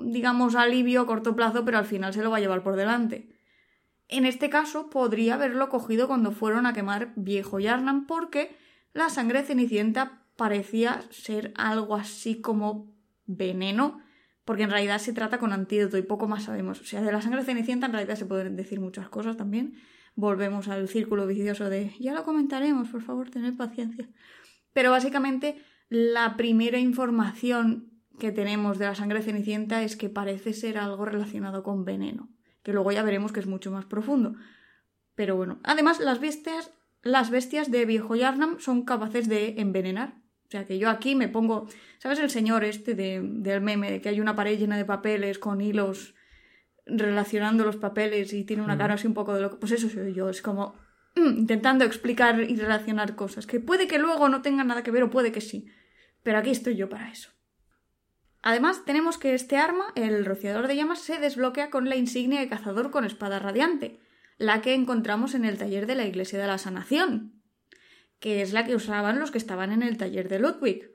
digamos, 0.03 0.55
alivio 0.55 1.01
a 1.01 1.07
corto 1.07 1.35
plazo, 1.35 1.65
pero 1.65 1.77
al 1.77 1.85
final 1.85 2.13
se 2.13 2.21
lo 2.21 2.29
va 2.29 2.37
a 2.37 2.39
llevar 2.39 2.63
por 2.63 2.75
delante. 2.75 3.29
En 4.07 4.25
este 4.25 4.49
caso, 4.49 4.89
podría 4.89 5.35
haberlo 5.35 5.69
cogido 5.69 6.07
cuando 6.07 6.31
fueron 6.31 6.65
a 6.65 6.73
quemar 6.73 7.13
viejo 7.15 7.59
Yarnam, 7.59 8.07
porque 8.07 8.55
la 8.93 9.09
sangre 9.09 9.43
cenicienta 9.43 10.23
parecía 10.35 11.03
ser 11.11 11.53
algo 11.55 11.95
así 11.95 12.41
como 12.41 12.91
veneno, 13.25 14.01
porque 14.49 14.63
en 14.63 14.71
realidad 14.71 14.97
se 14.97 15.13
trata 15.13 15.37
con 15.37 15.53
antídoto 15.53 15.95
y 15.99 16.01
poco 16.01 16.27
más 16.27 16.45
sabemos. 16.45 16.81
O 16.81 16.83
sea, 16.83 17.03
de 17.03 17.11
la 17.11 17.21
sangre 17.21 17.43
cenicienta 17.43 17.85
en 17.85 17.91
realidad 17.91 18.15
se 18.15 18.25
pueden 18.25 18.55
decir 18.55 18.79
muchas 18.79 19.07
cosas 19.07 19.37
también. 19.37 19.75
Volvemos 20.15 20.67
al 20.69 20.87
círculo 20.87 21.27
vicioso 21.27 21.69
de 21.69 21.93
ya 21.99 22.15
lo 22.15 22.23
comentaremos, 22.23 22.89
por 22.89 23.03
favor, 23.03 23.29
tened 23.29 23.55
paciencia. 23.55 24.09
Pero 24.73 24.89
básicamente 24.89 25.61
la 25.87 26.35
primera 26.35 26.79
información 26.79 27.91
que 28.17 28.31
tenemos 28.31 28.79
de 28.79 28.85
la 28.85 28.95
sangre 28.95 29.21
cenicienta 29.21 29.83
es 29.83 29.95
que 29.95 30.09
parece 30.09 30.53
ser 30.53 30.79
algo 30.79 31.05
relacionado 31.05 31.61
con 31.61 31.85
veneno, 31.85 32.27
que 32.63 32.73
luego 32.73 32.91
ya 32.91 33.03
veremos 33.03 33.31
que 33.31 33.41
es 33.41 33.45
mucho 33.45 33.69
más 33.69 33.85
profundo. 33.85 34.33
Pero 35.13 35.35
bueno, 35.35 35.59
además 35.63 35.99
las 35.99 36.19
bestias, 36.19 36.71
las 37.03 37.29
bestias 37.29 37.69
de 37.69 37.85
viejo 37.85 38.15
Yarnam 38.15 38.59
son 38.59 38.83
capaces 38.83 39.29
de 39.29 39.61
envenenar. 39.61 40.18
O 40.49 40.51
sea 40.51 40.65
que 40.65 40.79
yo 40.79 40.89
aquí 40.89 41.13
me 41.13 41.27
pongo, 41.27 41.67
¿sabes 41.99 42.17
el 42.17 42.31
señor 42.31 42.63
este 42.63 42.95
de, 42.95 43.21
del 43.23 43.61
meme 43.61 43.91
de 43.91 44.01
que 44.01 44.09
hay 44.09 44.19
una 44.19 44.35
pared 44.35 44.57
llena 44.57 44.77
de 44.77 44.85
papeles 44.85 45.37
con 45.37 45.61
hilos 45.61 46.15
relacionando 46.87 47.63
los 47.63 47.75
papeles 47.75 48.33
y 48.33 48.45
tiene 48.45 48.63
una 48.63 48.75
cara 48.75 48.95
así 48.95 49.05
un 49.05 49.13
poco 49.13 49.35
de 49.35 49.41
loco? 49.41 49.59
Pues 49.59 49.73
eso 49.73 49.89
soy 49.89 50.11
yo, 50.15 50.27
es 50.27 50.41
como 50.41 50.73
mm, 51.15 51.37
intentando 51.37 51.85
explicar 51.85 52.39
y 52.39 52.55
relacionar 52.55 53.15
cosas 53.15 53.45
que 53.45 53.59
puede 53.59 53.87
que 53.87 53.99
luego 53.99 54.27
no 54.27 54.41
tengan 54.41 54.65
nada 54.65 54.81
que 54.81 54.89
ver 54.89 55.03
o 55.03 55.11
puede 55.11 55.31
que 55.31 55.39
sí. 55.39 55.67
Pero 56.23 56.39
aquí 56.39 56.49
estoy 56.49 56.75
yo 56.75 56.89
para 56.89 57.11
eso. 57.11 57.29
Además, 58.41 58.85
tenemos 58.85 59.19
que 59.19 59.35
este 59.35 59.55
arma, 59.57 59.93
el 59.93 60.25
rociador 60.25 60.67
de 60.67 60.75
llamas, 60.75 60.99
se 60.99 61.19
desbloquea 61.19 61.69
con 61.69 61.89
la 61.89 61.95
insignia 61.95 62.39
de 62.39 62.49
cazador 62.49 62.89
con 62.89 63.05
espada 63.05 63.37
radiante, 63.37 63.99
la 64.39 64.61
que 64.61 64.73
encontramos 64.73 65.35
en 65.35 65.45
el 65.45 65.59
taller 65.59 65.85
de 65.85 65.93
la 65.93 66.07
Iglesia 66.07 66.39
de 66.39 66.47
la 66.47 66.57
Sanación, 66.57 67.38
que 68.19 68.41
es 68.41 68.53
la 68.53 68.65
que 68.65 68.75
usaban 68.75 69.19
los 69.19 69.31
que 69.31 69.37
estaban 69.37 69.71
en 69.71 69.83
el 69.83 69.97
taller 69.97 70.29
de 70.29 70.39
Ludwig. 70.39 70.91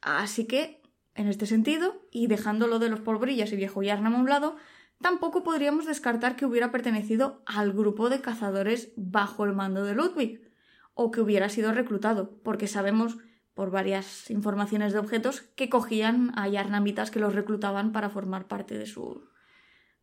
Así 0.00 0.46
que, 0.46 0.82
en 1.14 1.28
este 1.28 1.46
sentido, 1.46 2.06
y 2.10 2.26
dejándolo 2.26 2.78
de 2.78 2.88
los 2.88 3.00
polvorillas 3.00 3.52
y 3.52 3.56
viejo 3.56 3.82
Yarnam 3.82 4.14
a 4.14 4.18
un 4.18 4.56
tampoco 5.00 5.42
podríamos 5.42 5.86
descartar 5.86 6.36
que 6.36 6.46
hubiera 6.46 6.70
pertenecido 6.70 7.42
al 7.44 7.72
grupo 7.72 8.08
de 8.08 8.20
cazadores 8.20 8.92
bajo 8.96 9.44
el 9.44 9.52
mando 9.52 9.84
de 9.84 9.94
Ludwig, 9.94 10.52
o 10.94 11.10
que 11.10 11.20
hubiera 11.20 11.48
sido 11.48 11.72
reclutado, 11.72 12.38
porque 12.42 12.66
sabemos 12.66 13.18
por 13.54 13.70
varias 13.70 14.30
informaciones 14.30 14.92
de 14.92 14.98
objetos 14.98 15.42
que 15.56 15.68
cogían 15.68 16.32
a 16.38 16.48
yarnamitas 16.48 17.10
que 17.10 17.20
los 17.20 17.34
reclutaban 17.34 17.92
para 17.92 18.08
formar 18.08 18.48
parte 18.48 18.78
de 18.78 18.86
su 18.86 19.28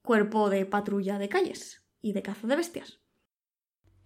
cuerpo 0.01 0.49
de 0.49 0.65
patrulla 0.65 1.17
de 1.17 1.30
calles 1.30 1.84
y 2.01 2.13
de 2.13 2.22
caza 2.22 2.47
de 2.47 2.55
bestias. 2.55 2.99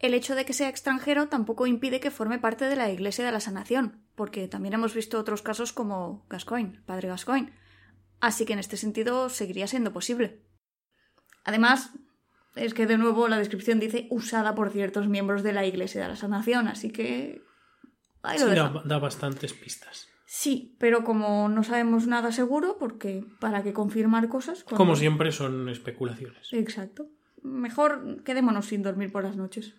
El 0.03 0.13
hecho 0.13 0.35
de 0.35 0.43
que 0.43 0.51
sea 0.51 0.67
extranjero 0.67 1.29
tampoco 1.29 1.65
impide 1.65 2.01
que 2.01 2.11
forme 2.11 2.37
parte 2.37 2.65
de 2.65 2.75
la 2.75 2.91
Iglesia 2.91 3.25
de 3.25 3.31
la 3.31 3.39
Sanación, 3.39 4.03
porque 4.15 4.49
también 4.49 4.73
hemos 4.73 4.93
visto 4.93 5.17
otros 5.17 5.41
casos 5.41 5.71
como 5.71 6.25
Gascoigne, 6.29 6.81
padre 6.85 7.07
Gascoigne, 7.07 7.53
así 8.19 8.43
que 8.43 8.51
en 8.51 8.59
este 8.59 8.75
sentido 8.75 9.29
seguiría 9.29 9.65
siendo 9.65 9.93
posible. 9.93 10.41
Además, 11.45 11.91
es 12.57 12.73
que 12.73 12.85
de 12.85 12.97
nuevo 12.97 13.29
la 13.29 13.37
descripción 13.37 13.79
dice 13.79 14.07
usada 14.09 14.55
por 14.55 14.71
ciertos 14.71 15.07
miembros 15.07 15.41
de 15.41 15.53
la 15.53 15.65
Iglesia 15.65 16.01
de 16.01 16.09
la 16.09 16.17
Sanación, 16.17 16.67
así 16.67 16.91
que 16.91 17.41
da, 18.21 18.99
bastantes 18.99 19.53
pistas. 19.53 20.09
Sí, 20.25 20.75
pero 20.79 21.05
como 21.05 21.47
no 21.47 21.63
sabemos 21.63 22.07
nada 22.07 22.33
seguro, 22.33 22.75
porque 22.77 23.25
para 23.39 23.63
que 23.63 23.71
confirmar 23.71 24.27
cosas. 24.27 24.65
Como 24.65 24.97
siempre 24.97 25.31
son 25.31 25.69
especulaciones. 25.69 26.51
Exacto. 26.51 27.07
Mejor 27.41 28.21
quedémonos 28.25 28.65
sin 28.65 28.83
dormir 28.83 29.09
por 29.09 29.23
las 29.23 29.37
noches. 29.37 29.75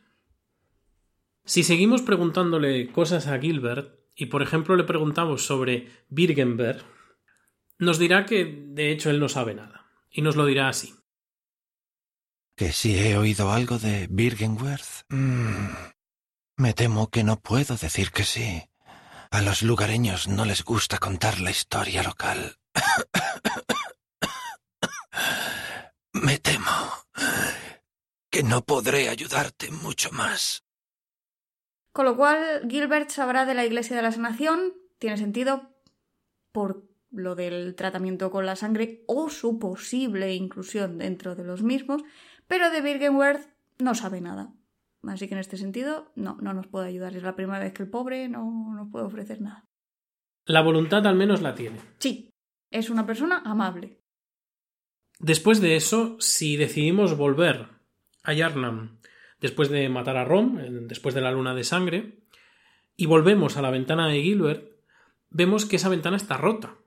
Si 1.44 1.62
seguimos 1.62 2.00
preguntándole 2.00 2.90
cosas 2.90 3.26
a 3.26 3.38
Gilbert, 3.38 4.00
y 4.16 4.26
por 4.26 4.42
ejemplo 4.42 4.76
le 4.76 4.84
preguntamos 4.84 5.44
sobre 5.44 5.90
Birgenberg, 6.08 6.82
nos 7.78 7.98
dirá 7.98 8.24
que 8.24 8.44
de 8.44 8.90
hecho 8.90 9.10
él 9.10 9.20
no 9.20 9.28
sabe 9.28 9.54
nada, 9.54 9.86
y 10.10 10.22
nos 10.22 10.36
lo 10.36 10.46
dirá 10.46 10.68
así. 10.68 10.94
¿Que 12.56 12.72
si 12.72 12.98
he 12.98 13.18
oído 13.18 13.52
algo 13.52 13.78
de 13.78 14.06
Birgenworth? 14.08 15.04
Mm, 15.10 15.66
me 16.56 16.72
temo 16.72 17.10
que 17.10 17.24
no 17.24 17.40
puedo 17.40 17.76
decir 17.76 18.10
que 18.10 18.24
sí. 18.24 18.62
A 19.30 19.42
los 19.42 19.62
lugareños 19.62 20.28
no 20.28 20.44
les 20.44 20.62
gusta 20.62 20.98
contar 20.98 21.40
la 21.40 21.50
historia 21.50 22.04
local. 22.04 22.56
me 26.12 26.38
temo 26.38 27.04
que 28.30 28.44
no 28.44 28.64
podré 28.64 29.08
ayudarte 29.08 29.72
mucho 29.72 30.12
más. 30.12 30.63
Con 31.94 32.06
lo 32.06 32.16
cual, 32.16 32.66
Gilbert 32.68 33.08
sabrá 33.10 33.46
de 33.46 33.54
la 33.54 33.64
Iglesia 33.64 33.94
de 33.94 34.02
la 34.02 34.10
Sanación, 34.10 34.74
tiene 34.98 35.16
sentido, 35.16 35.70
por 36.50 36.88
lo 37.12 37.36
del 37.36 37.76
tratamiento 37.76 38.32
con 38.32 38.46
la 38.46 38.56
sangre 38.56 39.04
o 39.06 39.30
su 39.30 39.60
posible 39.60 40.34
inclusión 40.34 40.98
dentro 40.98 41.36
de 41.36 41.44
los 41.44 41.62
mismos, 41.62 42.02
pero 42.48 42.72
de 42.72 42.80
Birgenworth 42.80 43.48
no 43.78 43.94
sabe 43.94 44.20
nada. 44.20 44.52
Así 45.04 45.28
que 45.28 45.34
en 45.34 45.40
este 45.40 45.56
sentido, 45.56 46.10
no, 46.16 46.36
no 46.40 46.52
nos 46.52 46.66
puede 46.66 46.88
ayudar. 46.88 47.14
Es 47.14 47.22
la 47.22 47.36
primera 47.36 47.60
vez 47.60 47.72
que 47.72 47.84
el 47.84 47.90
pobre 47.90 48.28
no 48.28 48.74
nos 48.74 48.90
puede 48.90 49.04
ofrecer 49.04 49.40
nada. 49.40 49.64
La 50.46 50.62
voluntad 50.62 51.06
al 51.06 51.14
menos 51.14 51.42
la 51.42 51.54
tiene. 51.54 51.78
Sí, 52.00 52.28
es 52.72 52.90
una 52.90 53.06
persona 53.06 53.40
amable. 53.44 54.00
Después 55.20 55.60
de 55.60 55.76
eso, 55.76 56.16
si 56.18 56.56
decidimos 56.56 57.16
volver 57.16 57.68
a 58.24 58.32
Yarnam 58.32 58.98
después 59.44 59.68
de 59.68 59.90
matar 59.90 60.16
a 60.16 60.24
Rom, 60.24 60.56
después 60.88 61.14
de 61.14 61.20
la 61.20 61.30
luna 61.30 61.54
de 61.54 61.64
sangre, 61.64 62.14
y 62.96 63.04
volvemos 63.04 63.58
a 63.58 63.60
la 63.60 63.70
ventana 63.70 64.08
de 64.08 64.22
Gilbert, 64.22 64.70
vemos 65.28 65.66
que 65.66 65.76
esa 65.76 65.90
ventana 65.90 66.16
está 66.16 66.38
rota 66.38 66.78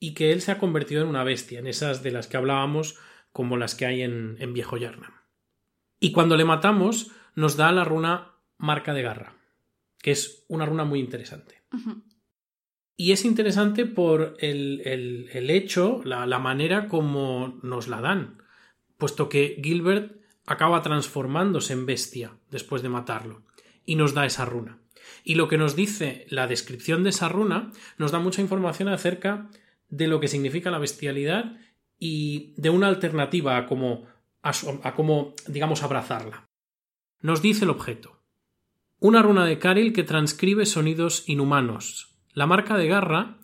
y 0.00 0.12
que 0.12 0.32
él 0.32 0.40
se 0.40 0.50
ha 0.50 0.58
convertido 0.58 1.02
en 1.02 1.08
una 1.08 1.22
bestia, 1.22 1.60
en 1.60 1.68
esas 1.68 2.02
de 2.02 2.10
las 2.10 2.26
que 2.26 2.36
hablábamos 2.36 2.98
como 3.30 3.56
las 3.56 3.76
que 3.76 3.86
hay 3.86 4.02
en, 4.02 4.52
Viejo 4.52 4.76
Yarnam. 4.76 5.12
Y 6.00 6.10
cuando 6.10 6.36
le 6.36 6.44
matamos, 6.44 7.12
nos 7.36 7.56
da 7.56 7.70
la 7.70 7.84
runa 7.84 8.32
marca 8.58 8.92
de 8.92 9.02
garra, 9.02 9.36
que 10.02 10.10
es 10.10 10.44
una 10.48 10.66
runa 10.66 10.82
muy 10.82 10.98
interesante. 10.98 11.62
Y 12.96 13.12
es 13.12 13.24
interesante 13.24 13.86
por 13.86 14.36
el, 14.40 14.82
el, 15.32 15.48
hecho, 15.48 16.00
la, 16.04 16.26
la, 16.26 16.40
manera 16.40 16.88
como 16.88 17.60
nos 17.62 17.86
la 17.86 18.00
dan, 18.00 18.42
puesto 18.98 19.28
que 19.28 19.60
Gilbert 19.62 20.23
acaba 20.46 20.82
transformándose 20.82 21.72
en 21.72 21.86
bestia 21.86 22.32
después 22.50 22.82
de 22.82 22.88
matarlo, 22.88 23.42
y 23.84 23.96
nos 23.96 24.14
da 24.14 24.26
esa 24.26 24.44
runa. 24.44 24.78
Y 25.22 25.34
lo 25.34 25.48
que 25.48 25.58
nos 25.58 25.76
dice 25.76 26.26
la 26.28 26.46
descripción 26.46 27.02
de 27.02 27.10
esa 27.10 27.28
runa 27.28 27.72
nos 27.98 28.12
da 28.12 28.18
mucha 28.18 28.40
información 28.40 28.88
acerca 28.88 29.48
de 29.88 30.08
lo 30.08 30.20
que 30.20 30.28
significa 30.28 30.70
la 30.70 30.78
bestialidad 30.78 31.56
y 31.98 32.52
de 32.56 32.70
una 32.70 32.88
alternativa 32.88 33.56
a 33.56 33.66
cómo, 33.66 34.06
digamos, 35.46 35.82
abrazarla. 35.82 36.48
Nos 37.20 37.40
dice 37.40 37.64
el 37.64 37.70
objeto. 37.70 38.20
Una 38.98 39.22
runa 39.22 39.46
de 39.46 39.58
Karil 39.58 39.92
que 39.92 40.02
transcribe 40.02 40.66
sonidos 40.66 41.28
inhumanos. 41.28 42.16
La 42.32 42.46
marca 42.46 42.76
de 42.76 42.88
garra 42.88 43.38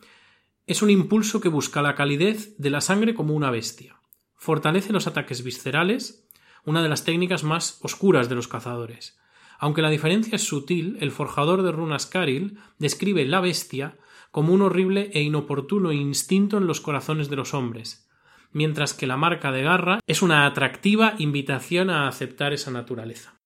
es 0.66 0.82
un 0.82 0.90
impulso 0.90 1.40
que 1.40 1.48
busca 1.48 1.82
la 1.82 1.94
calidez 1.94 2.57
de 2.59 2.70
la 2.70 2.80
sangre 2.80 3.14
como 3.14 3.34
una 3.34 3.51
bestia. 3.51 4.01
Fortalece 4.36 4.92
los 4.92 5.07
ataques 5.07 5.42
viscerales, 5.44 6.28
una 6.65 6.83
de 6.83 6.89
las 6.89 7.05
técnicas 7.05 7.45
más 7.45 7.79
oscuras 7.83 8.29
de 8.29 8.35
los 8.35 8.49
cazadores. 8.49 9.19
Aunque 9.59 9.83
la 9.83 9.91
diferencia 9.91 10.37
es 10.37 10.45
sutil, 10.45 10.97
el 11.01 11.11
forjador 11.11 11.63
de 11.63 11.73
runas 11.73 12.07
Karil 12.07 12.59
describe 12.79 13.25
la 13.27 13.41
bestia 13.41 13.99
como 14.31 14.55
un 14.55 14.63
horrible 14.63 15.11
e 15.13 15.23
inoportuno 15.23 15.93
instinto 15.93 16.57
en 16.57 16.67
los 16.67 16.81
corazones 16.81 17.29
de 17.29 17.37
los 17.37 17.53
hombres, 17.53 18.09
mientras 18.53 18.95
que 18.95 19.07
la 19.07 19.17
marca 19.17 19.53
de 19.53 19.63
garra 19.63 20.01
es 20.07 20.23
una 20.23 20.47
atractiva 20.47 21.15
invitación 21.19 21.91
a 21.91 22.09
aceptar 22.09 22.53
esa 22.53 22.71
naturaleza. 22.71 23.41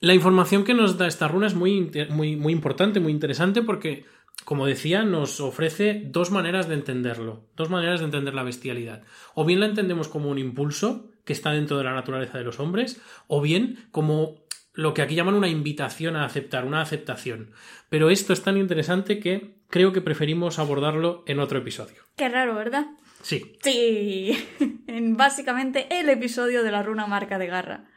La 0.00 0.14
información 0.14 0.64
que 0.64 0.74
nos 0.74 0.96
da 0.96 1.06
esta 1.06 1.28
runa 1.28 1.46
es 1.46 1.54
muy, 1.54 1.90
muy, 2.08 2.34
muy 2.34 2.52
importante, 2.52 3.00
muy 3.00 3.12
interesante, 3.12 3.60
porque, 3.60 4.06
como 4.46 4.66
decía, 4.66 5.02
nos 5.02 5.40
ofrece 5.40 6.02
dos 6.06 6.30
maneras 6.30 6.68
de 6.68 6.74
entenderlo, 6.74 7.44
dos 7.54 7.68
maneras 7.68 8.00
de 8.00 8.06
entender 8.06 8.34
la 8.34 8.42
bestialidad. 8.42 9.02
O 9.34 9.44
bien 9.44 9.60
la 9.60 9.66
entendemos 9.66 10.08
como 10.08 10.30
un 10.30 10.38
impulso 10.38 11.09
que 11.24 11.32
está 11.32 11.52
dentro 11.52 11.78
de 11.78 11.84
la 11.84 11.94
naturaleza 11.94 12.38
de 12.38 12.44
los 12.44 12.60
hombres, 12.60 13.00
o 13.26 13.40
bien 13.40 13.88
como 13.90 14.44
lo 14.72 14.94
que 14.94 15.02
aquí 15.02 15.14
llaman 15.14 15.34
una 15.34 15.48
invitación 15.48 16.16
a 16.16 16.24
aceptar, 16.24 16.64
una 16.64 16.80
aceptación. 16.80 17.50
Pero 17.88 18.10
esto 18.10 18.32
es 18.32 18.42
tan 18.42 18.56
interesante 18.56 19.18
que 19.18 19.56
creo 19.68 19.92
que 19.92 20.00
preferimos 20.00 20.58
abordarlo 20.58 21.24
en 21.26 21.40
otro 21.40 21.58
episodio. 21.58 22.02
Qué 22.16 22.28
raro, 22.28 22.54
¿verdad? 22.54 22.86
Sí. 23.22 23.56
Sí, 23.62 24.32
en 24.86 25.16
básicamente 25.16 25.86
el 25.90 26.08
episodio 26.08 26.62
de 26.62 26.70
la 26.70 26.82
runa 26.82 27.06
marca 27.06 27.38
de 27.38 27.46
garra. 27.46 27.90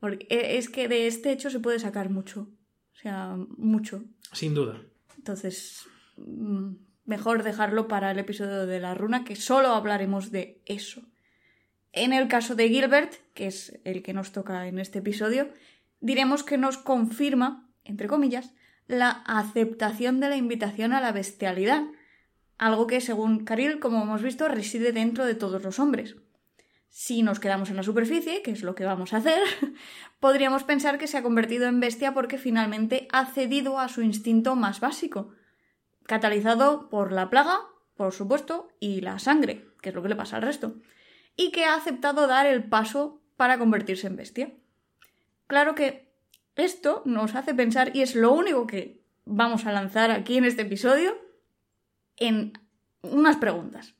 Porque 0.00 0.26
e, 0.30 0.56
es 0.56 0.68
que 0.68 0.88
de 0.88 1.06
este 1.06 1.32
hecho 1.32 1.50
se 1.50 1.60
puede 1.60 1.78
sacar 1.78 2.10
mucho. 2.10 2.48
O 2.92 2.96
sea, 2.96 3.36
mucho. 3.56 4.02
Sin 4.32 4.54
duda. 4.54 4.80
Entonces, 5.16 5.86
mm, 6.16 6.72
mejor 7.04 7.42
dejarlo 7.42 7.88
para 7.88 8.10
el 8.10 8.18
episodio 8.18 8.66
de 8.66 8.80
la 8.80 8.94
runa, 8.94 9.24
que 9.24 9.36
solo 9.36 9.68
hablaremos 9.68 10.30
de 10.30 10.62
eso. 10.66 11.02
En 11.92 12.12
el 12.12 12.28
caso 12.28 12.54
de 12.54 12.68
Gilbert, 12.68 13.14
que 13.34 13.46
es 13.46 13.80
el 13.84 14.02
que 14.02 14.12
nos 14.12 14.32
toca 14.32 14.68
en 14.68 14.78
este 14.78 15.00
episodio, 15.00 15.48
diremos 16.00 16.44
que 16.44 16.56
nos 16.56 16.78
confirma, 16.78 17.68
entre 17.84 18.06
comillas, 18.06 18.54
la 18.86 19.10
aceptación 19.26 20.20
de 20.20 20.28
la 20.28 20.36
invitación 20.36 20.92
a 20.92 21.00
la 21.00 21.12
bestialidad, 21.12 21.84
algo 22.58 22.86
que, 22.86 23.00
según 23.00 23.44
Caril, 23.44 23.80
como 23.80 24.02
hemos 24.02 24.22
visto, 24.22 24.46
reside 24.48 24.92
dentro 24.92 25.24
de 25.24 25.34
todos 25.34 25.62
los 25.62 25.78
hombres. 25.78 26.16
Si 26.90 27.22
nos 27.22 27.40
quedamos 27.40 27.70
en 27.70 27.76
la 27.76 27.82
superficie, 27.82 28.42
que 28.42 28.50
es 28.50 28.62
lo 28.62 28.74
que 28.74 28.84
vamos 28.84 29.12
a 29.12 29.18
hacer, 29.18 29.40
podríamos 30.20 30.64
pensar 30.64 30.98
que 30.98 31.06
se 31.06 31.18
ha 31.18 31.22
convertido 31.22 31.66
en 31.66 31.80
bestia 31.80 32.12
porque 32.12 32.36
finalmente 32.36 33.08
ha 33.12 33.26
cedido 33.26 33.78
a 33.78 33.88
su 33.88 34.02
instinto 34.02 34.56
más 34.56 34.80
básico, 34.80 35.32
catalizado 36.04 36.88
por 36.88 37.12
la 37.12 37.30
plaga, 37.30 37.60
por 37.96 38.12
supuesto, 38.12 38.68
y 38.80 39.00
la 39.00 39.18
sangre, 39.18 39.66
que 39.80 39.90
es 39.90 39.94
lo 39.94 40.02
que 40.02 40.08
le 40.08 40.16
pasa 40.16 40.36
al 40.36 40.42
resto, 40.42 40.74
y 41.40 41.52
que 41.52 41.64
ha 41.64 41.74
aceptado 41.74 42.26
dar 42.26 42.44
el 42.44 42.64
paso 42.64 43.22
para 43.38 43.58
convertirse 43.58 44.06
en 44.06 44.16
bestia. 44.16 44.52
Claro 45.46 45.74
que 45.74 46.12
esto 46.54 47.00
nos 47.06 47.34
hace 47.34 47.54
pensar, 47.54 47.96
y 47.96 48.02
es 48.02 48.14
lo 48.14 48.30
único 48.30 48.66
que 48.66 49.02
vamos 49.24 49.64
a 49.64 49.72
lanzar 49.72 50.10
aquí 50.10 50.36
en 50.36 50.44
este 50.44 50.62
episodio, 50.62 51.16
en 52.18 52.52
unas 53.00 53.38
preguntas. 53.38 53.94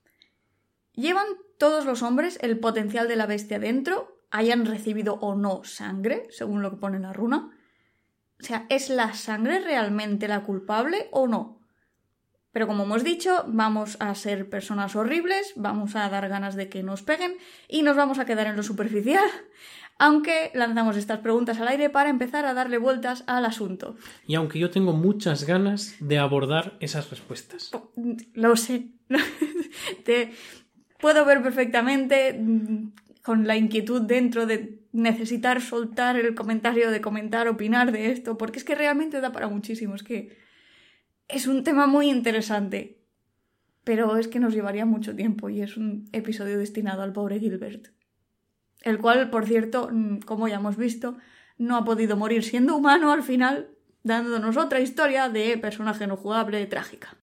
¿Llevan 0.93 1.29
todos 1.57 1.87
los 1.87 2.03
hombres 2.03 2.39
el 2.43 2.59
potencial 2.59 3.09
de 3.09 3.17
la 3.17 3.25
bestia 3.25 3.59
dentro, 3.59 4.21
hayan 4.31 4.67
recibido 4.67 5.15
o 5.15 5.35
no 5.35 5.65
sangre, 5.65 6.27
según 6.29 6.61
lo 6.61 6.71
que 6.71 6.77
pone 6.77 6.99
la 6.99 7.15
runa? 7.15 7.57
O 8.39 8.45
sea, 8.45 8.67
¿es 8.69 8.91
la 8.91 9.15
sangre 9.15 9.61
realmente 9.61 10.29
la 10.29 10.43
culpable 10.43 11.09
o 11.11 11.27
no? 11.27 11.60
Pero 12.53 12.67
como 12.67 12.85
hemos 12.85 13.05
dicho, 13.05 13.45
vamos 13.47 13.97
a 14.01 14.15
ser 14.15 14.49
personas 14.49 14.97
horribles, 14.97 15.53
vamos 15.57 15.95
a 15.95 16.09
dar 16.09 16.29
ganas 16.29 16.57
de 16.57 16.69
que 16.69 16.83
nos 16.83 17.03
peguen 17.03 17.37
y 17.69 17.83
nos 17.83 17.97
vamos 17.97 18.19
a 18.19 18.25
quedar 18.25 18.47
en 18.47 18.57
lo 18.57 18.63
superficial 18.63 19.25
aunque 20.01 20.51
lanzamos 20.55 20.97
estas 20.97 21.19
preguntas 21.19 21.61
al 21.61 21.69
aire 21.69 21.91
para 21.91 22.09
empezar 22.09 22.47
a 22.47 22.55
darle 22.55 22.79
vueltas 22.79 23.23
al 23.27 23.45
asunto. 23.45 23.97
Y 24.27 24.35
aunque 24.35 24.59
yo 24.59 24.71
tengo 24.71 24.95
muchas 24.95 25.45
ganas 25.45 25.95
de 26.01 26.19
abordar 26.19 26.79
esas 26.81 27.11
respuestas. 27.11 27.71
Lo 28.33 28.57
sé. 28.57 28.89
Te 30.05 30.33
puedo 30.99 31.27
ver 31.27 31.43
perfectamente 31.43 32.33
mm, 32.33 32.93
con 33.23 33.47
la 33.47 33.57
inquietud 33.57 34.01
dentro 34.01 34.47
de 34.47 34.81
necesitar 34.93 35.61
soltar 35.61 36.17
el 36.17 36.35
comentario, 36.35 36.91
de 36.91 37.03
comentar, 37.03 37.47
opinar 37.47 37.93
de 37.93 38.11
esto, 38.11 38.39
porque 38.39 38.59
es 38.59 38.65
que 38.65 38.75
realmente 38.75 39.21
da 39.21 39.33
para 39.33 39.49
muchísimo. 39.49 39.95
Es 39.95 40.03
que 40.03 40.35
es 41.33 41.47
un 41.47 41.65
tema 41.65 41.87
muy 41.87 42.11
interesante, 42.11 42.99
pero 43.85 44.17
es 44.17 44.29
que 44.29 44.41
nos 44.41 44.55
llevaría 44.55 44.85
mucho 44.85 45.15
tiempo 45.15 45.49
y 45.49 45.63
es 45.63 45.77
un 45.77 46.09
episodio 46.13 46.59
destinado 46.59 47.03
al 47.03 47.13
pobre 47.13 47.41
Gilbert 47.41 47.89
el 48.83 48.99
cual, 48.99 49.31
por 49.31 49.47
cierto, 49.47 49.89
mm, 49.93 50.21
como 50.21 50.49
ya 50.49 50.57
hemos 50.57 50.77
visto, 50.77 51.17
no 51.59 51.77
ha 51.77 51.85
podido 51.85 52.17
morir 52.17 52.43
siendo 52.43 52.77
humano 52.77 53.13
al 53.13 53.23
final, 53.23 53.71
dándonos 54.03 54.57
otra 54.57 54.81
historia 54.81 55.29
de 55.29 55.59
personaje 55.59 56.07
no 56.07 56.17
jugable 56.17 56.65
trágica. 56.67 57.17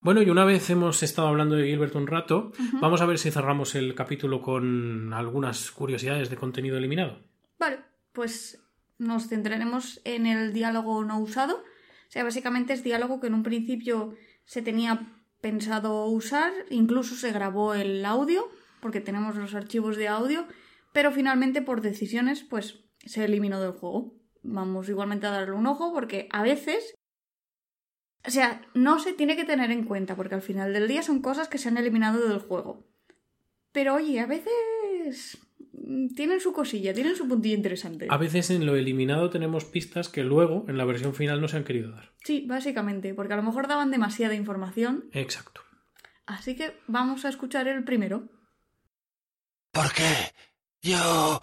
Bueno, 0.00 0.22
y 0.22 0.30
una 0.30 0.44
vez 0.44 0.70
hemos 0.70 1.02
estado 1.02 1.26
hablando 1.26 1.56
de 1.56 1.66
Gilbert 1.66 1.96
un 1.96 2.06
rato, 2.06 2.52
vamos 2.74 3.00
a 3.00 3.06
ver 3.06 3.18
si 3.18 3.32
cerramos 3.32 3.74
el 3.74 3.96
capítulo 3.96 4.40
con 4.40 5.12
algunas 5.12 5.72
curiosidades 5.72 6.30
de 6.30 6.36
contenido 6.36 6.78
eliminado. 6.78 7.18
Vale, 7.58 7.80
pues 8.12 8.62
nos 8.98 9.26
centraremos 9.26 10.00
en 10.04 10.26
el 10.26 10.52
diálogo 10.52 11.04
no 11.04 11.18
usado. 11.18 11.64
O 12.08 12.10
sea, 12.10 12.24
básicamente 12.24 12.72
es 12.72 12.82
diálogo 12.82 13.20
que 13.20 13.26
en 13.26 13.34
un 13.34 13.42
principio 13.42 14.14
se 14.44 14.62
tenía 14.62 15.12
pensado 15.42 16.06
usar, 16.06 16.52
incluso 16.70 17.14
se 17.14 17.32
grabó 17.32 17.74
el 17.74 18.04
audio, 18.04 18.48
porque 18.80 19.00
tenemos 19.00 19.36
los 19.36 19.54
archivos 19.54 19.96
de 19.96 20.08
audio, 20.08 20.46
pero 20.92 21.12
finalmente 21.12 21.60
por 21.60 21.82
decisiones 21.82 22.42
pues 22.42 22.80
se 23.04 23.24
eliminó 23.24 23.60
del 23.60 23.72
juego. 23.72 24.14
vamos 24.42 24.88
igualmente 24.88 25.26
a 25.26 25.30
darle 25.30 25.54
un 25.54 25.66
ojo 25.66 25.92
porque 25.92 26.28
a 26.32 26.42
veces... 26.42 26.94
O 28.26 28.30
sea, 28.30 28.62
no 28.74 28.98
se 28.98 29.12
tiene 29.12 29.36
que 29.36 29.44
tener 29.44 29.70
en 29.70 29.84
cuenta 29.84 30.16
porque 30.16 30.34
al 30.34 30.42
final 30.42 30.72
del 30.72 30.88
día 30.88 31.02
son 31.02 31.20
cosas 31.20 31.48
que 31.48 31.58
se 31.58 31.68
han 31.68 31.76
eliminado 31.76 32.26
del 32.26 32.40
juego. 32.40 32.86
Pero 33.70 33.94
oye, 33.94 34.18
a 34.20 34.26
veces 34.26 35.38
tienen 36.14 36.40
su 36.40 36.52
cosilla, 36.52 36.92
tienen 36.92 37.16
su 37.16 37.26
puntilla 37.26 37.56
interesante. 37.56 38.06
A 38.10 38.16
veces 38.16 38.50
en 38.50 38.66
lo 38.66 38.76
eliminado 38.76 39.30
tenemos 39.30 39.64
pistas 39.64 40.08
que 40.08 40.22
luego 40.22 40.64
en 40.68 40.76
la 40.76 40.84
versión 40.84 41.14
final 41.14 41.40
no 41.40 41.48
se 41.48 41.56
han 41.56 41.64
querido 41.64 41.92
dar. 41.92 42.12
Sí, 42.24 42.44
básicamente, 42.46 43.14
porque 43.14 43.34
a 43.34 43.36
lo 43.36 43.42
mejor 43.42 43.68
daban 43.68 43.90
demasiada 43.90 44.34
información. 44.34 45.08
Exacto. 45.12 45.62
Así 46.26 46.54
que 46.54 46.78
vamos 46.86 47.24
a 47.24 47.30
escuchar 47.30 47.68
el 47.68 47.84
primero. 47.84 48.28
¿Por 49.72 49.92
qué? 49.92 50.32
Yo... 50.82 51.40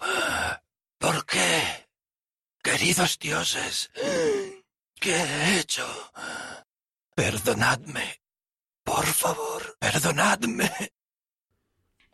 ¿Por 0.98 1.26
qué? 1.26 1.86
Queridos 2.62 3.18
dioses, 3.18 3.90
¿qué 4.98 5.14
he 5.14 5.60
hecho? 5.60 5.86
Perdonadme. 7.14 8.22
Por 8.82 9.04
favor, 9.04 9.76
perdonadme. 9.78 10.70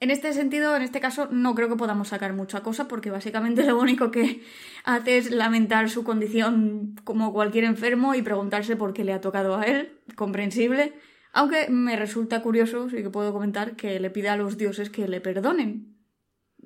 En 0.03 0.11
este 0.11 0.33
sentido, 0.33 0.75
en 0.75 0.83
este 0.83 0.99
caso, 0.99 1.29
no 1.31 1.55
creo 1.55 1.69
que 1.69 1.77
podamos 1.77 2.09
sacar 2.09 2.33
mucha 2.33 2.61
cosa, 2.61 2.89
porque 2.89 3.13
básicamente 3.13 3.63
lo 3.69 3.79
único 3.79 4.11
que 4.11 4.43
hace 4.83 5.17
es 5.17 5.31
lamentar 5.31 5.89
su 5.91 6.03
condición 6.03 6.97
como 7.05 7.33
cualquier 7.33 7.63
enfermo 7.63 8.17
y 8.17 8.23
preguntarse 8.23 8.75
por 8.75 8.95
qué 8.95 9.05
le 9.05 9.13
ha 9.13 9.21
tocado 9.21 9.55
a 9.57 9.63
él, 9.63 10.01
comprensible. 10.17 10.95
Aunque 11.33 11.69
me 11.71 11.95
resulta 11.95 12.43
curioso, 12.43 12.91
sí 12.91 12.97
que 12.97 13.11
puedo 13.11 13.33
comentar, 13.33 13.77
que 13.77 14.01
le 14.01 14.11
pida 14.11 14.33
a 14.33 14.37
los 14.37 14.59
dioses 14.59 14.91
que 14.91 15.07
le 15.07 15.21
perdonen. 15.21 15.95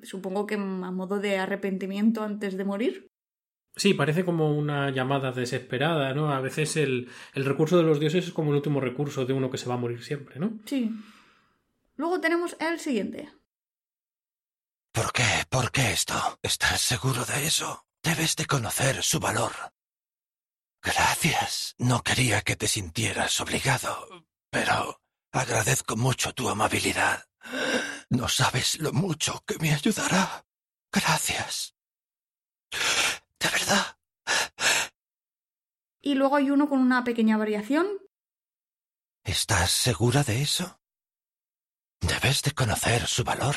Supongo 0.01 0.47
que 0.47 0.55
a 0.55 0.57
modo 0.57 1.19
de 1.19 1.37
arrepentimiento 1.37 2.23
antes 2.23 2.57
de 2.57 2.65
morir. 2.65 3.11
Sí, 3.75 3.93
parece 3.93 4.25
como 4.25 4.57
una 4.57 4.89
llamada 4.89 5.31
desesperada, 5.31 6.15
¿no? 6.15 6.31
A 6.31 6.41
veces 6.41 6.75
el, 6.75 7.07
el 7.35 7.45
recurso 7.45 7.77
de 7.77 7.83
los 7.83 7.99
dioses 7.99 8.25
es 8.25 8.33
como 8.33 8.49
el 8.49 8.55
último 8.55 8.79
recurso 8.79 9.25
de 9.25 9.33
uno 9.33 9.51
que 9.51 9.59
se 9.59 9.69
va 9.69 9.75
a 9.75 9.77
morir 9.77 10.01
siempre, 10.01 10.39
¿no? 10.39 10.57
Sí. 10.65 10.91
Luego 11.97 12.21
tenemos 12.21 12.55
el 12.59 12.79
siguiente. 12.79 13.31
¿Por 14.93 15.11
qué? 15.11 15.45
¿Por 15.49 15.71
qué 15.71 15.91
esto? 15.91 16.39
¿Estás 16.41 16.79
seguro 16.81 17.25
de 17.25 17.47
eso? 17.47 17.85
Debes 18.01 18.35
de 18.35 18.45
conocer 18.45 19.03
su 19.03 19.19
valor. 19.19 19.51
Gracias. 20.81 21.75
No 21.79 22.03
quería 22.03 22.41
que 22.41 22.55
te 22.55 22.67
sintieras 22.67 23.39
obligado, 23.41 24.25
pero 24.49 25.01
agradezco 25.31 25.95
mucho 25.97 26.33
tu 26.33 26.47
amabilidad. 26.49 27.27
No 28.09 28.27
sabes 28.29 28.79
lo 28.79 28.93
mucho 28.93 29.43
que 29.45 29.57
me 29.59 29.73
ayudará. 29.73 30.45
Gracias. 30.91 31.75
De 33.39 33.49
verdad. 33.49 33.97
Y 36.01 36.15
luego 36.15 36.35
hay 36.35 36.51
uno 36.51 36.69
con 36.69 36.79
una 36.79 37.03
pequeña 37.03 37.37
variación. 37.37 37.87
¿Estás 39.23 39.71
segura 39.71 40.23
de 40.23 40.41
eso? 40.41 40.79
Debes 42.01 42.41
de 42.41 42.51
conocer 42.51 43.07
su 43.07 43.23
valor. 43.23 43.55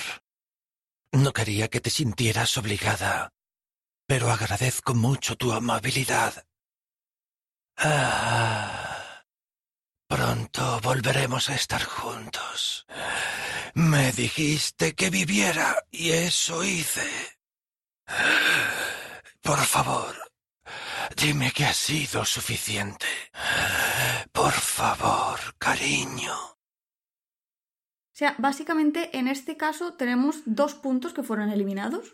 No 1.13 1.33
quería 1.33 1.69
que 1.69 1.81
te 1.81 1.91
sintieras 1.91 2.57
obligada, 2.57 3.33
pero 4.07 4.31
agradezco 4.31 4.95
mucho 4.95 5.37
tu 5.37 5.53
amabilidad. 5.53 6.47
Ah, 7.77 9.25
pronto 10.07 10.81
volveremos 10.81 11.49
a 11.51 11.55
estar 11.55 11.83
juntos. 11.83 12.87
Me 13.75 14.13
dijiste 14.13 14.95
que 14.95 15.11
viviera 15.11 15.85
y 15.91 16.11
eso 16.11 16.63
hice. 16.65 17.09
Por 19.43 19.59
favor, 19.65 20.15
dime 21.17 21.53
que 21.53 21.65
ha 21.65 21.73
sido 21.73 22.25
suficiente. 22.25 23.07
Por 24.33 24.53
favor, 24.53 25.39
cariño. 25.59 26.60
O 28.21 28.23
sea, 28.23 28.35
básicamente 28.37 29.17
en 29.19 29.29
este 29.29 29.57
caso 29.57 29.95
tenemos 29.95 30.43
dos 30.45 30.75
puntos 30.75 31.15
que 31.15 31.23
fueron 31.23 31.49
eliminados. 31.49 32.13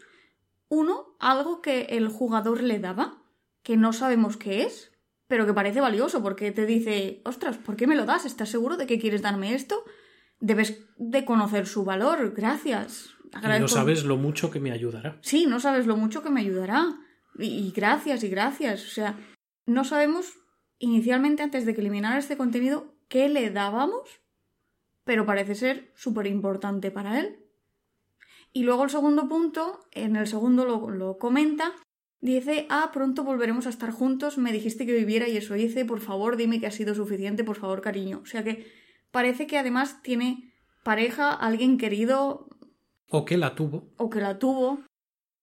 Uno, 0.69 1.17
algo 1.19 1.61
que 1.61 1.81
el 1.91 2.07
jugador 2.07 2.63
le 2.63 2.79
daba, 2.79 3.25
que 3.65 3.77
no 3.77 3.93
sabemos 3.93 4.37
qué 4.37 4.63
es, 4.63 4.93
pero 5.27 5.47
que 5.47 5.53
parece 5.53 5.81
valioso 5.81 6.23
porque 6.23 6.53
te 6.53 6.65
dice, 6.65 7.23
ostras, 7.25 7.59
¿por 7.59 7.75
qué 7.75 7.89
me 7.89 7.97
lo 7.97 8.05
das? 8.05 8.25
¿Estás 8.25 8.51
seguro 8.51 8.77
de 8.77 8.87
que 8.87 9.01
quieres 9.01 9.21
darme 9.21 9.53
esto? 9.57 9.83
Debes 10.39 10.81
de 10.97 11.25
conocer 11.25 11.67
su 11.67 11.85
valor, 11.85 12.35
gracias. 12.37 13.09
Y 13.43 13.59
no 13.59 13.67
sabes 13.67 14.05
lo 14.05 14.17
mucho 14.17 14.53
que 14.53 14.61
me 14.61 14.71
ayudará. 14.71 15.19
Sí, 15.23 15.47
no 15.47 15.59
sabes 15.59 15.89
lo 15.89 15.97
mucho 15.97 16.23
que 16.23 16.31
me 16.31 16.43
ayudará. 16.43 16.87
Y, 17.37 17.47
y 17.47 17.73
gracias, 17.73 18.23
y 18.23 18.29
gracias. 18.29 18.85
O 18.85 18.91
sea, 18.91 19.19
no 19.67 19.83
sabemos 19.83 20.35
inicialmente, 20.79 21.43
antes 21.43 21.67
de 21.67 21.75
que 21.75 21.81
eliminara 21.81 22.17
este 22.17 22.37
contenido, 22.37 22.95
qué 23.09 23.29
le 23.29 23.51
dábamos, 23.51 24.21
pero 25.07 25.25
parece 25.25 25.55
ser 25.55 25.93
súper 25.95 26.27
importante 26.27 26.91
para 26.91 27.21
él. 27.21 27.39
Y 28.53 28.65
luego 28.65 28.83
el 28.83 28.91
segundo 28.91 29.29
punto, 29.29 29.87
en 29.93 30.17
el 30.17 30.27
segundo 30.27 30.65
lo, 30.65 30.91
lo, 30.91 31.17
comenta, 31.17 31.73
dice, 32.21 32.67
ah, 32.71 32.91
pronto 32.93 33.23
volveremos 33.23 33.67
a 33.67 33.71
estar 33.71 33.93
juntos, 33.93 34.37
me 34.37 34.53
dijiste 34.53 34.85
que 34.85 34.95
viviera 34.95 35.29
y 35.29 35.37
eso 35.37 35.55
hice, 35.55 35.85
por 35.85 36.01
favor 36.01 36.37
dime 36.37 36.59
que 36.59 36.67
ha 36.67 36.73
sido 36.73 36.95
suficiente, 36.95 37.45
por 37.45 37.57
favor 37.57 37.83
cariño. 37.83 38.21
O 38.25 38.27
sea 38.27 38.43
que 38.43 38.67
parece 39.13 39.47
que 39.47 39.59
además 39.59 40.03
tiene 40.03 40.53
pareja, 40.83 41.33
alguien 41.33 41.79
querido. 41.79 42.49
O 43.09 43.25
que 43.25 43.37
la 43.37 43.55
tuvo. 43.55 43.93
O 43.99 44.11
que 44.11 44.21
la 44.21 44.41
tuvo, 44.41 44.81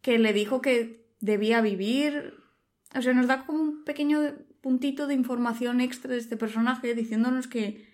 que 0.01 0.19
le 0.19 0.33
dijo 0.33 0.59
que 0.59 1.07
debía 1.21 1.61
vivir. 1.61 2.33
O 2.93 3.01
sea, 3.01 3.13
nos 3.13 3.27
da 3.27 3.45
como 3.45 3.61
un 3.61 3.85
pequeño 3.85 4.19
puntito 4.59 5.07
de 5.07 5.13
información 5.13 5.79
extra 5.79 6.11
de 6.11 6.17
este 6.17 6.35
personaje 6.35 6.95
diciéndonos 6.95 7.47
que 7.47 7.92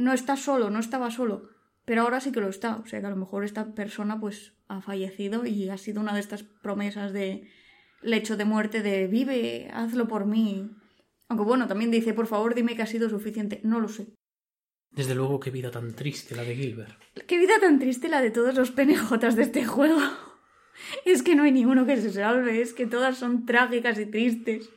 no 0.00 0.12
está 0.12 0.36
solo, 0.36 0.70
no 0.70 0.78
estaba 0.78 1.10
solo, 1.10 1.50
pero 1.84 2.02
ahora 2.02 2.20
sí 2.20 2.32
que 2.32 2.40
lo 2.40 2.48
está. 2.48 2.76
O 2.76 2.86
sea 2.86 3.00
que 3.00 3.06
a 3.06 3.10
lo 3.10 3.16
mejor 3.16 3.44
esta 3.44 3.74
persona 3.74 4.20
pues 4.20 4.54
ha 4.68 4.80
fallecido 4.80 5.46
y 5.46 5.68
ha 5.68 5.78
sido 5.78 6.00
una 6.00 6.14
de 6.14 6.20
estas 6.20 6.42
promesas 6.42 7.12
de 7.12 7.48
lecho 8.02 8.36
de 8.36 8.44
muerte 8.44 8.82
de 8.82 9.06
vive, 9.06 9.68
hazlo 9.72 10.08
por 10.08 10.26
mí. 10.26 10.70
Aunque 11.28 11.44
bueno, 11.44 11.66
también 11.68 11.90
dice, 11.90 12.14
por 12.14 12.26
favor, 12.26 12.54
dime 12.54 12.76
que 12.76 12.82
ha 12.82 12.86
sido 12.86 13.08
suficiente. 13.08 13.60
No 13.62 13.80
lo 13.80 13.88
sé. 13.88 14.08
Desde 14.90 15.14
luego, 15.14 15.38
qué 15.38 15.50
vida 15.50 15.70
tan 15.70 15.94
triste 15.94 16.34
la 16.34 16.42
de 16.42 16.56
Gilbert. 16.56 17.00
Qué 17.26 17.38
vida 17.38 17.54
tan 17.60 17.78
triste 17.78 18.08
la 18.08 18.20
de 18.20 18.30
todos 18.30 18.54
los 18.54 18.72
penejotas 18.72 19.36
de 19.36 19.42
este 19.42 19.64
juego. 19.64 20.00
Es 21.04 21.22
que 21.22 21.34
no 21.34 21.42
hay 21.42 21.52
ninguno 21.52 21.84
que 21.84 21.98
se 21.98 22.10
salve, 22.10 22.62
es 22.62 22.72
que 22.72 22.86
todas 22.86 23.18
son 23.18 23.44
trágicas 23.44 23.98
y 23.98 24.06
tristes. 24.06 24.70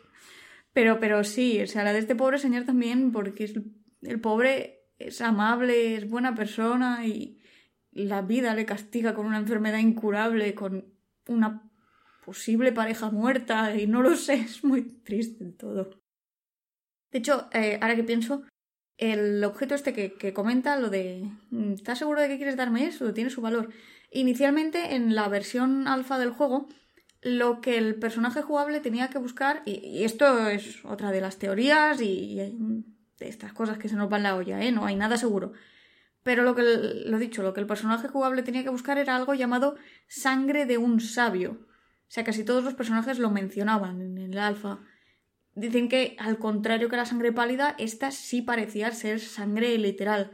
Pero, 0.74 1.00
pero 1.00 1.24
sí, 1.24 1.62
o 1.62 1.68
sea, 1.68 1.86
la 1.86 1.94
de 1.94 2.00
este 2.00 2.16
pobre 2.16 2.40
señor 2.40 2.66
también, 2.66 3.14
porque 3.14 3.46
es, 3.46 3.54
el 4.02 4.20
pobre 4.20 4.83
es 5.08 5.22
amable, 5.22 5.95
es 5.95 6.10
buena 6.10 6.36
persona 6.36 7.06
y 7.06 7.39
la 7.91 8.22
vida 8.22 8.56
le 8.56 8.66
castiga 8.66 9.14
con 9.14 9.26
una 9.26 9.38
enfermedad 9.38 9.80
incurable, 9.80 10.56
con 10.56 10.93
una 11.28 11.70
posible 12.26 12.72
pareja 12.72 13.12
muerta 13.12 13.76
y 13.76 13.88
no 13.88 14.01
lo 14.01 14.16
sé, 14.16 14.36
es 14.36 14.64
muy 14.64 14.82
triste 15.04 15.45
todo. 15.51 15.89
De 17.12 17.20
hecho, 17.20 17.47
eh, 17.54 17.78
ahora 17.82 17.95
que 17.95 18.04
pienso, 18.04 18.43
el 18.97 19.43
objeto 19.43 19.76
este 19.76 19.93
que, 19.93 20.14
que, 20.14 20.34
comenta, 20.34 20.78
lo 20.78 20.89
de 20.89 21.30
¿estás 21.74 21.99
seguro 21.99 22.22
de 22.22 22.28
que 22.28 22.38
quieres 22.38 22.56
darme 22.56 22.86
eso? 22.86 23.14
Tiene 23.14 23.30
su 23.30 23.41
valor. 23.41 23.70
Inicialmente, 24.12 24.95
en 24.95 25.14
la 25.16 25.28
versión 25.28 25.88
alfa 25.88 26.18
del 26.18 26.32
juego, 26.32 26.68
lo 27.22 27.62
que 27.62 27.78
el 27.78 27.95
personaje 27.95 28.41
jugable 28.41 28.80
tenía 28.80 29.10
que 29.10 29.18
buscar, 29.18 29.62
y, 29.66 29.80
y 29.86 30.04
esto 30.04 30.47
es 30.47 30.84
otra 30.86 31.12
de 31.12 31.22
las 31.22 31.38
teorías 31.38 32.01
y, 32.01 32.39
y, 32.39 32.93
estas 33.28 33.54
cosas 33.54 33.78
que 33.78 33.90
se 33.90 33.96
nos 33.96 34.10
van 34.10 34.24
la 34.24 34.36
olla, 34.36 34.62
¿eh? 34.62 34.72
No 34.72 34.86
hay 34.86 34.96
nada 34.96 35.18
seguro. 35.18 35.54
Pero 36.24 36.44
lo 36.44 36.56
que, 36.56 36.64
lo 37.06 37.20
dicho, 37.20 37.44
lo 37.44 37.54
que 37.54 37.60
el 37.60 37.68
personaje 37.68 38.08
jugable 38.08 38.44
tenía 38.44 38.64
que 38.64 38.70
buscar 38.70 38.98
era 38.98 39.16
algo 39.16 39.34
llamado 39.34 39.76
sangre 40.08 40.66
de 40.66 40.78
un 40.78 41.02
sabio. 41.02 41.52
O 41.52 42.12
sea, 42.14 42.24
casi 42.24 42.44
todos 42.44 42.64
los 42.64 42.76
personajes 42.76 43.20
lo 43.20 43.30
mencionaban 43.30 44.02
en 44.02 44.18
el 44.18 44.38
alfa. 44.38 44.80
Dicen 45.56 45.90
que, 45.90 46.16
al 46.20 46.40
contrario 46.40 46.90
que 46.90 46.96
la 46.96 47.06
sangre 47.06 47.32
pálida, 47.32 47.76
esta 47.78 48.12
sí 48.12 48.42
parecía 48.42 48.92
ser 48.92 49.20
sangre 49.20 49.78
literal. 49.78 50.32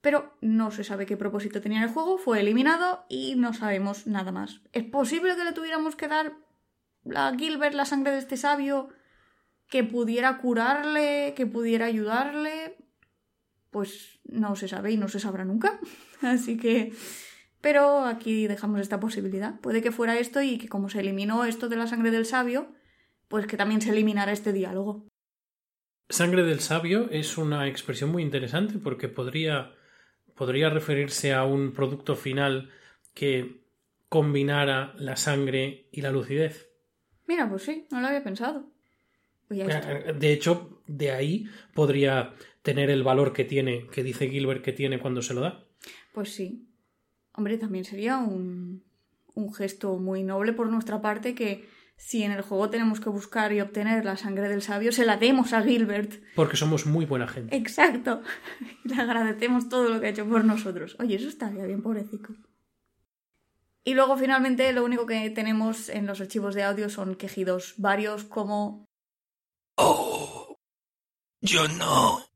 Pero 0.00 0.36
no 0.40 0.70
se 0.70 0.84
sabe 0.84 1.06
qué 1.06 1.16
propósito 1.16 1.60
tenía 1.60 1.82
el 1.82 1.90
juego, 1.90 2.18
fue 2.18 2.40
eliminado 2.40 3.04
y 3.08 3.34
no 3.36 3.52
sabemos 3.52 4.06
nada 4.06 4.32
más. 4.32 4.60
¿Es 4.72 4.84
posible 4.84 5.36
que 5.36 5.44
le 5.44 5.52
tuviéramos 5.52 5.96
que 5.96 6.08
dar 6.08 6.34
a 7.14 7.32
Gilbert 7.36 7.74
la 7.74 7.84
sangre 7.84 8.12
de 8.12 8.18
este 8.18 8.36
sabio 8.36 8.90
que 9.68 9.84
pudiera 9.84 10.38
curarle, 10.38 11.34
que 11.36 11.46
pudiera 11.46 11.86
ayudarle? 11.86 12.76
Pues 13.70 14.20
no 14.24 14.56
se 14.56 14.68
sabe 14.68 14.92
y 14.92 14.96
no 14.96 15.08
se 15.08 15.20
sabrá 15.20 15.44
nunca. 15.44 15.80
Así 16.22 16.56
que... 16.56 16.92
Pero 17.60 18.04
aquí 18.04 18.46
dejamos 18.46 18.80
esta 18.80 19.00
posibilidad. 19.00 19.60
Puede 19.60 19.82
que 19.82 19.90
fuera 19.90 20.16
esto 20.18 20.40
y 20.40 20.58
que 20.58 20.68
como 20.68 20.88
se 20.88 21.00
eliminó 21.00 21.44
esto 21.44 21.68
de 21.68 21.76
la 21.76 21.88
sangre 21.88 22.12
del 22.12 22.24
sabio, 22.24 22.72
pues 23.26 23.46
que 23.46 23.56
también 23.56 23.80
se 23.80 23.90
eliminara 23.90 24.30
este 24.30 24.52
diálogo. 24.52 25.08
Sangre 26.08 26.44
del 26.44 26.60
sabio 26.60 27.10
es 27.10 27.36
una 27.36 27.66
expresión 27.66 28.10
muy 28.10 28.22
interesante 28.22 28.78
porque 28.78 29.08
podría, 29.08 29.74
podría 30.36 30.70
referirse 30.70 31.34
a 31.34 31.44
un 31.44 31.72
producto 31.72 32.14
final 32.14 32.70
que 33.12 33.64
combinara 34.08 34.94
la 34.96 35.16
sangre 35.16 35.88
y 35.92 36.00
la 36.00 36.12
lucidez. 36.12 36.70
Mira, 37.26 37.48
pues 37.50 37.64
sí, 37.64 37.86
no 37.90 38.00
lo 38.00 38.06
había 38.06 38.24
pensado. 38.24 38.64
Pues 38.64 38.66
ya 38.66 38.66
está. 38.70 38.76
Eh, 39.26 39.37
De 39.48 40.32
hecho, 40.32 40.82
de 40.86 41.10
ahí 41.10 41.46
podría 41.74 42.34
tener 42.62 42.90
el 42.90 43.02
valor 43.02 43.32
que 43.32 43.44
tiene, 43.44 43.86
que 43.86 44.02
dice 44.02 44.28
Gilbert 44.28 44.62
que 44.62 44.72
tiene 44.72 44.98
cuando 44.98 45.22
se 45.22 45.34
lo 45.34 45.40
da. 45.40 45.64
Pues 46.12 46.34
sí. 46.34 46.68
Hombre, 47.32 47.56
también 47.56 47.84
sería 47.84 48.18
un, 48.18 48.84
un 49.34 49.54
gesto 49.54 49.96
muy 49.96 50.22
noble 50.22 50.52
por 50.52 50.68
nuestra 50.68 51.00
parte 51.00 51.34
que 51.34 51.66
si 51.96 52.22
en 52.22 52.32
el 52.32 52.42
juego 52.42 52.70
tenemos 52.70 53.00
que 53.00 53.08
buscar 53.08 53.52
y 53.52 53.60
obtener 53.60 54.04
la 54.04 54.16
sangre 54.16 54.48
del 54.48 54.62
sabio, 54.62 54.92
se 54.92 55.04
la 55.04 55.16
demos 55.16 55.52
a 55.52 55.62
Gilbert. 55.62 56.22
Porque 56.34 56.56
somos 56.56 56.86
muy 56.86 57.06
buena 57.06 57.26
gente. 57.26 57.56
Exacto. 57.56 58.22
Le 58.84 58.94
agradecemos 58.94 59.68
todo 59.68 59.88
lo 59.88 60.00
que 60.00 60.06
ha 60.06 60.10
hecho 60.10 60.28
por 60.28 60.44
nosotros. 60.44 60.96
Oye, 61.00 61.16
eso 61.16 61.28
estaría 61.28 61.64
bien, 61.64 61.82
pobrecito. 61.82 62.34
Y 63.84 63.94
luego 63.94 64.16
finalmente 64.16 64.72
lo 64.72 64.84
único 64.84 65.06
que 65.06 65.30
tenemos 65.30 65.88
en 65.88 66.06
los 66.06 66.20
archivos 66.20 66.54
de 66.54 66.62
audio 66.62 66.88
son 66.88 67.14
quejidos 67.14 67.74
varios 67.78 68.24
como 68.24 68.87
Oh, 69.80 70.56
yo 71.40 71.68
no. 71.68 72.26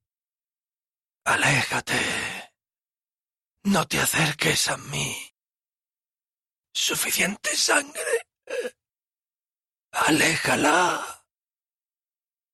Aléjate. 1.25 2.01
No 3.65 3.87
te 3.87 3.99
acerques 3.99 4.69
a 4.69 4.77
mí. 4.77 5.17
Suficiente 6.73 7.51
sangre. 7.57 8.27
Aléjala. 9.93 11.25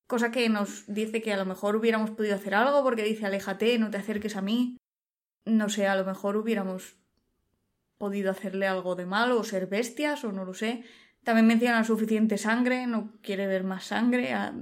cosa 0.07 0.31
que 0.31 0.49
nos 0.49 0.85
dice 0.87 1.21
que 1.21 1.33
a 1.33 1.37
lo 1.37 1.45
mejor 1.45 1.75
hubiéramos 1.75 2.09
podido 2.09 2.35
hacer 2.35 2.55
algo 2.55 2.83
porque 2.83 3.03
dice 3.03 3.27
aléjate, 3.27 3.77
no 3.77 3.91
te 3.91 3.97
acerques 3.97 4.35
a 4.35 4.41
mí. 4.41 4.77
No 5.45 5.69
sé, 5.69 5.87
a 5.87 5.95
lo 5.95 6.03
mejor 6.03 6.35
hubiéramos 6.35 6.97
podido 7.99 8.31
hacerle 8.31 8.67
algo 8.67 8.95
de 8.95 9.05
malo 9.05 9.39
o 9.39 9.43
ser 9.43 9.67
bestias 9.67 10.23
o 10.23 10.31
no 10.31 10.45
lo 10.45 10.55
sé. 10.55 10.83
También 11.23 11.47
menciona 11.47 11.83
suficiente 11.83 12.37
sangre, 12.37 12.87
no 12.87 13.13
quiere 13.21 13.47
ver 13.47 13.63
más 13.63 13.85
sangre. 13.85 14.33
ah, 14.33 14.53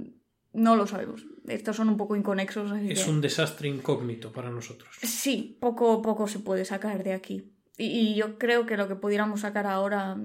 No 0.52 0.76
lo 0.76 0.86
sabemos. 0.86 1.24
Estos 1.46 1.76
son 1.76 1.88
un 1.88 1.96
poco 1.96 2.16
inconexos. 2.16 2.70
Así 2.72 2.90
Es 2.90 3.04
que... 3.04 3.10
un 3.10 3.20
desastre 3.20 3.68
incógnito 3.68 4.32
para 4.32 4.50
nosotros. 4.50 4.96
Sí, 5.02 5.56
poco 5.60 6.02
poco 6.02 6.26
se 6.28 6.40
puede 6.40 6.64
sacar 6.64 7.02
de 7.04 7.12
aquí. 7.12 7.54
Y, 7.76 7.86
y 7.86 8.14
yo 8.16 8.38
creo 8.38 8.66
que 8.66 8.76
lo 8.76 8.88
que 8.88 8.96
pudiéramos 8.96 9.40
sacar 9.42 9.66
ahora 9.66 10.18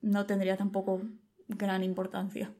no 0.00 0.26
tendría 0.26 0.56
tampoco 0.56 1.02
gran 1.48 1.82
importancia. 1.82 2.54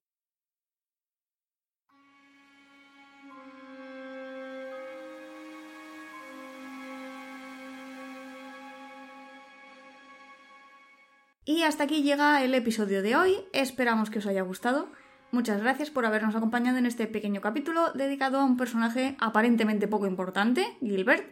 Y 11.45 11.63
hasta 11.63 11.85
aquí 11.85 12.03
llega 12.03 12.45
el 12.45 12.55
episodio 12.55 13.03
de 13.03 13.17
hoy. 13.17 13.35
Esperamos 13.53 14.11
que 14.11 14.21
os 14.21 14.27
haya 14.27 14.43
gustado. 14.43 14.89
Muchas 15.33 15.61
gracias 15.61 15.91
por 15.91 16.07
habernos 16.07 16.37
acompañado 16.37 16.79
en 16.79 16.87
este 16.87 17.09
pequeño 17.09 17.41
capítulo 17.41 17.91
dedicado 17.95 18.39
a 18.39 18.45
un 18.45 18.57
personaje 18.57 19.17
aparentemente 19.19 19.89
poco 19.89 20.07
importante, 20.07 20.77
Gilbert, 20.81 21.25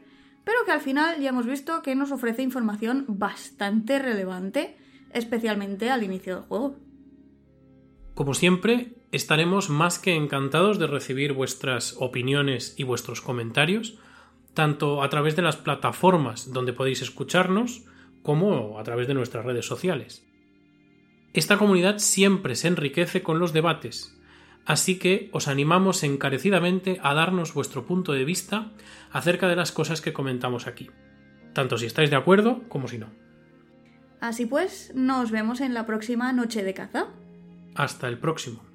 pero 0.43 0.59
que 0.65 0.73
al 0.73 0.81
final 0.81 1.21
ya 1.21 1.29
hemos 1.29 1.47
visto 1.47 1.83
que 1.83 1.95
nos 1.95 2.11
ofrece 2.11 2.43
información 2.43 3.05
bastante 3.07 4.01
relevante, 4.01 4.77
especialmente 5.13 5.91
al 5.91 6.03
inicio 6.03 6.37
del 6.37 6.45
juego. 6.45 6.77
Como 8.15 8.35
siempre, 8.35 8.95
estaremos 9.13 9.71
más 9.71 10.01
que 10.01 10.17
encantados 10.17 10.81
de 10.81 10.89
recibir 10.89 11.35
vuestras 11.35 11.95
opiniones 12.01 12.75
y 12.77 12.83
vuestros 12.83 13.21
comentarios, 13.21 13.99
tanto 14.55 15.05
a 15.05 15.09
través 15.09 15.37
de 15.37 15.43
las 15.43 15.57
plataformas 15.57 16.53
donde 16.53 16.73
podéis 16.73 17.01
escucharnos, 17.03 17.85
como 18.23 18.79
a 18.79 18.83
través 18.83 19.07
de 19.07 19.15
nuestras 19.15 19.45
redes 19.45 19.67
sociales. 19.67 20.27
Esta 21.33 21.59
comunidad 21.59 21.99
siempre 21.99 22.57
se 22.57 22.69
enriquece 22.69 23.23
con 23.23 23.39
los 23.39 23.53
debates, 23.53 24.19
así 24.67 24.99
que 24.99 25.31
os 25.33 25.49
animamos 25.49 26.03
encarecidamente 26.03 26.99
a 27.03 27.15
darnos 27.15 27.55
vuestro 27.55 27.87
punto 27.87 28.13
de 28.13 28.25
vista 28.25 28.73
acerca 29.13 29.49
de 29.49 29.57
las 29.57 29.73
cosas 29.73 30.01
que 30.01 30.13
comentamos 30.13 30.67
aquí, 30.67 30.91
tanto 31.53 31.79
si 31.79 31.87
estáis 31.87 32.11
de 32.11 32.17
acuerdo 32.17 32.63
como 32.69 32.89
si 32.89 32.99
no. 32.99 33.09
Así 34.21 34.45
pues, 34.45 34.93
nos 34.95 35.31
vemos 35.31 35.61
en 35.61 35.73
la 35.73 35.87
próxima 35.87 36.33
noche 36.33 36.63
de 36.63 36.75
caza. 36.75 37.07
Hasta 37.75 38.09
el 38.09 38.19
próximo. 38.19 38.70